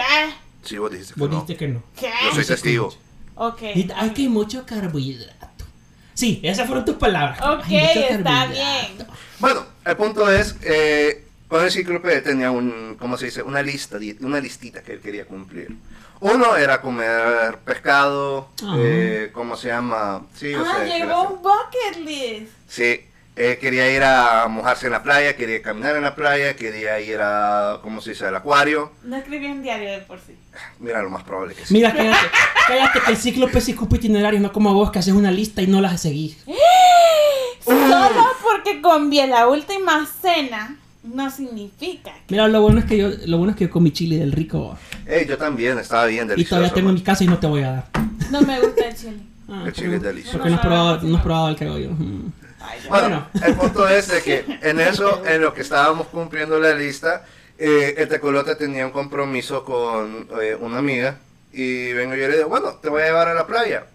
Sí, 0.64 0.78
vos 0.78 0.92
dijiste 0.92 1.14
que 1.14 1.20
Vos 1.20 1.30
no. 1.30 1.36
dijiste 1.36 1.58
que 1.58 1.68
no. 1.68 1.84
¿Qué? 2.00 2.10
Yo 2.28 2.36
soy 2.36 2.46
testigo. 2.46 2.94
Ok. 3.36 3.62
Hay 3.96 4.10
que 4.12 4.30
mucho 4.30 4.66
carbohidrato. 4.66 5.66
Sí, 6.14 6.40
esas 6.44 6.68
fueron 6.68 6.86
tus 6.86 6.96
palabras. 6.96 7.40
Ok, 7.42 7.66
está 7.70 8.46
bien. 8.48 9.08
Bueno, 9.40 9.64
el 9.86 9.96
punto 9.96 10.30
es, 10.30 10.56
eh, 10.64 11.26
con 11.50 11.64
el 11.64 11.72
cíclope 11.72 12.22
tenía 12.22 12.52
un, 12.52 12.96
¿cómo 13.00 13.18
se 13.18 13.26
dice? 13.26 13.42
Una 13.44 13.62
lista, 13.62 13.98
una 14.22 14.40
listita 14.40 14.82
que 14.82 14.94
él 14.94 15.02
quería 15.02 15.26
cumplir. 15.26 15.76
Uno 16.22 16.56
era 16.56 16.82
comer 16.82 17.58
pescado, 17.66 18.50
Ajá. 18.64 18.76
eh, 18.78 19.30
¿cómo 19.34 19.56
se 19.58 19.70
llama? 19.70 20.24
Sí, 20.36 20.54
Ah, 20.54 20.78
sé, 20.80 20.86
llegó 20.86 21.08
gracias. 21.08 21.32
un 21.32 21.42
bucket 21.42 22.06
list. 22.06 22.52
Sí, 22.68 23.02
eh, 23.38 23.58
quería 23.60 23.90
ir 23.90 24.04
a 24.04 24.48
mojarse 24.50 24.88
en 24.88 24.92
la 24.92 25.02
playa, 25.02 25.36
quería 25.38 25.62
caminar 25.62 25.96
en 25.96 26.04
la 26.04 26.14
playa, 26.16 26.56
quería 26.58 27.00
ir 27.00 27.20
a, 27.22 27.80
¿cómo 27.82 28.02
se 28.02 28.10
dice? 28.12 28.26
Al 28.26 28.36
acuario. 28.36 28.92
No 29.04 29.16
escribí 29.16 29.46
un 29.48 29.64
diario 29.64 29.92
de 29.92 30.00
por 30.00 30.20
sí. 30.20 30.36
Mira, 30.80 31.02
lo 31.02 31.10
más 31.10 31.24
probable 31.24 31.56
que 31.56 31.66
sí. 31.66 31.74
Mira, 31.74 31.94
cállate, 31.94 32.28
cállate 32.68 33.00
que 33.00 33.12
el 33.12 33.18
cíclope 33.18 33.62
sí 33.62 33.74
ocupa 33.74 33.96
itinerarios, 33.96 34.42
no 34.42 34.52
como 34.52 34.74
vos 34.74 34.92
que 34.92 35.00
haces 35.00 35.14
una 35.14 35.32
lista 35.32 35.62
y 35.62 35.68
no 35.68 35.80
las 35.80 36.02
seguís. 36.02 36.38
Solo 37.64 38.28
porque 38.44 38.82
comí 38.82 39.26
la 39.28 39.48
última 39.48 40.06
cena 40.22 40.76
no 41.04 41.30
significa. 41.32 42.12
Mira, 42.30 42.48
lo 42.48 42.62
bueno 42.62 42.80
es 42.80 42.86
que 42.86 42.98
yo, 42.98 43.10
lo 43.26 43.38
bueno 43.38 43.52
es 43.52 43.58
que 43.58 43.66
yo 43.66 43.72
comí 43.72 43.92
chile 43.92 44.18
del 44.18 44.32
rico 44.32 44.78
Ey, 45.06 45.26
yo 45.26 45.38
también, 45.38 45.78
estaba 45.80 46.06
bien 46.06 46.26
y 46.26 46.30
delicioso. 46.30 46.56
todavía 46.56 46.74
tengo 46.74 46.90
en 46.90 46.96
mi 46.96 47.02
casa 47.02 47.24
y 47.24 47.28
no 47.28 47.40
te 47.40 47.48
voy 47.48 47.64
a 47.64 47.72
dar. 47.72 47.86
No 48.32 48.42
me 48.42 48.60
gusta 48.60 48.88
el 48.88 48.96
chile. 48.96 49.18
Ah, 49.48 49.64
El 49.66 49.74
chile 49.74 49.96
es 49.96 50.02
delicioso. 50.04 50.38
Porque 50.38 50.50
no 50.52 50.56
has 50.58 50.62
probado, 50.62 51.02
no 51.02 51.18
has 51.18 51.24
probado 51.24 51.50
el 51.50 51.56
que 51.56 51.66
hago 51.66 51.80
yo. 51.80 51.90
Mm. 51.92 52.32
Ay. 52.62 52.80
Bueno, 52.90 53.28
el 53.44 53.56
punto 53.56 53.88
es 53.88 54.08
de 54.10 54.22
que 54.22 54.46
en 54.62 54.80
eso, 54.82 55.24
en 55.26 55.42
lo 55.42 55.54
que 55.54 55.62
estábamos 55.62 56.08
cumpliendo 56.08 56.60
la 56.60 56.76
lista, 56.76 57.26
eh, 57.58 57.96
el 57.98 58.08
tecolote 58.08 58.56
tenía 58.56 58.86
un 58.86 58.92
compromiso 58.92 59.64
con 59.66 60.28
eh, 60.42 60.56
una 60.60 60.78
amiga 60.78 61.18
y 61.52 61.92
vengo 61.94 62.14
yo 62.16 62.26
y 62.26 62.28
le 62.28 62.38
digo, 62.38 62.50
bueno, 62.50 62.74
te 62.82 62.90
voy 62.90 63.02
a 63.02 63.06
llevar 63.06 63.28
a 63.30 63.34
la 63.34 63.48
playa. 63.48 63.86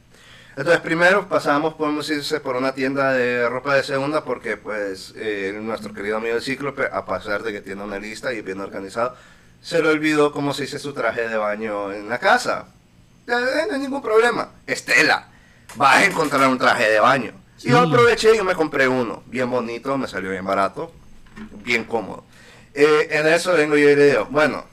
Entonces 0.56 0.80
primero 0.82 1.28
pasamos, 1.28 1.74
podemos 1.74 2.08
irse 2.10 2.38
por 2.40 2.54
una 2.56 2.72
tienda 2.74 3.12
de 3.12 3.48
ropa 3.48 3.74
de 3.74 3.82
segunda 3.82 4.24
porque 4.24 4.56
pues 4.56 5.12
eh, 5.16 5.58
nuestro 5.60 5.92
querido 5.92 6.18
amigo 6.18 6.36
el 6.36 6.42
Cíclope, 6.42 6.88
a 6.92 7.04
pesar 7.04 7.42
de 7.42 7.52
que 7.52 7.60
tiene 7.60 7.82
una 7.82 7.98
lista 7.98 8.32
y 8.32 8.40
bien 8.40 8.60
organizado, 8.60 9.16
se 9.60 9.82
le 9.82 9.88
olvidó 9.88 10.30
cómo 10.32 10.54
se 10.54 10.62
dice 10.62 10.78
su 10.78 10.92
traje 10.92 11.28
de 11.28 11.36
baño 11.36 11.92
en 11.92 12.08
la 12.08 12.18
casa. 12.18 12.66
No 13.26 13.36
hay 13.36 13.80
ningún 13.80 14.02
problema. 14.02 14.50
Estela, 14.66 15.28
vas 15.74 15.96
a 15.96 16.04
encontrar 16.04 16.48
un 16.48 16.58
traje 16.58 16.88
de 16.88 17.00
baño. 17.00 17.32
Y 17.62 17.70
yo 17.70 17.82
Sí. 17.82 17.88
aproveché 17.88 18.34
y 18.34 18.36
yo 18.36 18.44
me 18.44 18.54
compré 18.54 18.86
uno, 18.86 19.22
bien 19.26 19.50
bonito, 19.50 19.96
me 19.98 20.06
salió 20.06 20.30
bien 20.30 20.44
barato, 20.44 20.92
bien 21.64 21.84
cómodo. 21.84 22.24
Eh, 22.74 23.08
en 23.10 23.26
eso 23.26 23.54
vengo 23.54 23.76
yo 23.76 23.88
y 23.88 23.96
le 23.96 24.06
digo, 24.10 24.26
bueno, 24.30 24.64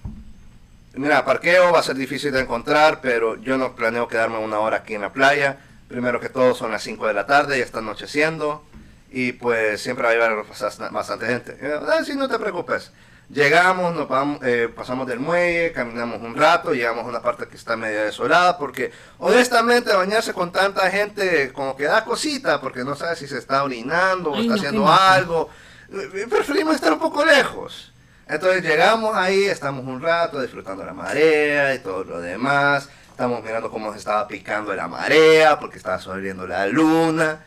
mira, 0.94 1.24
parqueo 1.26 1.72
va 1.72 1.80
a 1.80 1.84
ser 1.84 1.96
difícil 1.96 2.32
de 2.34 2.42
encontrar, 2.42 3.00
pero 3.02 3.36
yo 3.38 3.58
no 3.58 3.76
planeo 3.76 4.08
quedarme 4.08 4.38
una 4.40 4.60
hora 4.60 4.78
aquí 4.78 4.94
en 4.96 5.02
la 5.02 5.14
playa. 5.14 5.58
Primero 5.92 6.20
que 6.20 6.30
todo 6.30 6.56
son 6.56 6.72
las 6.72 6.82
5 6.84 7.08
de 7.08 7.14
la 7.14 7.26
tarde, 7.26 7.58
ya 7.60 7.66
está 7.66 7.80
anocheciendo 7.80 8.64
y 9.12 9.34
pues 9.34 9.82
siempre 9.82 10.06
va 10.18 10.26
a 10.26 10.44
bast- 10.44 10.92
bastante 10.92 11.26
gente. 11.28 11.58
Yo, 11.62 11.82
"Ah, 11.90 12.04
sí, 12.04 12.16
no 12.16 12.30
te 12.30 12.40
preocupes. 12.40 12.92
Llegamos, 13.30 13.96
nos 13.96 14.10
vamos, 14.10 14.40
eh, 14.44 14.70
pasamos 14.76 15.08
del 15.08 15.20
muelle, 15.20 15.72
caminamos 15.72 16.22
un 16.22 16.36
rato, 16.36 16.74
llegamos 16.74 17.06
a 17.06 17.08
una 17.10 17.22
parte 17.22 17.48
que 17.48 17.56
está 17.56 17.78
media 17.78 18.04
desolada, 18.04 18.58
porque 18.58 18.92
honestamente 19.20 19.94
bañarse 19.94 20.34
con 20.34 20.52
tanta 20.52 20.90
gente 20.92 21.54
como 21.54 21.78
que 21.78 21.84
da 21.86 22.04
cosita, 22.04 22.60
porque 22.60 22.84
no 22.84 22.96
sabes 22.96 23.20
si 23.20 23.28
se 23.28 23.38
está 23.38 23.64
orinando 23.64 24.32
o 24.32 24.36
Ay, 24.36 24.42
está 24.42 24.56
no, 24.56 24.60
haciendo 24.62 24.92
algo. 24.92 25.50
Eh, 25.94 26.28
Preferimos 26.30 26.76
estar 26.76 26.92
un 26.92 27.00
poco 27.00 27.24
lejos. 27.24 27.94
Entonces 28.28 28.64
llegamos 28.64 29.16
ahí, 29.16 29.46
estamos 29.46 29.86
un 29.86 30.02
rato 30.02 30.42
disfrutando 30.42 30.84
la 30.86 30.94
marea 30.94 31.74
y 31.76 31.80
todo 31.80 32.04
lo 32.04 32.20
demás. 32.22 32.90
Estamos 33.12 33.44
mirando 33.44 33.70
cómo 33.70 33.92
se 33.94 34.00
estaba 34.00 34.28
picando 34.28 34.74
la 34.74 34.88
marea 34.88 35.60
porque 35.60 35.78
estaba 35.78 36.00
saliendo 36.00 36.48
la 36.48 36.66
luna. 36.68 37.40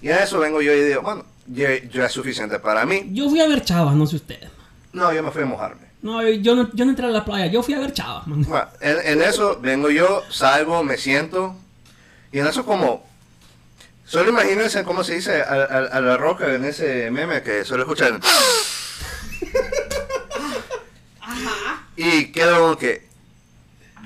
Y 0.00 0.08
a 0.08 0.22
eso 0.22 0.38
vengo 0.38 0.62
yo 0.62 0.72
y 0.72 0.84
digo, 0.84 1.02
bueno, 1.02 1.24
ya, 1.46 1.68
ya 1.90 2.06
es 2.06 2.12
suficiente 2.12 2.58
para 2.60 2.86
mí. 2.86 3.08
Yo 3.12 3.28
fui 3.28 3.40
a 3.40 3.48
ver 3.48 3.62
chavas, 3.64 3.94
no 3.94 4.06
sé 4.06 4.16
ustedes. 4.16 4.48
No, 4.92 5.12
yo 5.12 5.22
me 5.22 5.30
fui 5.30 5.42
a 5.42 5.46
mojarme. 5.46 5.86
No, 6.02 6.22
yo 6.28 6.54
no, 6.54 6.70
yo 6.72 6.84
no 6.84 6.90
entré 6.92 7.06
a 7.06 7.10
la 7.10 7.24
playa, 7.24 7.46
yo 7.46 7.62
fui 7.62 7.74
a 7.74 7.80
ver 7.80 7.92
chavas, 7.92 8.26
man. 8.28 8.42
Bueno, 8.42 8.68
en, 8.80 8.98
en 9.04 9.22
eso 9.22 9.58
vengo 9.60 9.90
yo, 9.90 10.22
salgo, 10.30 10.84
me 10.84 10.96
siento. 10.98 11.56
Y 12.32 12.38
en 12.38 12.46
eso 12.46 12.64
como... 12.64 13.04
Solo 14.04 14.30
imagínense 14.30 14.84
cómo 14.84 15.02
se 15.02 15.14
dice 15.16 15.42
a, 15.42 15.52
a- 15.54 15.88
a 15.96 16.00
la 16.00 16.16
roca 16.16 16.54
en 16.54 16.64
ese 16.64 17.10
meme 17.10 17.42
que 17.42 17.64
solo 17.64 17.82
escuchan... 17.82 18.20
Ajá. 21.20 21.82
Y 21.96 22.26
quedo 22.32 22.60
como 22.60 22.76
que... 22.78 23.05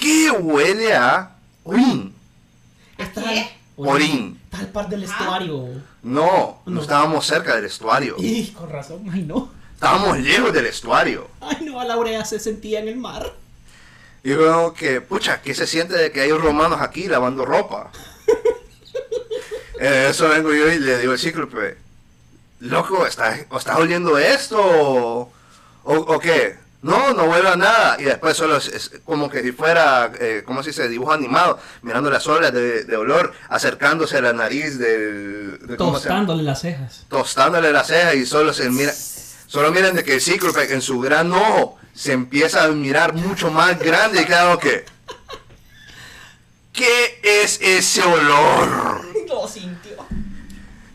¿Qué 0.01 0.31
huele 0.31 0.95
a 0.95 1.37
orín? 1.65 2.15
Está 2.99 3.23
¿Qué? 3.23 3.51
Orín. 3.77 4.41
Está 4.45 4.59
al 4.59 4.69
par 4.69 4.89
del 4.89 5.05
estuario. 5.05 5.69
No, 6.03 6.61
no 6.67 6.73
No. 6.73 6.81
estábamos 6.81 7.27
cerca 7.27 7.57
del 7.57 7.65
estuario. 7.67 8.17
Y 8.19 8.49
con 8.49 8.69
razón, 8.71 9.09
ay 9.13 9.23
no. 9.23 9.51
Estábamos 9.75 10.19
lejos 10.19 10.53
del 10.53 10.67
estuario. 10.67 11.29
Ay 11.41 11.59
no, 11.63 11.81
a 11.81 11.85
la 11.85 11.97
urea 11.97 12.25
se 12.25 12.39
sentía 12.39 12.81
en 12.81 12.89
el 12.89 12.97
mar. 12.97 13.33
Y 14.23 14.35
como 14.35 14.75
que, 14.75 15.01
pucha, 15.01 15.41
¿qué 15.41 15.55
se 15.55 15.67
siente 15.67 15.97
de 15.97 16.13
que 16.13 16.21
hay 16.21 16.33
romanos 16.33 16.81
aquí 16.83 17.09
lavando 17.09 17.45
ropa? 17.45 17.91
En 19.79 19.93
eso 20.11 20.29
vengo 20.29 20.53
yo 20.53 20.71
y 20.71 20.79
le 20.79 20.99
digo 20.99 21.13
al 21.13 21.19
cíclope, 21.19 21.79
loco, 22.59 23.07
¿estás, 23.07 23.39
¿estás 23.51 23.77
oliendo 23.79 24.19
esto? 24.19 24.61
¿O, 24.61 25.31
o 25.85 26.19
qué? 26.19 26.59
No, 26.83 27.13
no 27.13 27.25
huele 27.25 27.49
a 27.49 27.57
nada. 27.57 27.97
Y 27.99 28.05
después 28.05 28.37
solo 28.37 28.57
es, 28.57 28.69
es 28.69 28.91
como 29.05 29.29
que 29.29 29.43
si 29.43 29.53
fuera, 29.53 30.11
eh, 30.19 30.43
¿cómo 30.47 30.63
se 30.63 30.71
dice? 30.71 30.89
Dibujo 30.89 31.13
animado, 31.13 31.59
mirando 31.83 32.11
las 32.11 32.27
olas 32.27 32.53
de, 32.53 32.85
de 32.85 32.97
olor, 32.97 33.33
acercándose 33.49 34.17
a 34.17 34.23
la 34.23 34.33
nariz 34.33 34.79
del... 34.79 35.59
de-. 35.67 35.77
Tostándole 35.77 36.43
las 36.43 36.61
cejas. 36.63 37.05
tostándole 37.09 37.73
la 37.73 37.85
ceja 37.85 38.15
y 38.15 38.25
solo 38.25 38.53
se 38.55 38.71
mira, 38.71 38.93
solo 39.47 39.71
miren 39.73 39.95
de 39.95 40.05
que 40.05 40.15
el 40.15 40.21
cíclope 40.23 40.73
en 40.73 40.81
su 40.81 41.01
gran 41.01 41.31
ojo 41.33 41.79
se 41.93 42.13
empieza 42.13 42.65
a 42.65 42.69
mirar 42.69 43.13
mucho 43.13 43.51
más 43.51 43.79
grande 43.79 44.23
y 44.23 44.25
claro 44.25 44.59
que 44.59 44.85
¿qué 46.73 47.21
es 47.23 47.61
ese 47.61 48.03
olor? 48.03 49.03
Lo 49.29 49.47
sintió. 49.47 49.90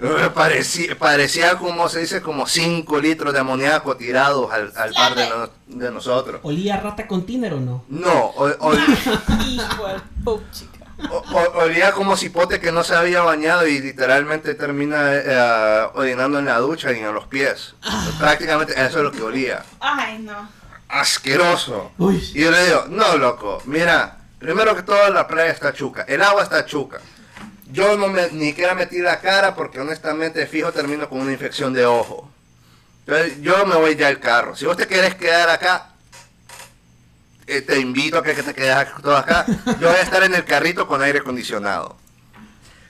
Eh, 0.06 0.30
Parecía, 0.34 0.98
parecía 0.98 1.58
como 1.58 1.90
se 1.90 2.00
dice 2.02 2.22
como 2.22 2.48
5 2.48 3.00
litros 3.00 3.34
de 3.34 3.40
amoníaco 3.40 3.96
tirados 3.98 4.52
al, 4.52 4.72
al 4.76 4.94
par 4.94 5.16
de, 5.16 5.28
no- 5.30 5.50
de 5.68 5.92
nosotros. 5.92 6.40
¿Olía 6.44 6.76
a 6.76 6.82
rata 6.82 7.08
con 7.08 7.26
tiner 7.26 7.54
o 7.54 7.60
no? 7.60 7.84
No, 7.90 8.14
o- 8.36 8.46
o- 8.60 8.74
Hijo 9.48 9.88
de 9.88 10.00
puchica. 10.24 10.86
o- 11.10 11.18
o- 11.18 11.64
olía 11.64 11.92
como 11.92 12.16
cipote 12.18 12.60
que 12.60 12.72
no 12.72 12.84
se 12.84 12.96
había 12.96 13.22
bañado 13.22 13.68
y 13.68 13.80
literalmente 13.80 14.54
termina 14.56 15.14
eh, 15.14 15.88
orinando 15.96 16.40
en 16.40 16.46
la 16.46 16.58
ducha 16.60 16.92
y 16.94 17.00
en 17.00 17.14
los 17.14 17.26
pies. 17.28 17.76
Prácticamente 18.20 18.74
eso 18.74 18.98
es 19.00 19.04
lo 19.04 19.12
que 19.12 19.22
olía. 19.24 19.64
Ay, 19.80 20.20
no. 20.20 20.48
asqueroso. 20.90 21.92
Uy. 21.98 22.18
Y 22.34 22.42
yo 22.42 22.52
le 22.52 22.66
digo, 22.66 22.86
no, 22.90 23.18
loco, 23.18 23.62
mira, 23.66 24.18
primero 24.40 24.76
que 24.76 24.84
todo 24.84 25.10
la 25.10 25.28
playa 25.28 25.52
está 25.52 25.74
chuca, 25.74 26.04
el 26.08 26.22
agua 26.22 26.44
está 26.44 26.66
chuca. 26.66 27.00
Yo 27.76 27.98
no 27.98 28.08
me, 28.08 28.30
ni 28.32 28.48
siquiera 28.48 28.74
metí 28.74 29.00
la 29.00 29.20
cara 29.20 29.54
porque 29.54 29.82
honestamente 29.82 30.48
fijo 30.48 30.72
termino 30.72 31.10
con 31.10 31.20
una 31.20 31.34
infección 31.34 31.74
de 31.74 31.86
ojo. 31.86 32.32
Entonces 33.06 33.42
yo 33.42 33.66
me 33.66 33.76
voy 33.76 33.98
ya 33.98 34.08
al 34.08 34.22
carro. 34.22 34.56
Si 34.56 34.66
vos 34.66 34.78
te 34.78 34.88
querés 34.88 35.16
quedar 35.16 35.50
acá, 35.50 35.90
eh, 37.48 37.62
te 37.62 37.78
invito 37.78 38.18
a 38.18 38.24
que, 38.24 38.34
te 38.34 38.54
quedes 38.54 38.88
todo 39.04 39.18
acá. 39.18 39.46
Yo 39.80 39.90
voy 39.90 39.98
a 39.98 40.02
estar 40.02 40.24
en 40.24 40.34
el 40.34 40.46
carrito 40.46 40.88
con 40.88 41.02
aire 41.02 41.20
acondicionado. 41.20 41.98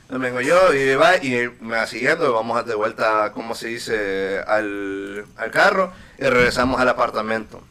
Entonces 0.03 0.21
vengo 0.21 0.41
yo 0.41 0.71
y 0.71 0.93
va 0.93 1.17
y 1.17 1.49
me 1.61 1.77
va 1.77 1.87
siguiendo, 1.87 2.31
vamos 2.31 2.63
de 2.67 2.75
vuelta, 2.75 3.31
como 3.31 3.55
se 3.55 3.69
dice, 3.69 4.39
al, 4.45 5.25
al 5.35 5.49
carro 5.49 5.93
y 6.19 6.25
regresamos 6.25 6.79
al 6.79 6.89
apartamento. 6.89 7.63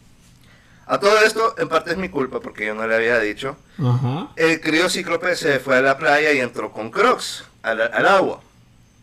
A 0.86 0.98
todo 1.00 1.18
esto, 1.20 1.54
en 1.58 1.68
parte 1.68 1.92
es 1.92 1.96
mi 1.96 2.08
culpa 2.08 2.40
porque 2.40 2.66
yo 2.66 2.74
no 2.74 2.86
le 2.86 2.94
había 2.94 3.18
dicho. 3.18 3.56
Ajá. 3.78 4.28
El 4.36 4.60
querido 4.60 4.88
cíclope 4.90 5.34
se 5.36 5.58
fue 5.60 5.76
a 5.78 5.80
la 5.82 5.96
playa 5.96 6.32
y 6.32 6.40
entró 6.40 6.72
con 6.72 6.90
crocs 6.90 7.44
al, 7.62 7.80
al 7.80 8.06
agua. 8.06 8.40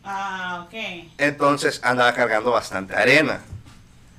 Ah, 0.04 0.66
ok. 0.66 0.74
Entonces 1.18 1.82
andaba 1.84 2.14
cargando 2.14 2.52
bastante 2.52 2.96
arena. 2.96 3.42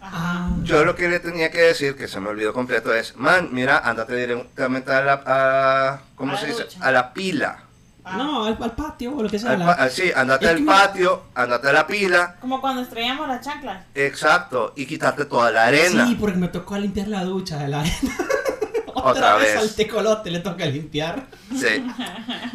Ajá. 0.00 0.12
Ah. 0.14 0.50
Yo 0.64 0.84
lo 0.84 0.96
que 0.96 1.08
le 1.08 1.20
tenía 1.20 1.50
que 1.50 1.60
decir, 1.60 1.96
que 1.96 2.08
se 2.08 2.18
me 2.20 2.28
olvidó 2.28 2.52
completo, 2.52 2.92
es, 2.94 3.16
man, 3.16 3.48
mira, 3.52 3.78
andate 3.78 4.14
directamente 4.16 4.92
a 4.92 5.00
la, 5.02 5.22
a, 5.26 6.00
¿cómo 6.16 6.34
A 6.34 6.36
se 6.38 6.42
la 6.42 6.48
dice? 6.52 6.64
ducha. 6.64 6.78
A 6.82 6.90
la 6.90 7.12
pila 7.12 7.62
Ah. 8.04 8.16
No, 8.16 8.44
al, 8.46 8.58
al 8.60 8.72
patio 8.72 9.16
o 9.16 9.22
lo 9.22 9.28
que 9.28 9.38
sea. 9.38 9.52
Al 9.52 9.60
la- 9.60 9.76
pa- 9.76 9.88
sí, 9.88 10.10
andate 10.14 10.48
al 10.48 10.64
patio, 10.64 11.22
andate 11.34 11.68
a 11.68 11.72
la 11.72 11.86
pila, 11.86 12.36
Como 12.40 12.60
cuando 12.60 12.82
estrellamos 12.82 13.28
las 13.28 13.40
chanclas. 13.44 13.84
exacto, 13.94 14.72
y 14.76 14.86
quitarte 14.86 15.24
toda 15.24 15.50
la 15.52 15.66
arena. 15.66 16.06
Sí, 16.06 16.16
porque 16.18 16.36
me 16.38 16.48
tocó 16.48 16.76
limpiar 16.78 17.06
la 17.08 17.22
ducha 17.24 17.58
de 17.58 17.68
la 17.68 17.80
arena. 17.80 18.16
Otra 18.94 19.36
vez. 19.36 19.56
al 19.56 19.74
tecolote 19.74 20.30
le 20.30 20.40
toca 20.40 20.64
limpiar. 20.66 21.26
Sí. 21.50 21.84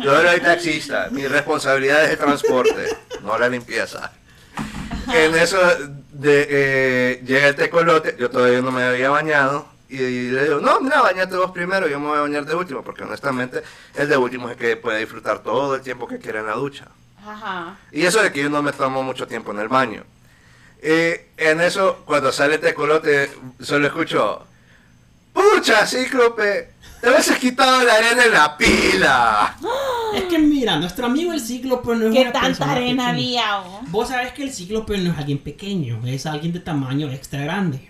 Yo 0.03 0.21
soy 0.21 0.39
taxista, 0.39 1.07
mi 1.11 1.25
responsabilidad 1.27 2.03
es 2.05 2.11
el 2.11 2.17
transporte, 2.17 2.95
no 3.23 3.37
la 3.37 3.49
limpieza. 3.49 4.11
En 5.13 5.35
eso 5.35 5.57
de, 6.11 6.47
eh, 6.49 7.23
llega 7.25 7.47
el 7.47 7.55
tecolote, 7.55 8.15
yo 8.19 8.29
todavía 8.29 8.61
no 8.61 8.71
me 8.71 8.83
había 8.83 9.09
bañado. 9.09 9.67
Y, 9.89 10.29
le 10.31 10.43
digo, 10.43 10.59
no, 10.59 10.81
mira, 10.81 11.01
bañate 11.01 11.37
vos 11.37 11.51
primero, 11.51 11.87
yo 11.87 11.99
me 11.99 12.07
voy 12.07 12.17
a 12.17 12.21
bañar 12.21 12.45
de 12.45 12.55
último, 12.55 12.83
porque 12.83 13.03
honestamente 13.03 13.63
el 13.95 14.09
de 14.09 14.17
último 14.17 14.47
es 14.49 14.53
el 14.53 14.57
que 14.57 14.75
puede 14.77 14.99
disfrutar 14.99 15.39
todo 15.39 15.75
el 15.75 15.81
tiempo 15.81 16.07
que 16.07 16.19
quiera 16.19 16.41
en 16.41 16.47
la 16.47 16.53
ducha. 16.55 16.87
Ajá. 17.25 17.77
Y 17.91 18.05
eso 18.05 18.21
de 18.21 18.31
que 18.31 18.41
yo 18.41 18.49
no 18.49 18.61
me 18.61 18.73
tomo 18.73 19.01
mucho 19.03 19.27
tiempo 19.27 19.51
en 19.51 19.59
el 19.59 19.67
baño. 19.69 20.03
Eh, 20.81 21.29
en 21.37 21.61
eso, 21.61 22.03
cuando 22.05 22.31
sale 22.31 22.55
el 22.55 22.61
tecolote, 22.61 23.31
solo 23.59 23.87
escucho, 23.87 24.45
¡Pucha, 25.37 25.85
cíclope! 25.85 26.71
Te 26.99 27.09
hubieses 27.09 27.37
quitado 27.37 27.83
la 27.83 27.93
arena 27.93 28.25
en 28.25 28.31
la 28.33 28.57
pila. 28.57 29.55
Es 30.15 30.23
que 30.23 30.39
mira, 30.39 30.77
nuestro 30.77 31.05
amigo 31.05 31.31
el 31.31 31.39
cíclope 31.39 31.95
no 31.95 32.07
es 32.07 32.13
¿Qué 32.13 32.21
una 32.21 32.31
tanta 32.31 32.47
persona 32.47 32.71
arena 32.71 33.11
pequeña. 33.11 33.53
había? 33.53 33.59
oh? 33.61 33.81
Vos 33.87 34.09
sabés 34.09 34.33
que 34.33 34.43
el 34.43 34.51
cíclope 34.51 34.97
no 34.97 35.11
es 35.11 35.17
alguien 35.19 35.37
pequeño, 35.37 36.01
es 36.07 36.25
alguien 36.25 36.53
de 36.53 36.59
tamaño 36.59 37.11
extra 37.11 37.41
grande. 37.41 37.87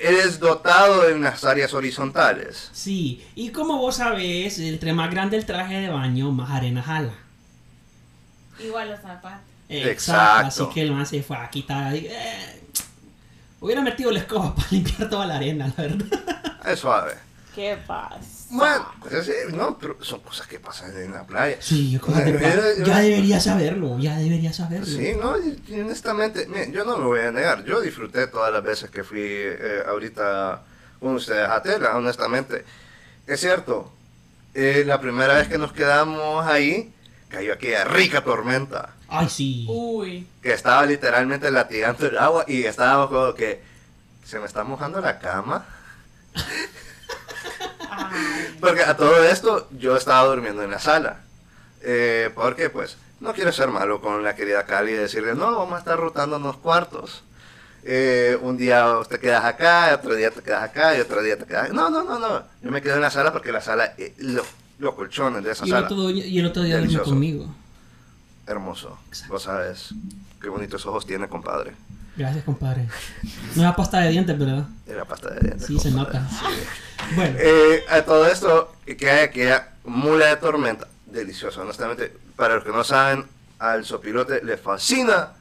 Eres 0.00 0.38
dotado 0.40 1.08
en 1.08 1.22
las 1.22 1.44
áreas 1.44 1.72
horizontales. 1.74 2.70
Sí, 2.72 3.24
y 3.34 3.50
como 3.50 3.78
vos 3.78 3.96
sabés, 3.96 4.58
entre 4.58 4.92
más 4.92 5.10
grande 5.10 5.36
el 5.36 5.46
traje 5.46 5.74
de 5.80 5.88
baño, 5.88 6.30
más 6.32 6.50
arena 6.50 6.82
jala. 6.82 7.14
Igual 8.58 8.90
los 8.90 9.00
zapatos. 9.00 9.40
Exacto. 9.68 10.64
Así 10.64 10.74
que 10.74 10.82
el 10.82 10.92
man 10.92 11.06
se 11.06 11.22
fue 11.22 11.36
a 11.36 11.48
quitar. 11.48 11.94
eh, 11.94 12.60
hubiera 13.60 13.80
metido 13.82 14.10
la 14.10 14.20
escoba 14.20 14.54
para 14.56 14.68
limpiar 14.70 15.08
toda 15.08 15.26
la 15.26 15.36
arena, 15.36 15.72
la 15.76 15.82
verdad. 15.82 16.06
Es 16.66 16.80
suave. 16.80 17.14
¿Qué 17.54 17.78
pasa? 17.86 18.39
Bueno, 18.50 18.84
pues 19.00 19.24
sí, 19.26 19.32
no, 19.54 19.78
pero 19.78 19.96
son 20.02 20.20
cosas 20.20 20.46
que 20.48 20.58
pasan 20.58 20.96
en 20.96 21.12
la 21.12 21.24
playa. 21.24 21.56
Sí, 21.60 22.00
que- 22.04 22.10
Eh, 22.12 22.82
ya 22.84 22.98
debería 22.98 23.38
saberlo, 23.38 23.96
ya 23.98 24.16
debería 24.18 24.52
saberlo. 24.52 24.86
Sí, 24.86 25.12
no, 25.20 25.38
y- 25.38 25.62
y 25.68 25.80
honestamente, 25.80 26.46
miren, 26.48 26.72
yo 26.72 26.84
no 26.84 26.96
me 26.98 27.04
voy 27.04 27.20
a 27.20 27.30
negar, 27.30 27.64
yo 27.64 27.80
disfruté 27.80 28.26
todas 28.26 28.52
las 28.52 28.62
veces 28.64 28.90
que 28.90 29.04
fui 29.04 29.20
eh, 29.22 29.82
ahorita 29.88 30.62
con 30.98 31.14
ustedes 31.14 31.48
a 31.48 31.62
Tela, 31.62 31.96
honestamente. 31.96 32.64
Es 33.26 33.38
cierto, 33.40 33.92
eh, 34.54 34.82
la 34.84 35.00
primera 35.00 35.34
vez 35.34 35.46
que 35.46 35.56
nos 35.58 35.72
quedamos 35.72 36.44
ahí, 36.44 36.92
cayó 37.28 37.52
aquella 37.52 37.84
rica 37.84 38.24
tormenta, 38.24 38.94
Ay, 39.06 39.28
sí. 39.28 39.64
Uy. 39.68 40.26
que 40.42 40.52
estaba 40.52 40.84
literalmente 40.86 41.48
latigando 41.52 42.04
el 42.08 42.18
agua 42.18 42.44
y 42.48 42.64
estábamos 42.64 43.10
como 43.10 43.32
que, 43.34 43.62
se 44.24 44.40
me 44.40 44.46
está 44.46 44.64
mojando 44.64 45.00
la 45.00 45.20
cama. 45.20 45.64
Porque 48.60 48.82
a 48.82 48.96
todo 48.96 49.22
esto 49.24 49.68
yo 49.78 49.96
estaba 49.96 50.24
durmiendo 50.28 50.62
en 50.62 50.70
la 50.70 50.78
sala. 50.78 51.20
Eh, 51.82 52.30
porque 52.34 52.68
pues 52.70 52.96
no 53.20 53.32
quiero 53.32 53.52
ser 53.52 53.68
malo 53.68 54.00
con 54.00 54.22
la 54.22 54.34
querida 54.34 54.64
Cali 54.66 54.92
y 54.92 54.94
decirle, 54.96 55.34
no, 55.34 55.56
vamos 55.56 55.74
a 55.74 55.78
estar 55.78 55.98
rotando 55.98 56.36
unos 56.36 56.56
cuartos. 56.58 57.22
Eh, 57.82 58.38
un 58.42 58.58
día 58.58 58.86
te 59.08 59.18
quedas 59.18 59.44
acá, 59.44 59.90
otro 59.94 60.14
día 60.14 60.30
te 60.30 60.42
quedas 60.42 60.62
acá 60.62 60.96
y 60.96 61.00
otro 61.00 61.22
día 61.22 61.38
te 61.38 61.46
quedas... 61.46 61.72
No, 61.72 61.88
no, 61.88 62.02
no, 62.04 62.18
no. 62.18 62.42
Yo 62.62 62.70
me 62.70 62.82
quedo 62.82 62.96
en 62.96 63.00
la 63.00 63.10
sala 63.10 63.32
porque 63.32 63.52
la 63.52 63.62
sala, 63.62 63.94
eh, 63.96 64.14
lo- 64.18 64.44
los 64.78 64.94
colchones 64.94 65.42
de 65.44 65.52
esa 65.52 65.64
Y 65.66 65.70
el, 65.70 65.74
sala, 65.76 65.86
otro, 65.86 66.10
y 66.10 66.38
el 66.38 66.46
otro 66.46 66.62
día 66.62 66.78
durmió 66.78 67.02
conmigo. 67.02 67.54
hermoso. 68.46 68.98
Exacto. 69.08 69.32
Vos 69.32 69.42
sabes 69.44 69.94
qué 70.42 70.48
bonitos 70.50 70.84
ojos 70.86 71.06
tiene, 71.06 71.28
compadre. 71.28 71.72
Gracias, 72.16 72.44
compadre. 72.44 72.86
No 73.56 73.66
es 73.68 73.74
pasta 73.74 74.00
de 74.00 74.10
dientes, 74.10 74.38
¿verdad? 74.38 74.64
Era 74.86 75.04
pasta 75.06 75.30
de 75.30 75.40
dientes. 75.40 75.66
Sí, 75.66 75.78
se 75.78 75.90
nota. 75.90 76.28
Sí. 76.28 76.44
Bueno, 77.14 77.36
Eh, 77.38 77.84
a 77.88 78.02
todo 78.02 78.26
esto, 78.26 78.72
que 78.98 79.10
hay 79.10 79.24
aquella 79.24 79.68
mula 79.84 80.26
de 80.26 80.36
tormenta. 80.36 80.86
Delicioso, 81.06 81.62
honestamente. 81.62 82.12
Para 82.36 82.54
los 82.56 82.64
que 82.64 82.70
no 82.70 82.84
saben, 82.84 83.26
al 83.58 83.84
sopilote 83.84 84.42
le 84.44 84.56
fascina 84.56 85.32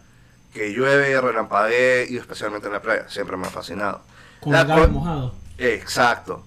que 0.53 0.74
llueve, 0.74 1.20
relampaguee 1.22 2.07
y 2.09 2.17
especialmente 2.17 2.67
en 2.67 2.74
la 2.74 2.82
playa. 2.82 3.05
Siempre 3.09 3.38
me 3.38 3.47
ha 3.47 3.49
fascinado. 3.51 4.01
con 4.41 4.51
La 4.53 4.61
el 4.61 4.91
mojado. 4.91 5.36
Exacto. 5.57 6.43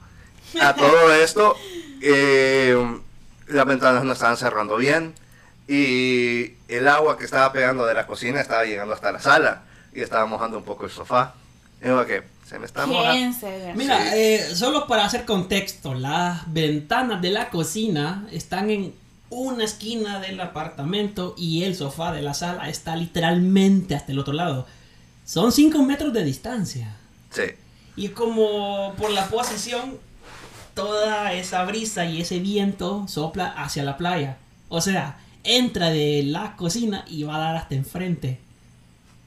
A 0.60 0.74
todo 0.74 1.12
esto, 1.14 1.56
eh, 2.02 2.76
las 3.46 3.64
ventanas 3.66 4.04
no 4.04 4.12
estaban 4.12 4.36
cerrando 4.36 4.76
bien 4.76 5.14
y 5.68 6.54
el 6.68 6.88
agua 6.88 7.16
que 7.16 7.24
estaba 7.24 7.52
pegando 7.52 7.86
de 7.86 7.94
la 7.94 8.06
cocina 8.06 8.40
estaba 8.40 8.64
llegando 8.64 8.92
hasta 8.92 9.12
la 9.12 9.20
sala 9.20 9.62
y 9.94 10.00
estaba 10.00 10.26
mojando 10.26 10.58
un 10.58 10.64
poco 10.64 10.84
el 10.84 10.90
sofá. 10.90 11.34
Digo 11.80 12.04
que 12.04 12.22
se 12.52 12.58
me 12.58 12.66
está 12.66 12.86
mojando. 12.86 13.36
Mira, 13.74 13.98
Sí. 14.02 14.08
eh, 14.14 14.46
solo 14.54 14.86
para 14.86 15.06
hacer 15.06 15.24
contexto, 15.24 15.94
las 15.94 16.52
ventanas 16.52 17.22
de 17.22 17.30
la 17.30 17.48
cocina 17.48 18.26
están 18.30 18.68
en 18.70 18.94
una 19.30 19.64
esquina 19.64 20.20
del 20.20 20.38
apartamento 20.40 21.34
y 21.38 21.64
el 21.64 21.74
sofá 21.74 22.12
de 22.12 22.20
la 22.20 22.34
sala 22.34 22.68
está 22.68 22.94
literalmente 22.96 23.94
hasta 23.94 24.12
el 24.12 24.18
otro 24.18 24.34
lado. 24.34 24.66
Son 25.24 25.50
5 25.50 25.82
metros 25.82 26.12
de 26.12 26.24
distancia. 26.24 26.94
Sí. 27.30 27.42
Y 27.96 28.08
como 28.08 28.92
por 28.98 29.10
la 29.10 29.28
posición, 29.28 29.96
toda 30.74 31.32
esa 31.32 31.64
brisa 31.64 32.04
y 32.04 32.20
ese 32.20 32.38
viento 32.40 33.06
sopla 33.08 33.46
hacia 33.46 33.82
la 33.82 33.96
playa. 33.96 34.36
O 34.68 34.82
sea, 34.82 35.18
entra 35.44 35.88
de 35.88 36.22
la 36.24 36.54
cocina 36.56 37.04
y 37.08 37.22
va 37.22 37.36
a 37.36 37.40
dar 37.40 37.56
hasta 37.56 37.74
enfrente. 37.74 38.38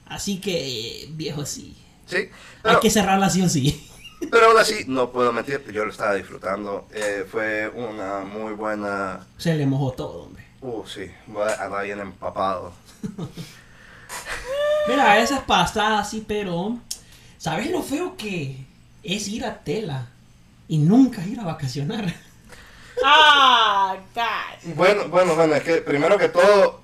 Así 0.05 0.37
que, 0.37 1.01
eh, 1.03 1.09
viejo, 1.11 1.45
sí. 1.47 1.75
Sí. 2.05 2.29
Hay 2.63 2.79
que 2.79 2.89
cerrarla 2.89 3.29
sí 3.29 3.41
o 3.41 3.49
sí. 3.49 3.89
pero 4.31 4.47
aún 4.47 4.57
así, 4.57 4.85
no 4.87 5.11
puedo 5.11 5.31
mentir, 5.31 5.63
yo 5.71 5.85
lo 5.85 5.91
estaba 5.91 6.15
disfrutando. 6.15 6.87
Eh, 6.91 7.25
fue 7.29 7.69
una 7.69 8.21
muy 8.21 8.53
buena... 8.53 9.25
Se 9.37 9.55
le 9.55 9.65
mojó 9.65 9.91
todo, 9.91 10.23
hombre. 10.23 10.45
Uh, 10.61 10.83
sí, 10.85 11.11
voy 11.27 11.47
a 11.47 11.63
andar 11.63 11.83
bien 11.83 11.99
empapado. 11.99 12.73
Mira, 14.87 15.13
a 15.13 15.15
veces 15.15 15.39
pasa 15.45 15.99
así, 15.99 16.23
pero 16.27 16.77
¿sabes 17.37 17.69
lo 17.69 17.81
feo 17.81 18.15
que 18.17 18.65
es 19.03 19.27
ir 19.27 19.45
a 19.45 19.59
tela 19.59 20.07
y 20.67 20.77
nunca 20.77 21.25
ir 21.25 21.39
a 21.39 21.43
vacacionar? 21.43 22.13
Ah, 23.03 23.97
God. 24.13 24.73
Bueno, 24.75 25.07
bueno, 25.09 25.35
bueno, 25.35 25.55
es 25.55 25.63
que 25.63 25.77
primero 25.77 26.17
que 26.17 26.29
todo, 26.29 26.81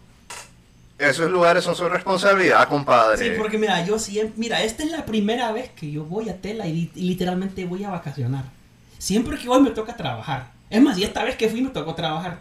esos 1.10 1.30
lugares 1.32 1.64
son 1.64 1.76
su 1.76 1.88
responsabilidad, 1.90 2.68
compadre. 2.68 3.18
Sí, 3.18 3.32
porque 3.38 3.58
mira, 3.58 3.86
yo 3.86 3.98
siempre, 4.00 4.34
mira, 4.38 4.62
esta 4.64 4.84
es 4.84 4.92
la 4.92 5.06
primera 5.06 5.52
vez 5.52 5.72
que 5.72 5.92
yo 5.92 6.04
voy 6.06 6.30
a 6.30 6.38
tela 6.42 6.68
y, 6.68 6.92
y 6.96 7.02
literalmente 7.02 7.66
voy 7.66 7.84
a 7.84 7.90
vacacionar. 7.90 8.46
Siempre 8.98 9.38
que 9.38 9.48
voy 9.48 9.62
me 9.62 9.72
toca 9.72 9.96
trabajar. 9.98 10.52
Es 10.70 10.82
más, 10.82 10.98
y 10.98 11.04
esta 11.04 11.24
vez 11.24 11.36
que 11.36 11.50
fui 11.50 11.62
me 11.62 11.70
tocó 11.70 11.96
trabajar. 11.96 12.40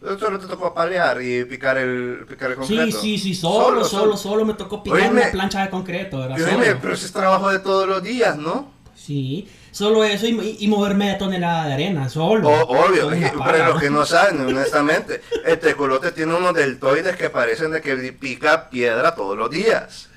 Solo 0.00 0.38
te 0.38 0.46
tocó 0.46 0.72
palear 0.72 1.20
y 1.22 1.44
picar 1.44 1.76
el, 1.76 2.24
picar 2.28 2.50
el 2.52 2.56
Sí, 2.64 2.76
concreto. 2.76 3.00
sí, 3.00 3.18
sí, 3.18 3.34
solo, 3.34 3.84
solo, 3.84 4.16
solo, 4.16 4.44
me 4.44 4.54
tocó 4.54 4.80
picar 4.82 5.00
Oíme. 5.00 5.22
una 5.22 5.30
plancha 5.32 5.62
de 5.62 5.70
concreto, 5.70 6.22
dime, 6.28 6.38
Solo. 6.38 6.78
pero 6.80 6.94
ese 6.94 7.06
es 7.06 7.12
trabajo 7.12 7.50
de 7.50 7.58
todos 7.58 7.88
los 7.88 8.00
días, 8.02 8.36
¿no? 8.38 8.70
Sí, 8.98 9.48
solo 9.70 10.04
eso 10.04 10.26
y, 10.26 10.56
y 10.60 10.68
moverme 10.68 11.08
de 11.10 11.14
tonelada 11.14 11.66
de 11.68 11.74
arena, 11.74 12.08
solo. 12.08 12.48
O- 12.48 12.86
obvio, 12.86 13.10
es 13.12 13.30
que 13.30 13.38
para 13.38 13.68
los 13.68 13.80
que 13.80 13.88
no 13.90 14.04
saben, 14.04 14.40
honestamente, 14.40 15.22
el 15.46 15.58
tecolote 15.58 16.12
tiene 16.12 16.34
unos 16.34 16.52
deltoides 16.52 17.16
que 17.16 17.30
parecen 17.30 17.70
de 17.70 17.80
que 17.80 17.96
pica 18.12 18.68
piedra 18.68 19.14
todos 19.14 19.38
los 19.38 19.50
días. 19.50 20.08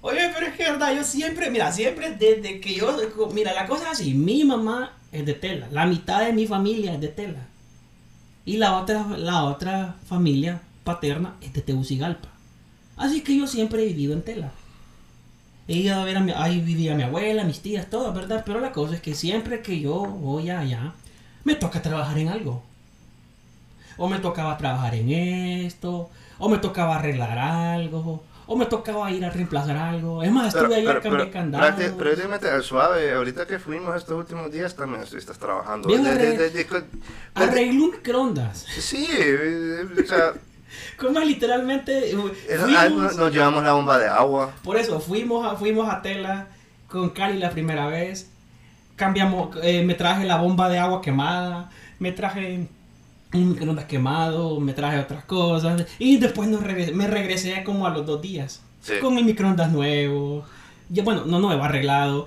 Oye, 0.00 0.30
pero 0.32 0.46
es 0.46 0.54
que 0.56 0.62
verdad, 0.70 0.94
yo 0.94 1.02
siempre, 1.04 1.50
mira, 1.50 1.72
siempre 1.72 2.12
desde 2.12 2.60
que 2.60 2.74
yo, 2.74 2.96
mira, 3.34 3.52
la 3.52 3.66
cosa 3.66 3.84
es 3.86 3.90
así, 4.00 4.14
mi 4.14 4.44
mamá 4.44 4.92
es 5.10 5.26
de 5.26 5.34
tela, 5.34 5.66
la 5.72 5.84
mitad 5.84 6.24
de 6.24 6.32
mi 6.32 6.46
familia 6.46 6.94
es 6.94 7.00
de 7.00 7.08
tela. 7.08 7.40
Y 8.44 8.58
la 8.58 8.76
otra, 8.78 9.04
la 9.18 9.44
otra 9.44 9.96
familia 10.08 10.60
paterna 10.84 11.34
es 11.40 11.52
de 11.52 11.60
Tegucigalpa. 11.60 12.28
Así 12.96 13.20
que 13.22 13.36
yo 13.36 13.46
siempre 13.48 13.82
he 13.82 13.86
vivido 13.86 14.12
en 14.12 14.22
tela. 14.22 14.52
He 15.68 15.74
ido 15.78 15.96
a 16.00 16.04
ver 16.04 16.16
a 16.16 16.20
mi, 16.20 16.32
ahí 16.32 16.60
vivía 16.60 16.94
mi 16.94 17.02
abuela, 17.02 17.42
mis 17.44 17.60
tías, 17.60 17.90
todo, 17.90 18.12
¿verdad? 18.12 18.42
Pero 18.46 18.60
la 18.60 18.72
cosa 18.72 18.94
es 18.94 19.00
que 19.00 19.14
siempre 19.14 19.62
que 19.62 19.80
yo 19.80 19.94
voy 20.04 20.50
allá, 20.50 20.92
me 21.44 21.54
toca 21.56 21.82
trabajar 21.82 22.18
en 22.18 22.28
algo. 22.28 22.62
O 23.96 24.08
me 24.08 24.18
tocaba 24.18 24.56
trabajar 24.58 24.94
en 24.94 25.10
esto, 25.10 26.10
o 26.38 26.48
me 26.48 26.58
tocaba 26.58 26.96
arreglar 26.96 27.38
algo, 27.38 28.22
o 28.46 28.54
me 28.56 28.66
tocaba 28.66 29.10
ir 29.10 29.24
a 29.24 29.30
reemplazar 29.30 29.76
algo. 29.76 30.22
Es 30.22 30.30
más, 30.30 30.54
estuve 30.54 30.76
ahí 30.76 30.86
a 30.86 31.00
cambiar 31.00 31.30
candados. 31.32 31.66
prácti- 31.80 31.96
prácticamente 31.96 32.48
al 32.50 32.62
suave, 32.62 33.12
ahorita 33.12 33.46
que 33.46 33.58
fuimos 33.58 33.96
estos 33.96 34.16
últimos 34.18 34.52
días 34.52 34.76
también 34.76 35.02
estás 35.02 35.38
trabajando. 35.38 35.88
Bien, 35.88 36.04
De- 36.04 36.10
de- 36.14 36.16
arre- 36.34 36.36
de- 36.38 36.50
de- 36.50 36.64
de- 36.64 36.84
Arreglé 37.34 37.80
un 37.82 37.90
microondas. 37.90 38.66
sí, 38.78 39.08
o 39.08 40.06
sea, 40.06 40.34
Como 40.98 41.20
literalmente. 41.20 42.10
eh, 42.10 42.16
eso- 42.48 42.66
nos 42.66 43.16
nos 43.16 43.32
llevamos 43.32 43.62
la 43.64 43.72
bomba 43.72 43.98
de 43.98 44.06
agua. 44.08 44.52
Por 44.62 44.76
eso, 44.76 45.00
fuimos 45.00 45.46
a, 45.46 45.56
fuimos 45.56 45.88
a 45.88 46.02
Tela 46.02 46.46
con 46.88 47.10
Cali 47.10 47.38
la 47.38 47.50
primera 47.50 47.86
vez. 47.86 48.30
Cambiamos, 48.96 49.56
eh, 49.62 49.82
me 49.84 49.94
traje 49.94 50.24
la 50.24 50.36
bomba 50.36 50.68
de 50.68 50.78
agua 50.78 51.00
quemada. 51.02 51.70
Me 51.98 52.12
traje 52.12 52.66
un 53.34 53.50
microondas 53.50 53.84
quemado, 53.86 54.58
me 54.60 54.72
traje 54.72 54.98
otras 54.98 55.24
cosas 55.24 55.84
y 55.98 56.16
después 56.18 56.48
no 56.48 56.60
regresé- 56.60 56.92
me 56.94 57.06
regresé 57.06 57.62
como 57.64 57.86
a 57.86 57.90
los 57.90 58.06
dos 58.06 58.22
días 58.22 58.62
Sí. 58.80 58.94
con 59.02 59.18
el 59.18 59.24
microondas 59.24 59.70
nuevo, 59.72 60.44
ya 60.88 61.02
bueno, 61.02 61.24
no 61.26 61.38
nuevo, 61.40 61.62
arreglado, 61.64 62.26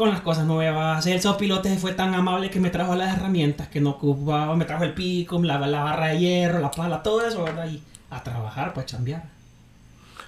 con 0.00 0.08
las 0.10 0.22
cosas 0.22 0.46
nuevas. 0.46 1.06
El 1.06 1.20
sopilote 1.20 1.76
fue 1.76 1.92
tan 1.92 2.14
amable 2.14 2.48
que 2.50 2.58
me 2.58 2.70
trajo 2.70 2.94
las 2.96 3.14
herramientas 3.16 3.68
que 3.68 3.80
no 3.82 3.90
ocupaba, 3.90 4.56
me 4.56 4.64
trajo 4.64 4.84
el 4.84 4.94
pico, 4.94 5.40
la, 5.42 5.58
la 5.58 5.82
barra 5.84 6.06
de 6.08 6.18
hierro, 6.18 6.58
la 6.58 6.70
pala, 6.70 7.02
todo 7.02 7.20
eso, 7.26 7.44
¿verdad? 7.44 7.68
Y 7.68 7.82
a 8.08 8.22
trabajar, 8.22 8.72
pues 8.72 8.86
chambear. 8.86 9.22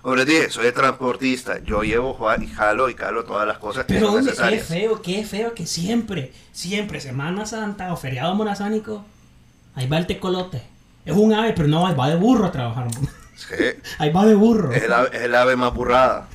Como 0.02 0.16
les 0.16 0.26
dije, 0.26 0.50
soy 0.50 0.70
transportista. 0.72 1.58
Yo 1.64 1.82
llevo 1.82 2.18
y 2.40 2.46
jalo 2.48 2.90
y 2.90 2.94
calo 2.94 3.24
todas 3.24 3.46
las 3.46 3.56
cosas 3.58 3.86
que 3.86 3.94
Pero 3.94 4.08
son 4.08 4.16
oye, 4.16 4.24
qué 4.24 4.30
necesarias. 4.30 4.66
feo, 4.66 5.00
qué 5.00 5.24
feo 5.24 5.54
que 5.54 5.66
siempre, 5.66 6.32
siempre, 6.52 7.00
Semana 7.00 7.46
Santa 7.46 7.92
o 7.92 7.96
feriado 7.96 8.34
monazánico, 8.34 9.04
ahí 9.74 9.86
va 9.88 9.96
el 9.96 10.06
tecolote. 10.06 10.60
Es 11.06 11.16
un 11.16 11.32
ave, 11.32 11.54
pero 11.54 11.66
no, 11.68 11.86
ahí 11.86 11.94
va 11.94 12.10
de 12.10 12.16
burro 12.16 12.44
a 12.46 12.52
trabajar. 12.52 12.88
Sí, 13.36 13.54
Ahí 13.98 14.10
va 14.10 14.26
de 14.26 14.34
burro. 14.34 14.70
es 14.72 14.82
el, 14.82 14.92
ave, 14.92 15.08
es 15.12 15.22
el 15.22 15.34
ave 15.34 15.56
más 15.56 15.72
burrada. 15.72 16.28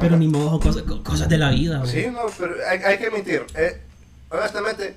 Pero 0.00 0.16
ni 0.16 0.28
modo, 0.28 0.58
cosas, 0.60 0.82
co- 0.82 1.02
cosas 1.02 1.28
de 1.28 1.38
la 1.38 1.50
vida. 1.50 1.78
güey. 1.78 1.90
Sí, 1.90 2.06
no, 2.10 2.20
pero 2.38 2.54
hay, 2.68 2.78
hay 2.80 2.98
que 2.98 3.06
admitir, 3.06 3.44
eh, 3.54 3.80
honestamente, 4.30 4.96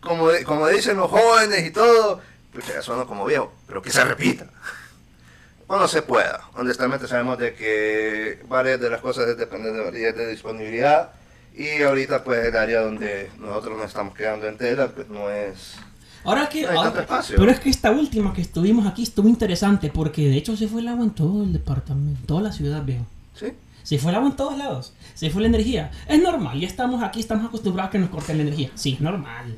como, 0.00 0.28
como 0.44 0.68
dicen 0.68 0.96
los 0.96 1.10
jóvenes 1.10 1.66
y 1.66 1.70
todo, 1.70 2.20
pues 2.52 2.66
ya 2.68 2.80
suena 2.82 3.04
como 3.04 3.24
viejo, 3.26 3.52
pero 3.66 3.82
que 3.82 3.90
se 3.90 4.04
repita. 4.04 4.46
Cuando 5.66 5.88
se 5.88 6.02
pueda. 6.02 6.42
Honestamente 6.54 7.08
sabemos 7.08 7.38
de 7.38 7.54
que 7.54 8.40
varias 8.48 8.80
de 8.80 8.88
las 8.88 9.00
cosas 9.00 9.36
dependen 9.36 9.74
de 9.76 9.82
variedad 9.84 10.14
de 10.14 10.28
disponibilidad 10.28 11.10
y 11.56 11.82
ahorita 11.82 12.22
pues 12.22 12.44
el 12.46 12.56
área 12.56 12.82
donde 12.82 13.30
nosotros 13.38 13.76
nos 13.76 13.86
estamos 13.88 14.14
quedando 14.14 14.46
en 14.46 14.56
tela 14.58 14.88
pues 14.88 15.08
no 15.08 15.28
es... 15.30 15.74
Ahora 16.22 16.48
que. 16.48 16.62
No 16.62 16.68
hay 16.70 16.74
tanto 16.76 16.88
ahora- 16.90 17.00
espacio. 17.02 17.36
pero 17.38 17.50
es 17.50 17.60
que 17.60 17.70
esta 17.70 17.90
última 17.92 18.32
que 18.34 18.42
estuvimos 18.42 18.86
aquí 18.86 19.02
estuvo 19.04 19.28
interesante 19.28 19.90
porque 19.90 20.28
de 20.28 20.36
hecho 20.36 20.56
se 20.56 20.68
fue 20.68 20.80
el 20.82 20.88
agua 20.88 21.04
en 21.04 21.10
todo 21.12 21.42
el 21.42 21.52
departamento, 21.52 22.20
en 22.20 22.26
toda 22.26 22.42
la 22.42 22.52
ciudad, 22.52 22.82
viejo. 22.84 23.04
¿Sí? 23.34 23.46
Se 23.86 23.98
fue 23.98 24.10
el 24.10 24.16
agua 24.16 24.30
en 24.30 24.34
todos 24.34 24.58
lados. 24.58 24.92
Se 25.14 25.30
fue 25.30 25.42
la 25.42 25.46
energía. 25.46 25.92
Es 26.08 26.20
normal, 26.20 26.58
ya 26.58 26.66
estamos 26.66 27.04
aquí, 27.04 27.20
estamos 27.20 27.46
acostumbrados 27.46 27.90
a 27.90 27.92
que 27.92 27.98
nos 28.00 28.10
corten 28.10 28.36
la 28.36 28.42
energía. 28.42 28.68
Sí, 28.74 28.94
es 28.94 29.00
normal. 29.00 29.56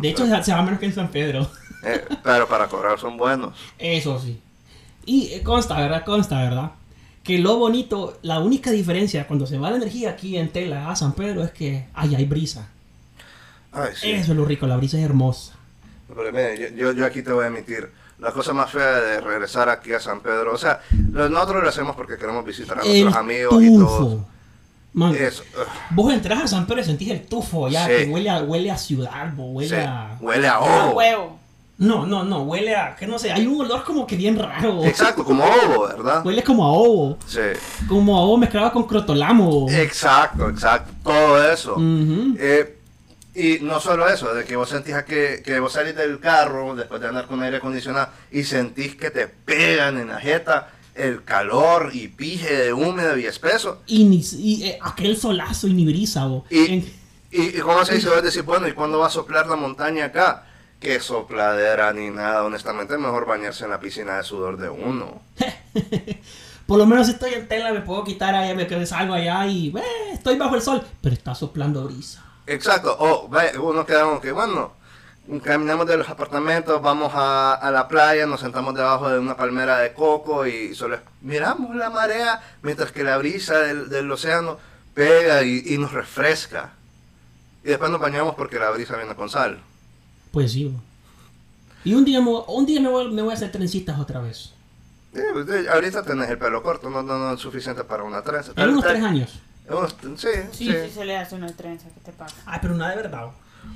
De 0.00 0.08
hecho, 0.08 0.26
se 0.26 0.42
se 0.42 0.52
va 0.52 0.62
menos 0.62 0.80
que 0.80 0.86
en 0.86 0.94
San 0.94 1.12
Pedro. 1.12 1.48
Eh, 1.84 2.04
pero 2.24 2.48
para 2.48 2.66
cobrar 2.66 2.98
son 2.98 3.16
buenos. 3.16 3.56
Eso 3.78 4.18
sí. 4.18 4.40
Y 5.04 5.28
eh, 5.32 5.44
consta, 5.44 5.78
¿verdad? 5.78 6.04
Consta, 6.04 6.42
¿verdad? 6.42 6.72
Que 7.22 7.38
lo 7.38 7.56
bonito, 7.56 8.18
la 8.22 8.40
única 8.40 8.72
diferencia 8.72 9.28
cuando 9.28 9.46
se 9.46 9.58
va 9.58 9.70
la 9.70 9.76
energía 9.76 10.10
aquí 10.10 10.36
en 10.36 10.48
Tela 10.48 10.90
a 10.90 10.96
San 10.96 11.12
Pedro 11.12 11.44
es 11.44 11.52
que 11.52 11.86
ahí 11.94 12.16
hay 12.16 12.24
brisa. 12.24 12.68
Ay, 13.70 13.92
sí. 13.94 14.10
Eso 14.10 14.32
es 14.32 14.36
lo 14.36 14.44
rico, 14.44 14.66
la 14.66 14.76
brisa 14.76 14.98
es 14.98 15.04
hermosa. 15.04 15.54
Pero 16.08 16.32
mire, 16.32 16.58
yo, 16.58 16.76
yo, 16.76 16.92
yo 16.92 17.06
aquí 17.06 17.22
te 17.22 17.30
voy 17.30 17.44
a 17.44 17.46
admitir, 17.46 17.88
la 18.18 18.32
cosa 18.32 18.52
más 18.52 18.70
fea 18.70 18.92
de 19.00 19.20
regresar 19.20 19.68
aquí 19.68 19.92
a 19.92 20.00
San 20.00 20.20
Pedro, 20.20 20.54
o 20.54 20.58
sea, 20.58 20.80
nosotros 21.12 21.62
lo 21.62 21.68
hacemos 21.68 21.94
porque 21.96 22.16
queremos 22.16 22.44
visitar 22.44 22.78
a 22.78 22.82
El 22.82 23.02
nuestros 23.02 23.16
amigos 23.16 23.62
y 23.62 23.74
todo. 23.76 23.86
tufo. 23.86 24.26
Man, 24.94 25.14
Eso, 25.14 25.42
vos 25.90 26.10
entras 26.14 26.42
a 26.44 26.48
San 26.48 26.66
Pedro 26.66 26.80
y 26.80 26.84
sentís 26.84 27.10
el 27.10 27.26
tufo 27.26 27.68
ya, 27.68 27.84
Sí. 27.86 27.92
que 27.92 28.04
huele 28.06 28.30
a, 28.30 28.38
huele 28.42 28.70
a 28.70 28.78
ciudad, 28.78 29.30
bo, 29.34 29.52
huele 29.52 29.68
sí, 29.68 29.74
a... 29.86 30.16
huele 30.20 30.48
a 30.48 30.54
A 30.54 30.60
ovo. 30.60 30.94
huevo. 30.96 31.38
No, 31.78 32.06
no, 32.06 32.24
no, 32.24 32.44
huele 32.44 32.74
a... 32.74 32.96
que 32.96 33.06
no 33.06 33.18
sé, 33.18 33.30
hay 33.30 33.46
un 33.46 33.60
olor 33.60 33.84
como 33.84 34.06
que 34.06 34.16
bien 34.16 34.38
raro. 34.38 34.82
Exacto, 34.84 35.22
como 35.22 35.44
ovo, 35.44 35.86
¿verdad? 35.88 36.24
Huele 36.24 36.42
como 36.42 36.64
a 36.64 36.68
ovo. 36.72 37.18
Sí, 37.26 37.40
Como 37.86 38.16
a 38.16 38.22
ovo 38.22 38.38
mezclado 38.38 38.72
con 38.72 38.84
crotolamo. 38.84 39.66
exacto, 39.68 40.48
exacto, 40.48 40.90
todo 41.04 41.52
eso. 41.52 41.74
Ujú. 41.74 42.34
Eh, 42.38 42.75
y 43.36 43.58
no 43.60 43.80
solo 43.80 44.08
eso, 44.08 44.32
de 44.34 44.44
que 44.44 44.56
vos 44.56 44.68
sentís 44.68 44.94
que, 45.04 45.42
que 45.44 45.60
vos 45.60 45.72
salís 45.74 45.94
del 45.94 46.18
carro 46.20 46.74
después 46.74 47.00
de 47.00 47.08
andar 47.08 47.26
con 47.26 47.42
aire 47.42 47.58
acondicionado 47.58 48.08
y 48.30 48.44
sentís 48.44 48.96
que 48.96 49.10
te 49.10 49.28
pegan 49.28 49.98
en 49.98 50.08
la 50.08 50.18
jeta 50.18 50.70
el 50.94 51.22
calor 51.24 51.90
y 51.92 52.08
pije 52.08 52.54
de 52.56 52.72
húmedo 52.72 53.18
y 53.18 53.26
espeso. 53.26 53.82
Y, 53.86 54.04
ni, 54.04 54.24
y 54.38 54.64
eh, 54.64 54.78
aquel 54.80 55.16
solazo 55.16 55.66
y 55.68 55.74
ni 55.74 55.84
brisa, 55.84 56.24
bo. 56.26 56.46
Y, 56.48 56.64
En- 56.66 56.92
y, 57.30 57.42
y 57.58 57.60
cómo 57.60 57.84
se 57.84 57.96
dice, 57.96 58.08
decir, 58.22 58.42
bueno, 58.42 58.66
¿y 58.66 58.72
cuándo 58.72 58.98
va 59.00 59.08
a 59.08 59.10
soplar 59.10 59.46
la 59.46 59.56
montaña 59.56 60.06
acá? 60.06 60.46
Que 60.80 61.00
sopladera 61.00 61.92
ni 61.92 62.08
nada, 62.10 62.44
honestamente, 62.44 62.96
mejor 62.96 63.26
bañarse 63.26 63.64
en 63.64 63.70
la 63.70 63.80
piscina 63.80 64.16
de 64.16 64.22
sudor 64.24 64.56
de 64.56 64.70
uno. 64.70 65.20
Por 66.66 66.78
lo 66.78 66.86
menos 66.86 67.06
si 67.06 67.12
estoy 67.12 67.34
en 67.34 67.46
tela 67.46 67.72
me 67.72 67.80
puedo 67.80 68.02
quitar 68.02 68.34
allá, 68.34 68.54
me 68.54 68.86
salgo 68.86 69.14
allá 69.14 69.46
y 69.46 69.68
eh, 69.68 69.82
estoy 70.12 70.36
bajo 70.36 70.56
el 70.56 70.62
sol, 70.62 70.82
pero 71.00 71.14
está 71.14 71.34
soplando 71.34 71.84
brisa. 71.84 72.24
Exacto, 72.46 72.96
o 72.98 73.28
vaya, 73.28 73.60
uno 73.60 73.84
queda 73.84 74.04
como 74.04 74.20
que, 74.20 74.30
bueno, 74.32 74.72
caminamos 75.42 75.86
de 75.86 75.96
los 75.96 76.08
apartamentos, 76.08 76.80
vamos 76.80 77.12
a, 77.14 77.54
a 77.54 77.70
la 77.72 77.88
playa, 77.88 78.26
nos 78.26 78.40
sentamos 78.40 78.74
debajo 78.74 79.08
de 79.08 79.18
una 79.18 79.36
palmera 79.36 79.78
de 79.78 79.92
coco 79.92 80.46
y 80.46 80.74
solo 80.74 80.98
miramos 81.22 81.74
la 81.74 81.90
marea 81.90 82.40
mientras 82.62 82.92
que 82.92 83.02
la 83.02 83.18
brisa 83.18 83.58
del, 83.58 83.88
del 83.88 84.10
océano 84.12 84.58
pega 84.94 85.42
y, 85.42 85.62
y 85.66 85.78
nos 85.78 85.92
refresca. 85.92 86.72
Y 87.64 87.68
después 87.70 87.90
nos 87.90 88.00
bañamos 88.00 88.36
porque 88.36 88.60
la 88.60 88.70
brisa 88.70 88.96
viene 88.96 89.16
con 89.16 89.28
sal. 89.28 89.58
Pues 90.30 90.52
sí. 90.52 90.72
Y 91.84 91.94
un 91.94 92.04
día, 92.04 92.20
un 92.20 92.66
día 92.66 92.80
me, 92.80 92.88
voy, 92.88 93.10
me 93.12 93.22
voy 93.22 93.32
a 93.32 93.34
hacer 93.34 93.50
trencitas 93.50 93.98
otra 93.98 94.20
vez. 94.20 94.52
Sí, 95.12 95.20
usted- 95.34 95.66
ahorita 95.66 96.02
tenés 96.04 96.30
el 96.30 96.38
pelo 96.38 96.62
corto, 96.62 96.88
no, 96.90 97.02
no, 97.02 97.18
no 97.18 97.32
es 97.34 97.40
suficiente 97.40 97.82
para 97.82 98.04
una 98.04 98.22
trenza. 98.22 98.52
En 98.54 98.68
unos 98.70 98.84
tres 98.84 99.02
años. 99.02 99.40
Unos- 99.68 99.96
sí, 100.20 100.28
Sí, 100.52 100.66
sí. 100.66 100.72
sí, 100.72 100.90
se 100.94 101.04
le 101.04 101.16
hace 101.16 101.34
una 101.34 101.48
trenza. 101.48 101.88
¿Qué 101.94 102.00
te 102.00 102.12
pasa? 102.12 102.36
Ay, 102.46 102.58
pero 102.62 102.74
nada 102.74 102.90
de 102.90 102.96
verdad. 103.02 103.26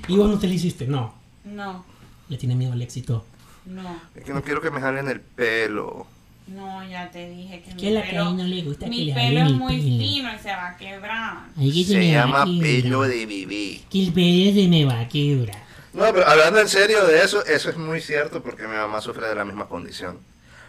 Y 0.07 0.15
vos 0.17 0.29
no 0.29 0.39
te 0.39 0.47
lo 0.47 0.53
hiciste, 0.53 0.87
no. 0.87 1.13
No, 1.43 1.83
Le 2.29 2.37
tiene 2.37 2.55
miedo 2.55 2.73
al 2.73 2.81
éxito. 2.81 3.25
no, 3.65 3.99
Es 4.15 4.23
que 4.23 4.33
no 4.33 4.41
quiero 4.43 4.61
que 4.61 4.71
me 4.71 4.79
jalen 4.79 5.07
el 5.09 5.19
pelo. 5.21 6.05
no, 6.47 6.87
ya 6.87 7.09
te 7.11 7.29
dije 7.29 7.61
que 7.61 7.75
¿Qué 7.75 7.87
mi 7.87 7.93
la 7.93 8.01
pelo, 8.03 8.33
no 8.33 8.43
le 8.43 8.61
gusta 8.63 8.85
que 8.85 8.89
mi 8.91 9.05
le 9.05 9.13
pelo 9.13 9.39
es 9.45 9.51
muy 9.51 9.77
pelo? 9.77 9.83
fino 9.83 10.33
y 10.35 10.39
se 10.39 10.49
va 10.49 10.67
a 10.69 10.77
quebrar. 10.77 11.37
Ay, 11.57 11.71
que 11.85 11.91
Se 11.93 12.11
llama 12.11 12.45
pelo 12.45 13.01
de 13.03 13.25
bibí. 13.25 13.83
Que 13.89 14.03
el 14.03 14.13
pelo 14.13 14.53
se 14.61 14.67
me 14.67 14.85
va 14.85 14.99
a 15.01 15.07
quebrar. 15.07 15.61
No, 15.93 16.03
pero 16.13 16.25
hablando 16.27 16.59
en 16.61 16.69
serio 16.69 17.05
de 17.05 17.21
eso, 17.23 17.45
eso 17.45 17.69
es 17.69 17.77
muy 17.77 17.99
cierto 18.01 18.41
porque 18.41 18.63
mi 18.67 18.75
mamá 18.75 19.01
sufre 19.01 19.27
de 19.27 19.35
la 19.35 19.43
misma 19.45 19.67
condición. 19.67 20.19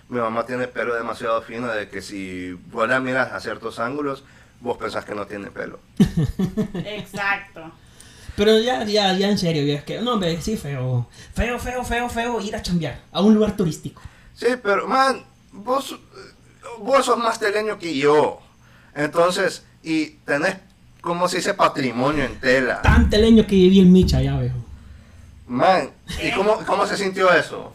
Mi 0.08 0.18
mamá 0.18 0.44
tiene 0.46 0.66
pelo 0.68 0.94
demasiado 0.94 1.40
fino 1.42 1.68
de 1.68 1.88
que 1.88 2.02
si 2.02 2.52
vos 2.70 2.88
la 2.88 2.98
miras 3.00 3.32
a 3.32 3.40
ciertos 3.40 3.78
ángulos, 3.78 4.24
vos 4.62 4.78
pensás 4.78 5.04
que 5.04 5.14
no 5.14 5.26
tiene 5.26 5.50
pelo. 5.50 5.80
Exacto. 6.84 7.72
Pero 8.36 8.58
ya, 8.60 8.84
ya, 8.84 9.12
ya 9.12 9.28
en 9.28 9.36
serio, 9.36 9.64
ya 9.64 9.74
es 9.74 9.84
que, 9.84 10.00
no, 10.00 10.14
hombre, 10.14 10.40
sí, 10.40 10.56
feo. 10.56 11.06
Feo, 11.34 11.58
feo, 11.58 11.84
feo, 11.84 12.08
feo 12.08 12.40
ir 12.40 12.56
a 12.56 12.62
chambear 12.62 13.00
a 13.12 13.20
un 13.20 13.34
lugar 13.34 13.56
turístico. 13.56 14.00
Sí, 14.34 14.46
pero 14.62 14.88
man, 14.88 15.22
vos, 15.52 15.98
vos 16.78 17.04
sos 17.04 17.18
más 17.18 17.38
teleño 17.38 17.78
que 17.78 17.94
yo. 17.94 18.40
Entonces, 18.94 19.64
y 19.82 20.10
tenés, 20.24 20.56
como 21.02 21.28
se 21.28 21.38
dice, 21.38 21.54
patrimonio 21.54 22.24
en 22.24 22.38
tela. 22.40 22.80
Tan 22.80 23.10
teleño 23.10 23.46
que 23.46 23.56
viví 23.56 23.80
en 23.80 23.92
Micha, 23.92 24.22
ya 24.22 24.38
veo. 24.38 24.54
Man, 25.46 25.90
¿y 26.22 26.30
cómo, 26.32 26.56
cómo 26.64 26.86
se 26.86 26.96
sintió 26.96 27.30
eso? 27.32 27.74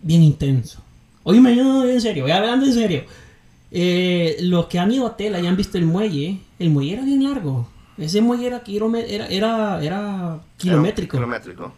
Bien 0.00 0.22
intenso. 0.22 0.82
Oíme, 1.24 1.54
yo 1.54 1.86
en 1.86 2.00
serio, 2.00 2.22
voy 2.22 2.32
hablando 2.32 2.64
en 2.64 2.72
serio. 2.72 3.04
Eh, 3.74 4.36
los 4.40 4.66
que 4.66 4.78
han 4.78 4.92
ido 4.92 5.06
a 5.06 5.16
Tela 5.16 5.40
y 5.40 5.46
han 5.46 5.56
visto 5.56 5.78
el 5.78 5.86
muelle, 5.86 6.38
el 6.58 6.68
muelle 6.68 6.92
era 6.92 7.02
bien 7.04 7.24
largo. 7.24 7.66
Ese 7.96 8.20
muelle 8.20 8.46
era, 8.46 8.62
era, 8.66 9.26
era, 9.28 9.82
era 9.82 10.40
kilométrico. 10.58 11.16
Kilométrico. 11.16 11.72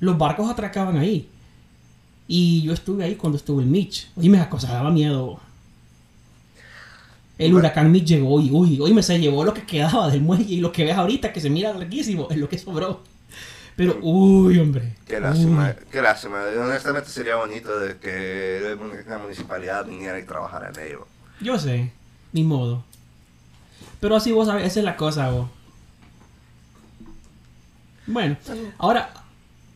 Los 0.00 0.18
barcos 0.18 0.50
atracaban 0.50 0.98
ahí. 0.98 1.28
Y 2.26 2.62
yo 2.62 2.72
estuve 2.72 3.04
ahí 3.04 3.14
cuando 3.14 3.36
estuvo 3.36 3.60
el 3.60 3.66
Mitch. 3.66 4.10
Oíme, 4.16 4.38
esa 4.38 4.50
cosa 4.50 4.72
daba 4.72 4.90
miedo. 4.90 5.38
El 7.38 7.54
huracán 7.54 7.92
Mitch 7.92 8.06
llegó 8.06 8.40
y, 8.40 8.50
uy, 8.50 8.80
oíme, 8.80 9.02
se 9.02 9.20
llevó 9.20 9.44
lo 9.44 9.54
que 9.54 9.64
quedaba 9.64 10.10
del 10.10 10.22
muelle 10.22 10.52
y 10.52 10.60
lo 10.60 10.72
que 10.72 10.84
ves 10.84 10.96
ahorita 10.96 11.32
que 11.32 11.40
se 11.40 11.50
mira 11.50 11.72
larguísimo 11.72 12.26
es 12.28 12.38
lo 12.38 12.48
que 12.48 12.58
sobró. 12.58 13.02
Pero, 13.76 13.98
uy, 14.00 14.58
hombre. 14.58 14.94
Qué 15.06 15.20
lástima, 15.20 15.76
qué 15.92 16.00
lástima. 16.02 16.42
Honestamente 16.58 17.10
sería 17.10 17.36
bonito 17.36 17.78
de 17.78 17.98
que 17.98 18.76
la 19.06 19.18
municipalidad 19.18 19.84
viniera 19.84 20.18
y 20.18 20.24
trabajara 20.24 20.72
en 20.74 20.88
ello. 20.88 21.06
Yo 21.40 21.58
sé, 21.58 21.92
ni 22.32 22.42
modo. 22.42 22.84
Pero 24.00 24.16
así 24.16 24.32
vos 24.32 24.46
sabés, 24.46 24.66
esa 24.66 24.80
es 24.80 24.84
la 24.84 24.96
cosa, 24.96 25.30
vos. 25.30 25.48
Bueno, 28.06 28.36
ahora 28.78 29.10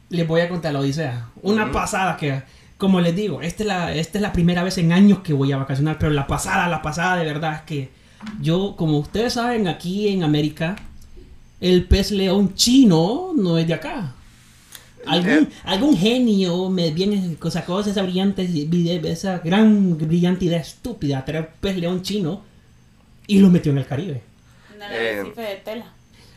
les 0.09 0.27
voy 0.27 0.41
a 0.41 0.49
contar 0.49 0.73
la 0.73 0.81
odisea. 0.81 1.29
Una 1.43 1.73
pasada 1.73 2.17
que, 2.17 2.43
como 2.79 3.01
les 3.01 3.15
digo, 3.17 3.43
esta 3.43 3.63
es, 3.63 3.67
la, 3.67 3.95
esta 3.95 4.19
es 4.19 4.23
la 4.23 4.33
primera 4.33 4.63
vez 4.63 4.79
en 4.79 4.93
años 4.93 5.21
que 5.21 5.33
voy 5.33 5.53
a 5.53 5.57
vacacionar, 5.57 5.99
pero 5.99 6.13
la 6.13 6.27
pasada, 6.27 6.69
la 6.69 6.83
pasada 6.83 7.17
de 7.17 7.25
verdad 7.25 7.55
es 7.57 7.63
que 7.63 7.91
yo, 8.41 8.75
como 8.77 8.99
ustedes 8.99 9.35
saben, 9.35 9.67
aquí 9.69 10.09
en 10.09 10.23
América, 10.23 10.77
el 11.61 11.85
pez 11.85 12.11
león 12.11 12.55
chino 12.55 13.33
no 13.37 13.59
es 13.59 13.67
de 13.67 13.75
acá. 13.75 14.15
Algún, 15.07 15.31
Eh. 15.31 15.49
algún 15.65 15.97
genio 15.97 16.69
me 16.69 16.91
viene 16.91 17.37
sacó 17.51 17.81
esa 17.81 18.03
brillante 18.03 18.43
esa 19.13 19.39
gran 19.39 19.97
brillante 19.97 20.45
idea 20.45 20.59
estúpida 20.59 21.25
traer 21.25 21.51
pez 21.61 21.77
león 21.79 22.03
chino 22.03 22.43
y 23.27 23.39
lo 23.39 23.49
metió 23.49 23.73
en 23.73 23.79
el 23.79 23.87
Caribe. 23.87 24.23
En 24.75 24.83
el 24.83 24.93
Eh. 24.93 25.33
de 25.37 25.57
tela. 25.65 25.87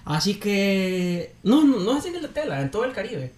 Así 0.05 0.35
que 0.35 1.33
no, 1.43 1.63
no, 1.63 1.79
no 1.79 1.97
es 1.97 2.05
en 2.05 2.21
la 2.21 2.27
tela, 2.29 2.61
en 2.61 2.71
todo 2.71 2.85
el 2.85 2.93
Caribe. 2.93 3.31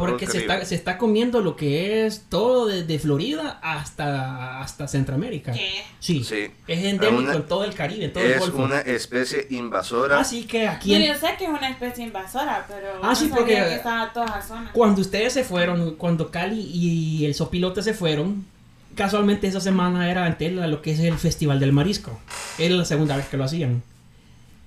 Porque 0.00 0.26
se 0.26 0.38
está, 0.38 0.64
se 0.64 0.74
está 0.74 0.98
comiendo 0.98 1.40
lo 1.40 1.56
que 1.56 2.06
es 2.06 2.24
todo 2.28 2.66
desde 2.66 2.98
Florida 2.98 3.58
hasta, 3.62 4.60
hasta 4.60 4.88
Centroamérica. 4.88 5.52
¿Qué? 5.52 5.82
Sí. 6.00 6.24
Sí. 6.24 6.48
Es 6.66 6.84
endémico 6.84 7.22
Una- 7.22 7.34
en 7.34 7.42
todo 7.46 7.64
el 7.64 7.74
Caribe, 7.74 8.06
en 8.06 8.12
todo 8.12 8.24
el 8.24 8.30
Es 8.32 8.40
Golfo. 8.40 8.62
una 8.64 8.80
especie 8.80 9.46
invasora. 9.50 10.18
Así 10.20 10.44
que 10.44 10.66
aquí, 10.66 10.90
yo 11.06 11.14
sé 11.14 11.34
que 11.38 11.44
es 11.44 11.50
una 11.50 11.68
especie 11.70 12.04
invasora, 12.04 12.64
pero 12.68 12.88
Ah, 13.02 13.14
sí, 13.14 13.26
no 13.28 13.36
porque- 13.36 13.54
que 13.54 13.80
todas 14.14 14.46
zonas. 14.48 14.70
cuando 14.72 15.00
ustedes 15.00 15.32
se 15.32 15.44
fueron, 15.44 15.96
cuando 15.96 16.30
Cali 16.30 16.60
y 16.60 17.26
el 17.26 17.34
Sopilote 17.34 17.82
se 17.82 17.94
fueron, 17.94 18.44
casualmente 18.94 19.46
esa 19.46 19.60
semana 19.60 20.10
era 20.10 20.26
en 20.26 20.36
Tela 20.36 20.66
lo 20.66 20.82
que 20.82 20.92
es 20.92 21.00
el 21.00 21.16
Festival 21.18 21.60
del 21.60 21.72
Marisco. 21.72 22.18
Era 22.58 22.74
la 22.74 22.84
segunda 22.84 23.16
vez 23.16 23.26
que 23.28 23.36
lo 23.36 23.44
hacían. 23.44 23.82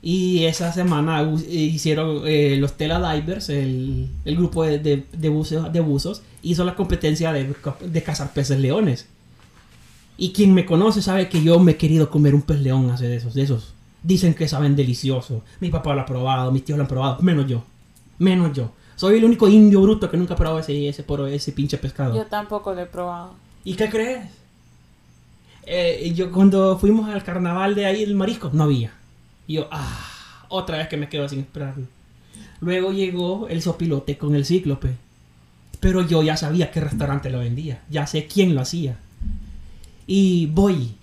Y 0.06 0.44
esa 0.44 0.74
semana 0.74 1.24
hicieron 1.50 2.24
eh, 2.26 2.58
los 2.60 2.74
Tela 2.74 3.14
Divers, 3.14 3.48
el, 3.48 4.10
el 4.26 4.36
grupo 4.36 4.66
de, 4.66 4.78
de, 4.78 5.06
de 5.14 5.32
buceo- 5.32 5.72
de 5.72 5.80
buzos, 5.80 6.22
hizo 6.42 6.66
la 6.66 6.76
competencia 6.76 7.32
de, 7.32 7.56
de 7.80 8.04
cazar 8.04 8.34
peces 8.34 8.60
leones. 8.60 9.08
Y 10.18 10.34
quien 10.34 10.54
me 10.54 10.66
conoce 10.66 11.02
sabe 11.02 11.30
que 11.30 11.42
yo 11.42 11.58
me 11.60 11.72
he 11.72 11.78
querido 11.78 12.10
comer 12.10 12.36
un 12.36 12.42
pez 12.42 12.60
león 12.60 12.92
hace 12.92 13.08
de 13.08 13.16
esos, 13.16 13.34
de 13.34 13.44
esos. 13.44 13.74
Dicen 14.04 14.34
que 14.34 14.50
saben 14.50 14.76
delicioso. 14.76 15.42
Mi 15.62 15.70
papá 15.70 15.96
lo 15.96 16.02
ha 16.02 16.06
probado, 16.06 16.52
mis 16.52 16.66
tíos 16.66 16.78
lo 16.78 16.84
han 16.84 16.90
probado, 16.90 17.22
menos 17.22 17.48
yo. 17.48 17.64
Menos 18.20 18.52
yo. 18.54 18.72
Soy 18.98 19.18
el 19.18 19.24
único 19.24 19.48
indio 19.48 19.82
bruto 19.82 20.12
que 20.12 20.18
nunca 20.18 20.34
ha 20.34 20.38
probado 20.38 20.60
ese, 20.60 20.88
ese, 20.90 21.04
poro- 21.04 21.28
ese 21.28 21.54
pinche 21.54 21.78
pescado. 21.78 22.14
Yo 22.16 22.26
tampoco 22.26 22.74
lo 22.74 22.82
he 22.82 22.86
probado. 22.88 23.36
¿Y 23.64 23.76
qué 23.76 23.90
crees? 23.90 24.26
Eh, 25.66 26.12
yo 26.14 26.30
cuando 26.32 26.78
fuimos 26.78 27.10
al 27.10 27.24
carnaval 27.24 27.74
de 27.74 27.86
ahí, 27.86 28.04
el 28.04 28.16
marisco, 28.16 28.50
no 28.52 28.64
había. 28.64 28.92
Y 29.48 29.56
yo, 29.56 29.68
ah, 29.72 30.46
otra 30.50 30.78
vez 30.78 30.88
que 30.88 30.98
me 30.98 31.10
quedo 31.10 31.28
sin 31.28 31.40
esperarlo. 31.40 31.86
Luego 32.62 32.94
llegó 32.94 33.48
el 33.50 33.62
sopilote 33.62 34.18
con 34.18 34.36
el 34.36 34.46
cíclope. 34.46 34.92
Pero 35.80 36.02
yo 36.02 36.24
ya 36.24 36.38
sabía 36.38 36.72
qué 36.72 36.80
restaurante 36.80 37.30
lo 37.30 37.40
vendía. 37.40 37.82
Ya 37.90 38.08
sé 38.08 38.26
quién 38.26 38.56
lo 38.56 38.62
hacía. 38.62 38.98
Y 40.08 40.48
voy. 40.48 40.96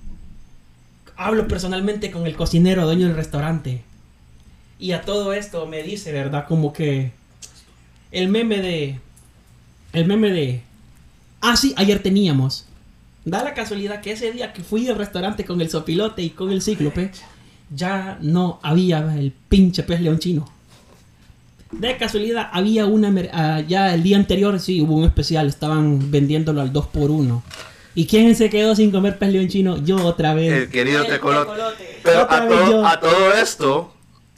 Hablo 1.17 1.47
personalmente 1.49 2.11
con 2.11 2.27
el 2.27 2.37
cocinero, 2.37 2.87
dueño 2.87 3.07
del 3.07 3.17
restaurante. 3.17 3.83
Y 4.79 4.93
a 4.93 5.03
todo 5.03 5.35
esto 5.35 5.67
me 5.67 5.83
dice, 5.83 6.13
¿verdad? 6.13 6.47
Como 6.49 6.73
que 6.73 7.13
el 8.11 8.29
meme 8.29 8.63
de... 8.63 8.99
El 9.93 10.07
meme 10.07 10.31
de... 10.31 10.63
Ah, 11.43 11.57
sí, 11.57 11.75
ayer 11.77 12.03
teníamos. 12.03 12.65
Da 13.25 13.45
la 13.45 13.53
casualidad 13.53 14.01
que 14.01 14.13
ese 14.13 14.33
día 14.33 14.55
que 14.55 14.63
fui 14.63 14.89
al 14.89 14.97
restaurante 14.97 15.45
con 15.45 15.61
el 15.61 15.69
sopilote 15.69 16.23
y 16.23 16.31
con 16.31 16.51
el 16.51 16.63
cíclope, 16.63 17.11
ya 17.71 18.19
no 18.21 18.59
había 18.63 18.99
el 19.17 19.33
pinche 19.49 19.83
pez 19.83 20.01
león 20.01 20.19
chino. 20.19 20.49
De 21.73 21.97
casualidad 21.97 22.49
había 22.53 22.87
una... 22.87 23.13
ah, 23.33 23.61
ya 23.61 23.95
el 23.95 24.03
día 24.03 24.17
anterior 24.17 24.59
sí 24.59 24.81
hubo 24.83 24.97
un 24.97 25.05
especial, 25.05 25.47
estaban 25.47 26.11
vendiéndolo 26.11 26.61
al 26.61 26.73
2x1. 26.73 27.43
¿Y 27.95 28.07
quién 28.07 28.35
se 28.35 28.51
quedó 28.51 28.75
sin 28.75 28.91
comer 28.91 29.19
pez 29.19 29.31
león 29.33 29.49
chino? 29.49 29.77
Yo 29.79 30.05
otra 30.05 30.35
vez. 30.35 30.53
El 30.53 30.71
querido 30.71 31.03
El 31.03 31.09
tecolote. 31.09 31.51
tecolote. 31.53 32.01
Pero 32.03 32.21
a 32.23 32.49
todo, 32.49 32.71
yo. 32.71 32.87
a 32.87 33.01
todo 33.01 33.33
esto, 33.35 33.95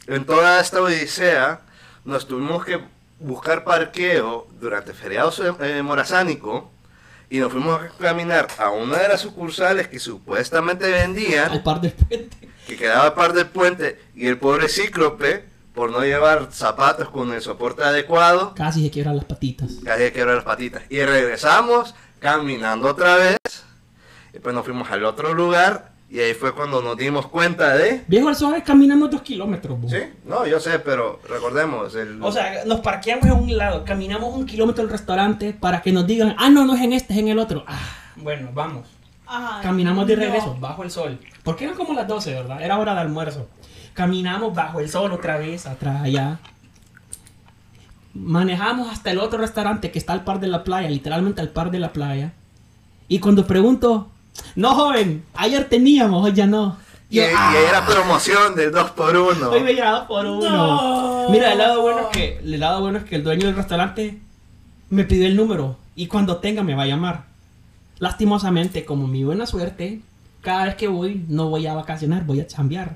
en 0.07 0.25
toda 0.25 0.61
esta 0.61 0.81
odisea, 0.83 1.61
nos 2.05 2.27
tuvimos 2.27 2.65
que 2.65 2.81
buscar 3.21 3.65
parqueo 3.65 4.47
durante 4.61 4.93
feriado 4.93 5.33
eh, 5.61 5.83
morazánico 5.83 6.71
y 7.31 7.39
nos 7.39 7.53
fuimos 7.53 7.81
a 7.81 7.89
caminar 7.99 8.49
a 8.59 8.71
una 8.71 8.99
de 8.99 9.09
las 9.09 9.21
sucursales 9.21 9.89
que 9.89 9.99
supuestamente 9.99 10.85
Al 10.87 10.93
vendían, 10.93 11.63
par 11.63 11.81
del 11.81 11.93
puente. 11.93 12.52
Que 12.73 12.85
quedaba 12.85 13.07
a 13.07 13.15
par 13.15 13.33
del 13.33 13.47
puente, 13.47 14.01
y 14.15 14.27
el 14.27 14.39
pobre 14.39 14.69
cíclope, 14.69 15.45
por 15.75 15.91
no 15.91 16.01
llevar 16.01 16.49
zapatos 16.53 17.09
con 17.09 17.33
el 17.33 17.41
soporte 17.41 17.83
adecuado, 17.83 18.55
Casi 18.55 18.83
se 18.85 18.91
quiebran 18.91 19.17
las 19.17 19.25
patitas. 19.25 19.71
casi 19.85 20.11
quebró 20.11 20.35
las 20.35 20.45
patitas. 20.45 20.83
Y 20.91 21.01
regresamos 21.03 21.95
caminando 22.19 22.89
otra 22.89 23.17
vez, 23.17 23.39
y 24.35 24.39
pues 24.39 24.55
nos 24.55 24.65
fuimos 24.65 24.91
al 24.91 25.05
otro 25.05 25.33
lugar, 25.35 25.93
y 26.11 26.21
ahí 26.21 26.35
fue 26.35 26.55
cuando 26.55 26.83
nos 26.83 26.97
dimos 26.99 27.27
cuenta 27.27 27.75
de... 27.75 28.05
Viejo 28.07 28.29
al 28.29 28.37
suave 28.37 28.63
caminamos 28.63 29.11
dos 29.11 29.23
kilómetros. 29.23 29.81
bo. 29.81 29.89
Sí, 29.89 29.97
no, 30.27 30.47
yo 30.47 30.61
sé, 30.61 30.79
pero 30.79 31.21
recordemos, 31.27 31.95
el... 31.95 32.23
O 32.23 32.31
sea, 32.31 32.65
nos 32.67 32.81
parqueamos 32.81 33.25
en 33.25 33.33
un 33.33 33.57
lado, 33.57 33.83
caminamos 33.85 34.35
un 34.35 34.45
kilómetro 34.45 34.85
al 34.85 34.91
restaurante 34.91 35.55
para 35.59 35.81
que 35.81 35.91
nos 35.91 36.07
digan, 36.07 36.35
ah, 36.39 36.51
no, 36.51 36.67
no 36.67 36.75
es 36.75 36.83
en 36.83 36.93
este, 36.93 37.15
es 37.15 37.19
en 37.19 37.29
el 37.29 37.39
otro. 37.39 37.65
Ah, 37.67 37.79
bueno, 38.17 38.51
vamos. 38.53 38.87
Ajá, 39.27 39.63
Caminamos 39.63 40.07
de 40.07 40.17
no. 40.17 40.23
regreso, 40.25 40.55
bajo 40.61 40.83
el 40.83 40.91
sol. 40.91 41.19
Porque 41.43 41.65
eran 41.65 41.77
como 41.77 41.93
las 41.95 42.07
12, 42.09 42.33
¿verdad? 42.35 42.63
Era 42.63 42.79
hora 42.79 42.95
de 42.95 43.01
almuerzo. 43.01 43.49
Caminamos 43.95 44.55
bajo 44.55 44.81
el 44.81 44.89
sol 44.89 45.13
otra 45.13 45.37
vez, 45.39 45.67
atrás, 45.67 46.03
allá. 46.03 46.39
Manejamos 48.15 48.91
hasta 48.91 49.11
el 49.11 49.19
otro 49.19 49.39
restaurante 49.39 49.91
que 49.91 49.99
está 49.99 50.13
al 50.13 50.25
par 50.25 50.39
de 50.39 50.47
la 50.47 50.65
playa, 50.65 50.89
literalmente 50.89 51.41
al 51.41 51.49
par 51.49 51.71
de 51.71 51.79
la 51.79 51.93
playa. 51.93 52.33
Y 53.09 53.19
cuando 53.21 53.47
pregunto, 53.47 54.09
no, 54.55 54.75
joven, 54.75 55.25
ayer 55.35 55.69
teníamos, 55.69 56.23
hoy 56.25 56.33
ya 56.33 56.47
no. 56.47 56.77
y, 57.09 57.17
Yo, 57.17 57.23
y 57.25 57.27
"Ah". 57.37 57.55
era 57.69 57.85
promoción 57.87 58.55
del 58.55 58.71
2x1. 58.73 59.49
Hoy 59.51 59.63
me 59.63 59.73
llegaba 59.75 60.07
por 60.07 60.25
uno. 60.27 60.49
No. 60.49 61.29
Mira, 61.31 61.53
el 61.53 61.59
lado 61.59 61.81
bueno 61.83 62.01
es 62.01 62.07
que 62.09 62.39
el 62.39 62.61
lado 62.61 62.81
bueno 62.81 62.99
es 62.99 63.05
que 63.05 63.17
el 63.17 63.25
dueño 63.25 63.47
del 63.47 63.57
restaurante 63.57 64.19
me 64.91 65.05
pidió 65.05 65.27
el 65.27 65.37
número 65.37 65.77
y 65.95 66.07
cuando 66.07 66.37
tenga 66.39 66.63
me 66.63 66.75
va 66.75 66.83
a 66.85 66.87
llamar. 66.87 67.25
Lastimosamente, 67.99 68.85
como 68.85 69.07
mi 69.07 69.25
buena 69.25 69.47
suerte, 69.47 70.01
cada 70.43 70.65
vez 70.67 70.75
que 70.75 70.89
voy 70.89 71.25
no 71.29 71.49
voy 71.49 71.67
a 71.67 71.73
vacacionar, 71.75 72.25
voy 72.25 72.41
a 72.41 72.47
chambear. 72.47 72.95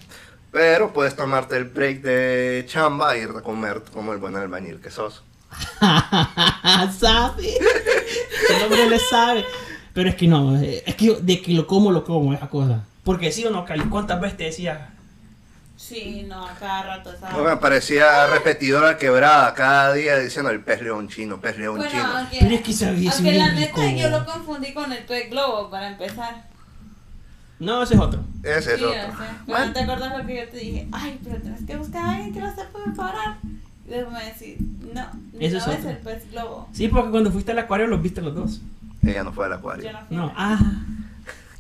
Pero 0.53 0.93
puedes 0.93 1.17
tomarte 1.17 1.57
el 1.57 1.65
break 1.65 2.01
de 2.03 2.65
chamba 2.69 3.15
e 3.17 3.23
ir 3.23 3.31
a 3.31 3.41
comer 3.43 3.83
como 3.93 4.13
el 4.13 4.19
buen 4.19 4.37
albañil 4.37 4.81
que 4.81 4.91
sos. 4.91 5.23
¿Sabe? 6.99 7.55
El 8.51 8.63
hombre 8.65 8.91
le 8.91 8.99
sabe. 8.99 9.45
Pero 9.95 10.09
es 10.11 10.15
que 10.17 10.27
no, 10.27 10.57
eh, 10.61 10.83
es 10.87 10.95
que 10.95 11.07
yo- 11.07 11.21
de 11.21 11.41
que 11.41 11.53
lo 11.53 11.67
como, 11.67 11.91
lo 11.91 12.05
como 12.05 12.33
esa 12.35 12.49
cosa. 12.49 12.85
Porque 13.05 13.33
sí 13.33 13.45
o 13.47 13.51
no, 13.51 13.65
Cali, 13.65 13.85
¿cuántas 13.85 14.21
veces 14.21 14.37
te 14.37 14.45
decía? 14.45 14.91
Sí, 15.77 16.25
no, 16.27 16.47
cada 16.59 16.83
rato 16.83 17.13
estaba. 17.13 17.43
Me 17.51 17.57
parecía 17.59 18.27
repetidora 18.29 18.97
quebrada 18.97 19.53
cada 19.55 19.93
día 19.93 20.19
diciendo 20.19 20.51
el 20.51 20.61
pez 20.61 20.83
león 20.83 21.09
chino, 21.09 21.41
pez 21.41 21.59
león 21.59 21.77
Bueno, 21.77 21.91
chino. 21.91 22.05
aunque, 22.17 22.39
Pero 22.41 22.55
es 22.55 22.61
que 22.63 22.73
sabía, 22.73 23.13
aunque 23.13 23.33
la 23.33 23.53
neta 23.53 23.91
yo 23.93 24.09
lo 24.11 24.25
confundí 24.25 24.73
con 24.75 24.91
el 24.93 25.05
pez 25.05 25.31
globo 25.31 25.71
para 25.71 25.89
empezar. 25.89 26.45
No, 27.59 27.83
ese 27.83 27.95
es 27.95 28.01
otro. 28.01 28.23
Ese 28.43 28.59
es 28.75 28.77
Sí, 28.77 28.81
yo 28.83 28.91
otro. 28.91 29.15
Bueno, 29.47 29.67
no 29.67 29.73
te 29.73 29.81
acuerdas 29.81 30.19
lo 30.19 30.27
que 30.27 30.37
yo 30.37 30.49
te 30.49 30.57
dije. 30.59 30.89
Ay, 30.93 31.19
pero 31.25 31.37
tienes 31.41 31.63
que 31.67 31.77
buscar 31.77 32.05
a 32.05 32.11
alguien 32.17 32.35
que 32.35 32.41
lo 32.41 32.51
sepa 32.51 32.79
preparar. 32.85 33.37
Y 33.87 33.91
después 33.91 34.13
me 34.13 34.25
decís, 34.25 34.57
no, 34.93 35.07
Ese 35.41 35.57
no 35.59 35.73
es 35.73 35.79
es, 35.79 35.85
el 35.87 35.97
pez 35.99 36.31
globo. 36.33 36.69
Sí, 36.73 36.89
porque 36.89 37.11
cuando 37.11 37.31
fuiste 37.33 37.53
al 37.53 37.59
acuario 37.61 37.87
los 37.87 38.03
viste 38.03 38.21
los 38.21 38.35
dos. 38.35 38.61
ella 39.03 39.23
no 39.25 39.33
fue 39.33 39.47
al 39.47 39.53
Yo 39.53 39.57
acuario. 39.59 39.93
no 39.93 39.99
fui. 40.07 40.17
No, 40.17 40.33
ah. 40.37 40.59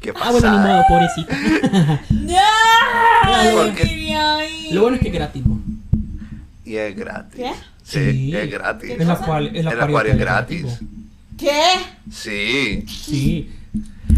¿Qué 0.01 0.11
Ah, 0.20 0.30
bueno, 0.30 0.51
ni 0.51 0.57
pasa? 0.57 0.68
modo, 0.68 0.82
pobrecita. 0.88 2.01
¡No! 2.11 3.66
Ir. 3.66 4.74
Lo 4.74 4.82
bueno 4.82 4.97
es 4.97 5.03
que 5.03 5.09
es 5.09 5.14
gratis. 5.14 5.42
Y 6.64 6.76
es 6.76 6.97
gratis. 6.97 7.36
¿Qué? 7.40 7.53
Sí, 7.82 8.11
Sí. 8.11 8.36
es 8.36 8.51
gratis. 8.51 8.90
¿Qué 8.97 9.03
El, 9.03 9.11
acuario, 9.11 9.49
el 9.51 9.57
El 9.57 9.66
acuario 9.68 9.84
acuario 9.86 10.12
es 10.12 10.18
gratis. 10.18 10.66
¿Qué? 11.38 11.62
Sí. 12.11 12.84
Sí. 12.88 13.51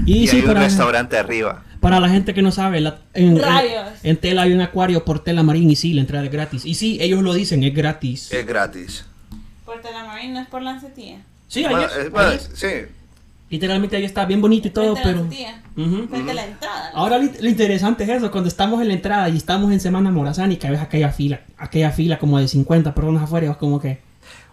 Y, 0.07 0.23
Y, 0.25 0.27
sí, 0.29 0.37
hay 0.39 0.45
un 0.45 0.57
restaurante 0.57 1.19
arriba. 1.19 1.63
Para 1.81 2.01
la 2.01 2.09
gente 2.09 2.35
que 2.35 2.43
no 2.43 2.51
sabe, 2.51 2.81
la- 2.81 2.99
en, 3.15 3.37
en, 3.37 3.43
Rayos. 3.43 3.89
en 4.03 4.17
Tela 4.17 4.43
hay 4.43 4.53
un 4.53 4.61
acuario 4.61 5.05
por 5.05 5.23
Tela 5.23 5.43
Marín 5.43 5.71
y 5.71 5.77
sí, 5.77 5.93
la 5.93 6.01
entrada 6.01 6.25
es 6.25 6.33
gratis. 6.33 6.65
Y 6.65 6.75
sí, 6.75 6.99
ellos 7.01 7.23
lo 7.23 7.35
dicen, 7.35 7.63
es 7.65 7.75
gratis. 7.75 8.33
Es 8.33 8.47
gratis. 8.47 9.05
Por 9.65 9.81
Telamarín, 9.83 10.33
no 10.33 10.41
es 10.41 10.49
por 10.49 10.63
Lancetía. 10.63 11.21
Sí, 11.47 11.63
bueno, 11.63 11.79
ayer. 12.29 12.41
sí. 12.55 12.69
Literalmente 13.51 13.97
ahí 13.97 14.05
está 14.05 14.27
bien 14.27 14.41
bonito 14.43 14.69
y 14.69 14.71
todo, 14.71 14.95
Frente 14.95 15.09
pero... 15.09 15.21
Lancetía. 15.23 15.63
Ujú. 15.77 16.09
Frente 16.09 16.31
a 16.31 16.35
la 16.35 16.45
entrada. 16.47 16.91
¿no? 16.93 16.99
Ahora 16.99 17.19
lo 17.19 17.49
interesante 17.49 18.05
es 18.05 18.11
eso, 18.11 18.31
cuando 18.31 18.49
estamos 18.49 18.83
en 18.83 18.89
la 18.89 18.95
entrada 18.95 19.29
y 19.31 19.37
estamos 19.37 19.73
en 19.73 19.81
Semana 19.81 20.11
Morazánica, 20.11 20.71
ves 20.71 20.81
aquella 20.81 21.11
fila, 21.13 21.41
aquella 21.57 21.91
fila 21.91 22.19
como 22.19 22.39
de 22.39 22.49
50 22.49 22.95
personas 22.95 23.23
afuera, 23.23 23.47
y 23.47 23.49
vas 23.49 23.59
como 23.59 23.81
que... 23.81 23.99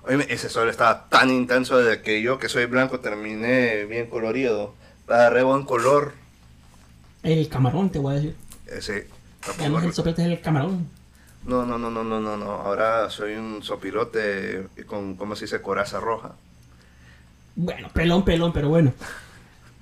Oye, 0.07 0.25
ese 0.29 0.49
sol 0.49 0.69
estaba 0.69 1.07
tan 1.09 1.29
intenso 1.29 1.77
de 1.77 2.01
que 2.01 2.21
yo, 2.21 2.37
que 2.39 2.47
soy 2.47 2.65
blanco, 2.67 2.99
terminé 2.99 3.85
bien 3.85 4.07
colorido. 4.07 4.75
Agarré 5.07 5.43
buen 5.43 5.63
color. 5.63 6.13
El 7.25 7.49
camarón, 7.49 7.89
te 7.89 7.99
voy 7.99 8.13
a 8.13 8.15
decir. 8.17 8.35
Ese. 8.67 9.07
Ya 9.59 9.69
no 9.69 9.79
es 9.79 9.85
el 9.85 9.93
soplete, 9.93 10.21
es 10.23 10.27
el 10.29 10.41
camarón. 10.41 10.87
No, 11.45 11.65
no, 11.65 11.77
no, 11.77 11.89
no, 11.91 12.03
no, 12.03 12.19
no, 12.19 12.37
no. 12.37 12.51
Ahora 12.51 13.09
soy 13.09 13.33
un 13.33 13.61
sopilote 13.63 14.67
con, 14.87 15.15
¿cómo 15.15 15.35
se 15.35 15.45
dice? 15.45 15.61
Coraza 15.61 15.99
roja. 15.99 16.35
Bueno, 17.55 17.89
pelón, 17.93 18.23
pelón, 18.25 18.51
pero 18.53 18.69
bueno. 18.69 18.93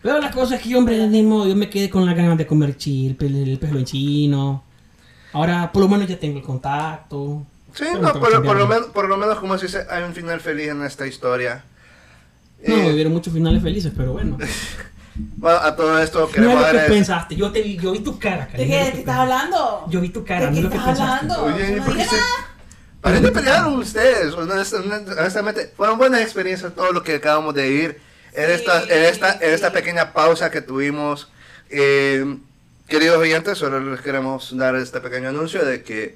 Pero 0.02 0.20
la 0.20 0.32
cosa 0.32 0.56
es 0.56 0.62
que 0.62 0.70
yo, 0.70 0.78
hombre, 0.80 0.98
de 0.98 1.24
modo, 1.24 1.48
yo 1.48 1.56
me 1.56 1.70
quedé 1.70 1.90
con 1.90 2.06
las 2.06 2.16
ganas 2.16 2.38
de 2.38 2.46
comer 2.46 2.78
chil, 2.78 3.18
el, 3.20 3.50
el 3.50 3.60
pelo 3.60 3.82
chino. 3.84 4.64
Ahora, 5.32 5.72
por 5.72 5.82
lo 5.84 5.90
menos 5.90 6.08
ya 6.08 6.20
tengo 6.20 6.38
el 6.40 6.44
contacto. 6.46 7.46
Sí, 7.74 7.86
Pero 7.92 8.02
no, 8.02 8.14
por, 8.20 8.58
lo 8.58 8.68
menos, 8.68 8.88
por 8.88 9.08
lo 9.10 9.18
menos, 9.18 9.40
como 9.40 9.58
se 9.58 9.66
dice, 9.66 9.86
hay 9.90 10.04
un 10.04 10.14
final 10.14 10.40
feliz 10.42 10.68
en 10.70 10.84
esta 10.84 11.08
historia. 11.08 11.64
No, 12.68 12.76
Eh, 12.76 12.94
hubieron 12.94 13.14
muchos 13.14 13.34
finales 13.34 13.64
felices, 13.64 13.92
pero 13.96 14.14
bueno. 14.14 14.38
bueno, 15.16 15.58
a 15.60 15.76
todo 15.76 16.00
esto 16.00 16.22
No 16.22 16.28
queremos 16.30 16.66
es 16.68 16.74
lo 16.74 16.80
que 16.80 16.86
pensaste, 16.88 17.36
yo, 17.36 17.52
te 17.52 17.62
vi, 17.62 17.78
yo 17.78 17.92
vi 17.92 18.00
tu 18.00 18.18
cara, 18.20 18.48
¿De 18.52 18.58
qué, 18.58 18.64
es 18.64 18.70
lo 18.70 18.86
¿De 18.86 18.86
que 18.86 18.92
qué 18.94 19.00
estás 19.00 19.16
hablando? 19.18 19.86
Yo 19.90 20.02
vi 20.02 20.10
tu 20.10 20.24
cara, 20.26 20.50
¿De 20.52 20.62
no 20.62 20.70
qué 20.70 20.78
estás 20.78 21.00
hablando? 21.00 21.44
Oye, 21.44 21.72
¿y 21.72 21.76
No 21.76 21.84
por 21.86 21.94
qué 21.94 22.00
digas 22.04 22.10
se- 22.10 22.16
nada. 22.18 22.28
Paren 23.02 23.22
de 23.22 23.32
pelear 23.32 23.68
ustedes. 23.68 24.34
Honestamente, 24.34 25.74
fueron 25.76 25.98
buenas 25.98 26.22
experiencias 26.22 26.74
todo 26.74 26.92
lo 26.94 27.04
que 27.04 27.16
acabamos 27.16 27.54
de 27.54 27.68
ir 27.70 28.00
en, 28.34 28.50
esta, 28.50 28.82
en, 28.84 29.04
esta, 29.04 29.34
en 29.42 29.54
esta 29.54 29.72
pequeña 29.74 30.14
pausa 30.14 30.50
que 30.50 30.62
tuvimos. 30.62 31.30
Eh, 31.70 32.38
queridos 32.88 33.18
oyentes, 33.18 33.58
solo 33.58 33.80
les 33.82 34.00
queremos 34.00 34.56
dar 34.58 34.76
este 34.78 35.02
pequeño 35.02 35.30
anuncio 35.30 35.66
de 35.66 35.84
que 35.84 36.16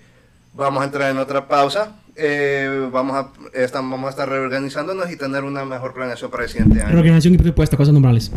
vamos 0.53 0.81
a 0.81 0.85
entrar 0.85 1.11
en 1.11 1.17
otra 1.17 1.47
pausa. 1.49 1.97
Eh, 2.15 2.87
vamos, 2.91 3.17
a, 3.17 3.31
estamos, 3.53 3.91
vamos 3.91 4.07
a 4.07 4.11
estar 4.11 4.29
reorganizándonos 4.29 5.11
y 5.11 5.17
tener 5.17 5.43
una 5.43 5.65
mejor 5.65 5.93
planeación 5.93 6.31
para 6.31 6.43
el 6.45 6.49
siguiente 6.49 6.81
año. 6.81 6.91
Reorganización 6.93 7.33
y 7.33 7.37
presupuesto, 7.37 7.75
cosas 7.75 7.93
normales. 7.93 8.31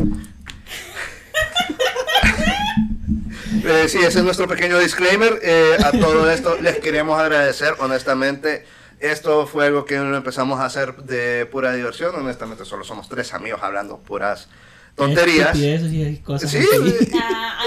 Eh, 3.51 3.89
sí, 3.89 3.97
ese 3.99 4.19
es 4.19 4.23
nuestro 4.23 4.47
pequeño 4.47 4.79
disclaimer. 4.79 5.39
Eh, 5.43 5.77
a 5.83 5.91
todo 5.91 6.29
esto 6.31 6.57
les 6.61 6.79
queremos 6.79 7.19
agradecer, 7.19 7.75
honestamente. 7.79 8.65
Esto 8.99 9.47
fue 9.47 9.65
algo 9.65 9.83
que 9.83 9.95
empezamos 9.95 10.59
a 10.59 10.65
hacer 10.65 10.95
de 11.03 11.45
pura 11.47 11.73
diversión. 11.73 12.15
Honestamente, 12.15 12.65
solo 12.65 12.83
somos 12.83 13.09
tres 13.09 13.33
amigos 13.33 13.61
hablando 13.63 13.97
puras 13.97 14.47
tonterías. 14.95 15.57
Cosas 16.23 16.51
sí, 16.51 16.59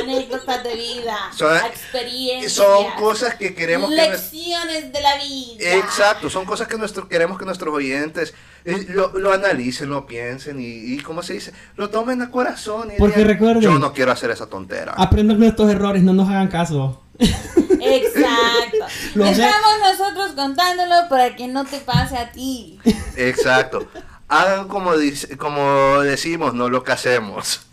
anécdotas 0.00 0.62
de 0.62 0.74
vida, 0.74 1.16
son, 1.36 1.56
experiencias. 1.56 2.52
Son 2.52 2.90
cosas 2.92 3.34
que 3.34 3.54
queremos 3.54 3.90
lecciones 3.90 4.92
de 4.92 5.00
la 5.00 5.16
vida. 5.16 5.74
Exacto, 5.74 6.30
son 6.30 6.44
cosas 6.44 6.68
que 6.68 6.76
nuestro, 6.76 7.08
queremos 7.08 7.38
que 7.38 7.44
nuestros 7.44 7.74
oyentes 7.74 8.34
eh, 8.64 8.86
lo, 8.88 9.12
lo, 9.18 9.32
analicen, 9.32 9.90
lo 9.90 10.06
piensen 10.06 10.60
y, 10.60 10.94
y, 10.94 10.98
¿cómo 11.00 11.22
se 11.22 11.34
dice? 11.34 11.52
Lo 11.76 11.90
tomen 11.90 12.22
a 12.22 12.30
corazón. 12.30 12.90
Y 12.94 12.98
Porque 12.98 13.24
recuerden, 13.24 13.62
yo 13.62 13.78
no 13.78 13.92
quiero 13.92 14.12
hacer 14.12 14.30
esa 14.30 14.46
tontera. 14.46 14.94
Aprendan 14.96 15.38
nuestros 15.38 15.70
errores, 15.70 16.02
no 16.02 16.12
nos 16.12 16.28
hagan 16.28 16.48
caso. 16.48 17.02
Exacto. 17.18 18.86
Estamos 19.14 19.72
nosotros 19.82 20.32
contándolo 20.34 21.08
para 21.08 21.36
que 21.36 21.48
no 21.48 21.64
te 21.64 21.78
pase 21.78 22.16
a 22.16 22.32
ti. 22.32 22.80
Exacto 23.16 23.88
hagan 24.28 24.68
como, 24.68 24.96
dice, 24.96 25.36
como 25.36 26.00
decimos, 26.00 26.54
no 26.54 26.68
lo 26.68 26.82
que 26.82 26.92
hacemos. 26.92 27.66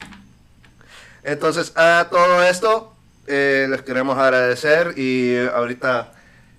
Entonces, 1.23 1.73
a 1.75 2.07
todo 2.09 2.43
esto, 2.43 2.93
eh, 3.27 3.67
les 3.69 3.81
queremos 3.81 4.17
agradecer 4.17 4.97
y 4.97 5.37
ahorita 5.37 6.11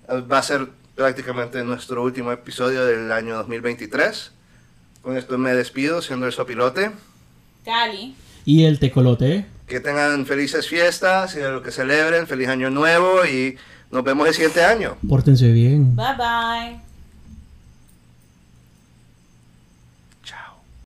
va 0.09 0.37
a 0.37 0.43
ser 0.43 0.69
prácticamente 0.95 1.63
nuestro 1.63 2.03
último 2.03 2.31
episodio 2.31 2.85
del 2.85 3.11
año 3.11 3.35
2023. 3.35 4.31
Con 5.01 5.17
esto 5.17 5.37
me 5.37 5.53
despido, 5.53 6.01
siendo 6.01 6.25
el 6.25 6.33
sopilote. 6.33 6.91
Cali. 7.65 8.15
Y 8.45 8.65
el 8.65 8.79
tecolote. 8.79 9.45
Que 9.67 9.79
tengan 9.79 10.25
felices 10.25 10.67
fiestas 10.67 11.35
y 11.35 11.39
lo 11.39 11.61
que 11.61 11.71
celebren, 11.71 12.27
feliz 12.27 12.47
año 12.47 12.69
nuevo 12.69 13.25
y 13.25 13.57
nos 13.91 14.03
vemos 14.03 14.27
el 14.27 14.33
siguiente 14.33 14.63
año. 14.63 14.97
Pórtense 15.07 15.51
bien. 15.51 15.95
Bye 15.95 16.15
bye. 16.17 16.92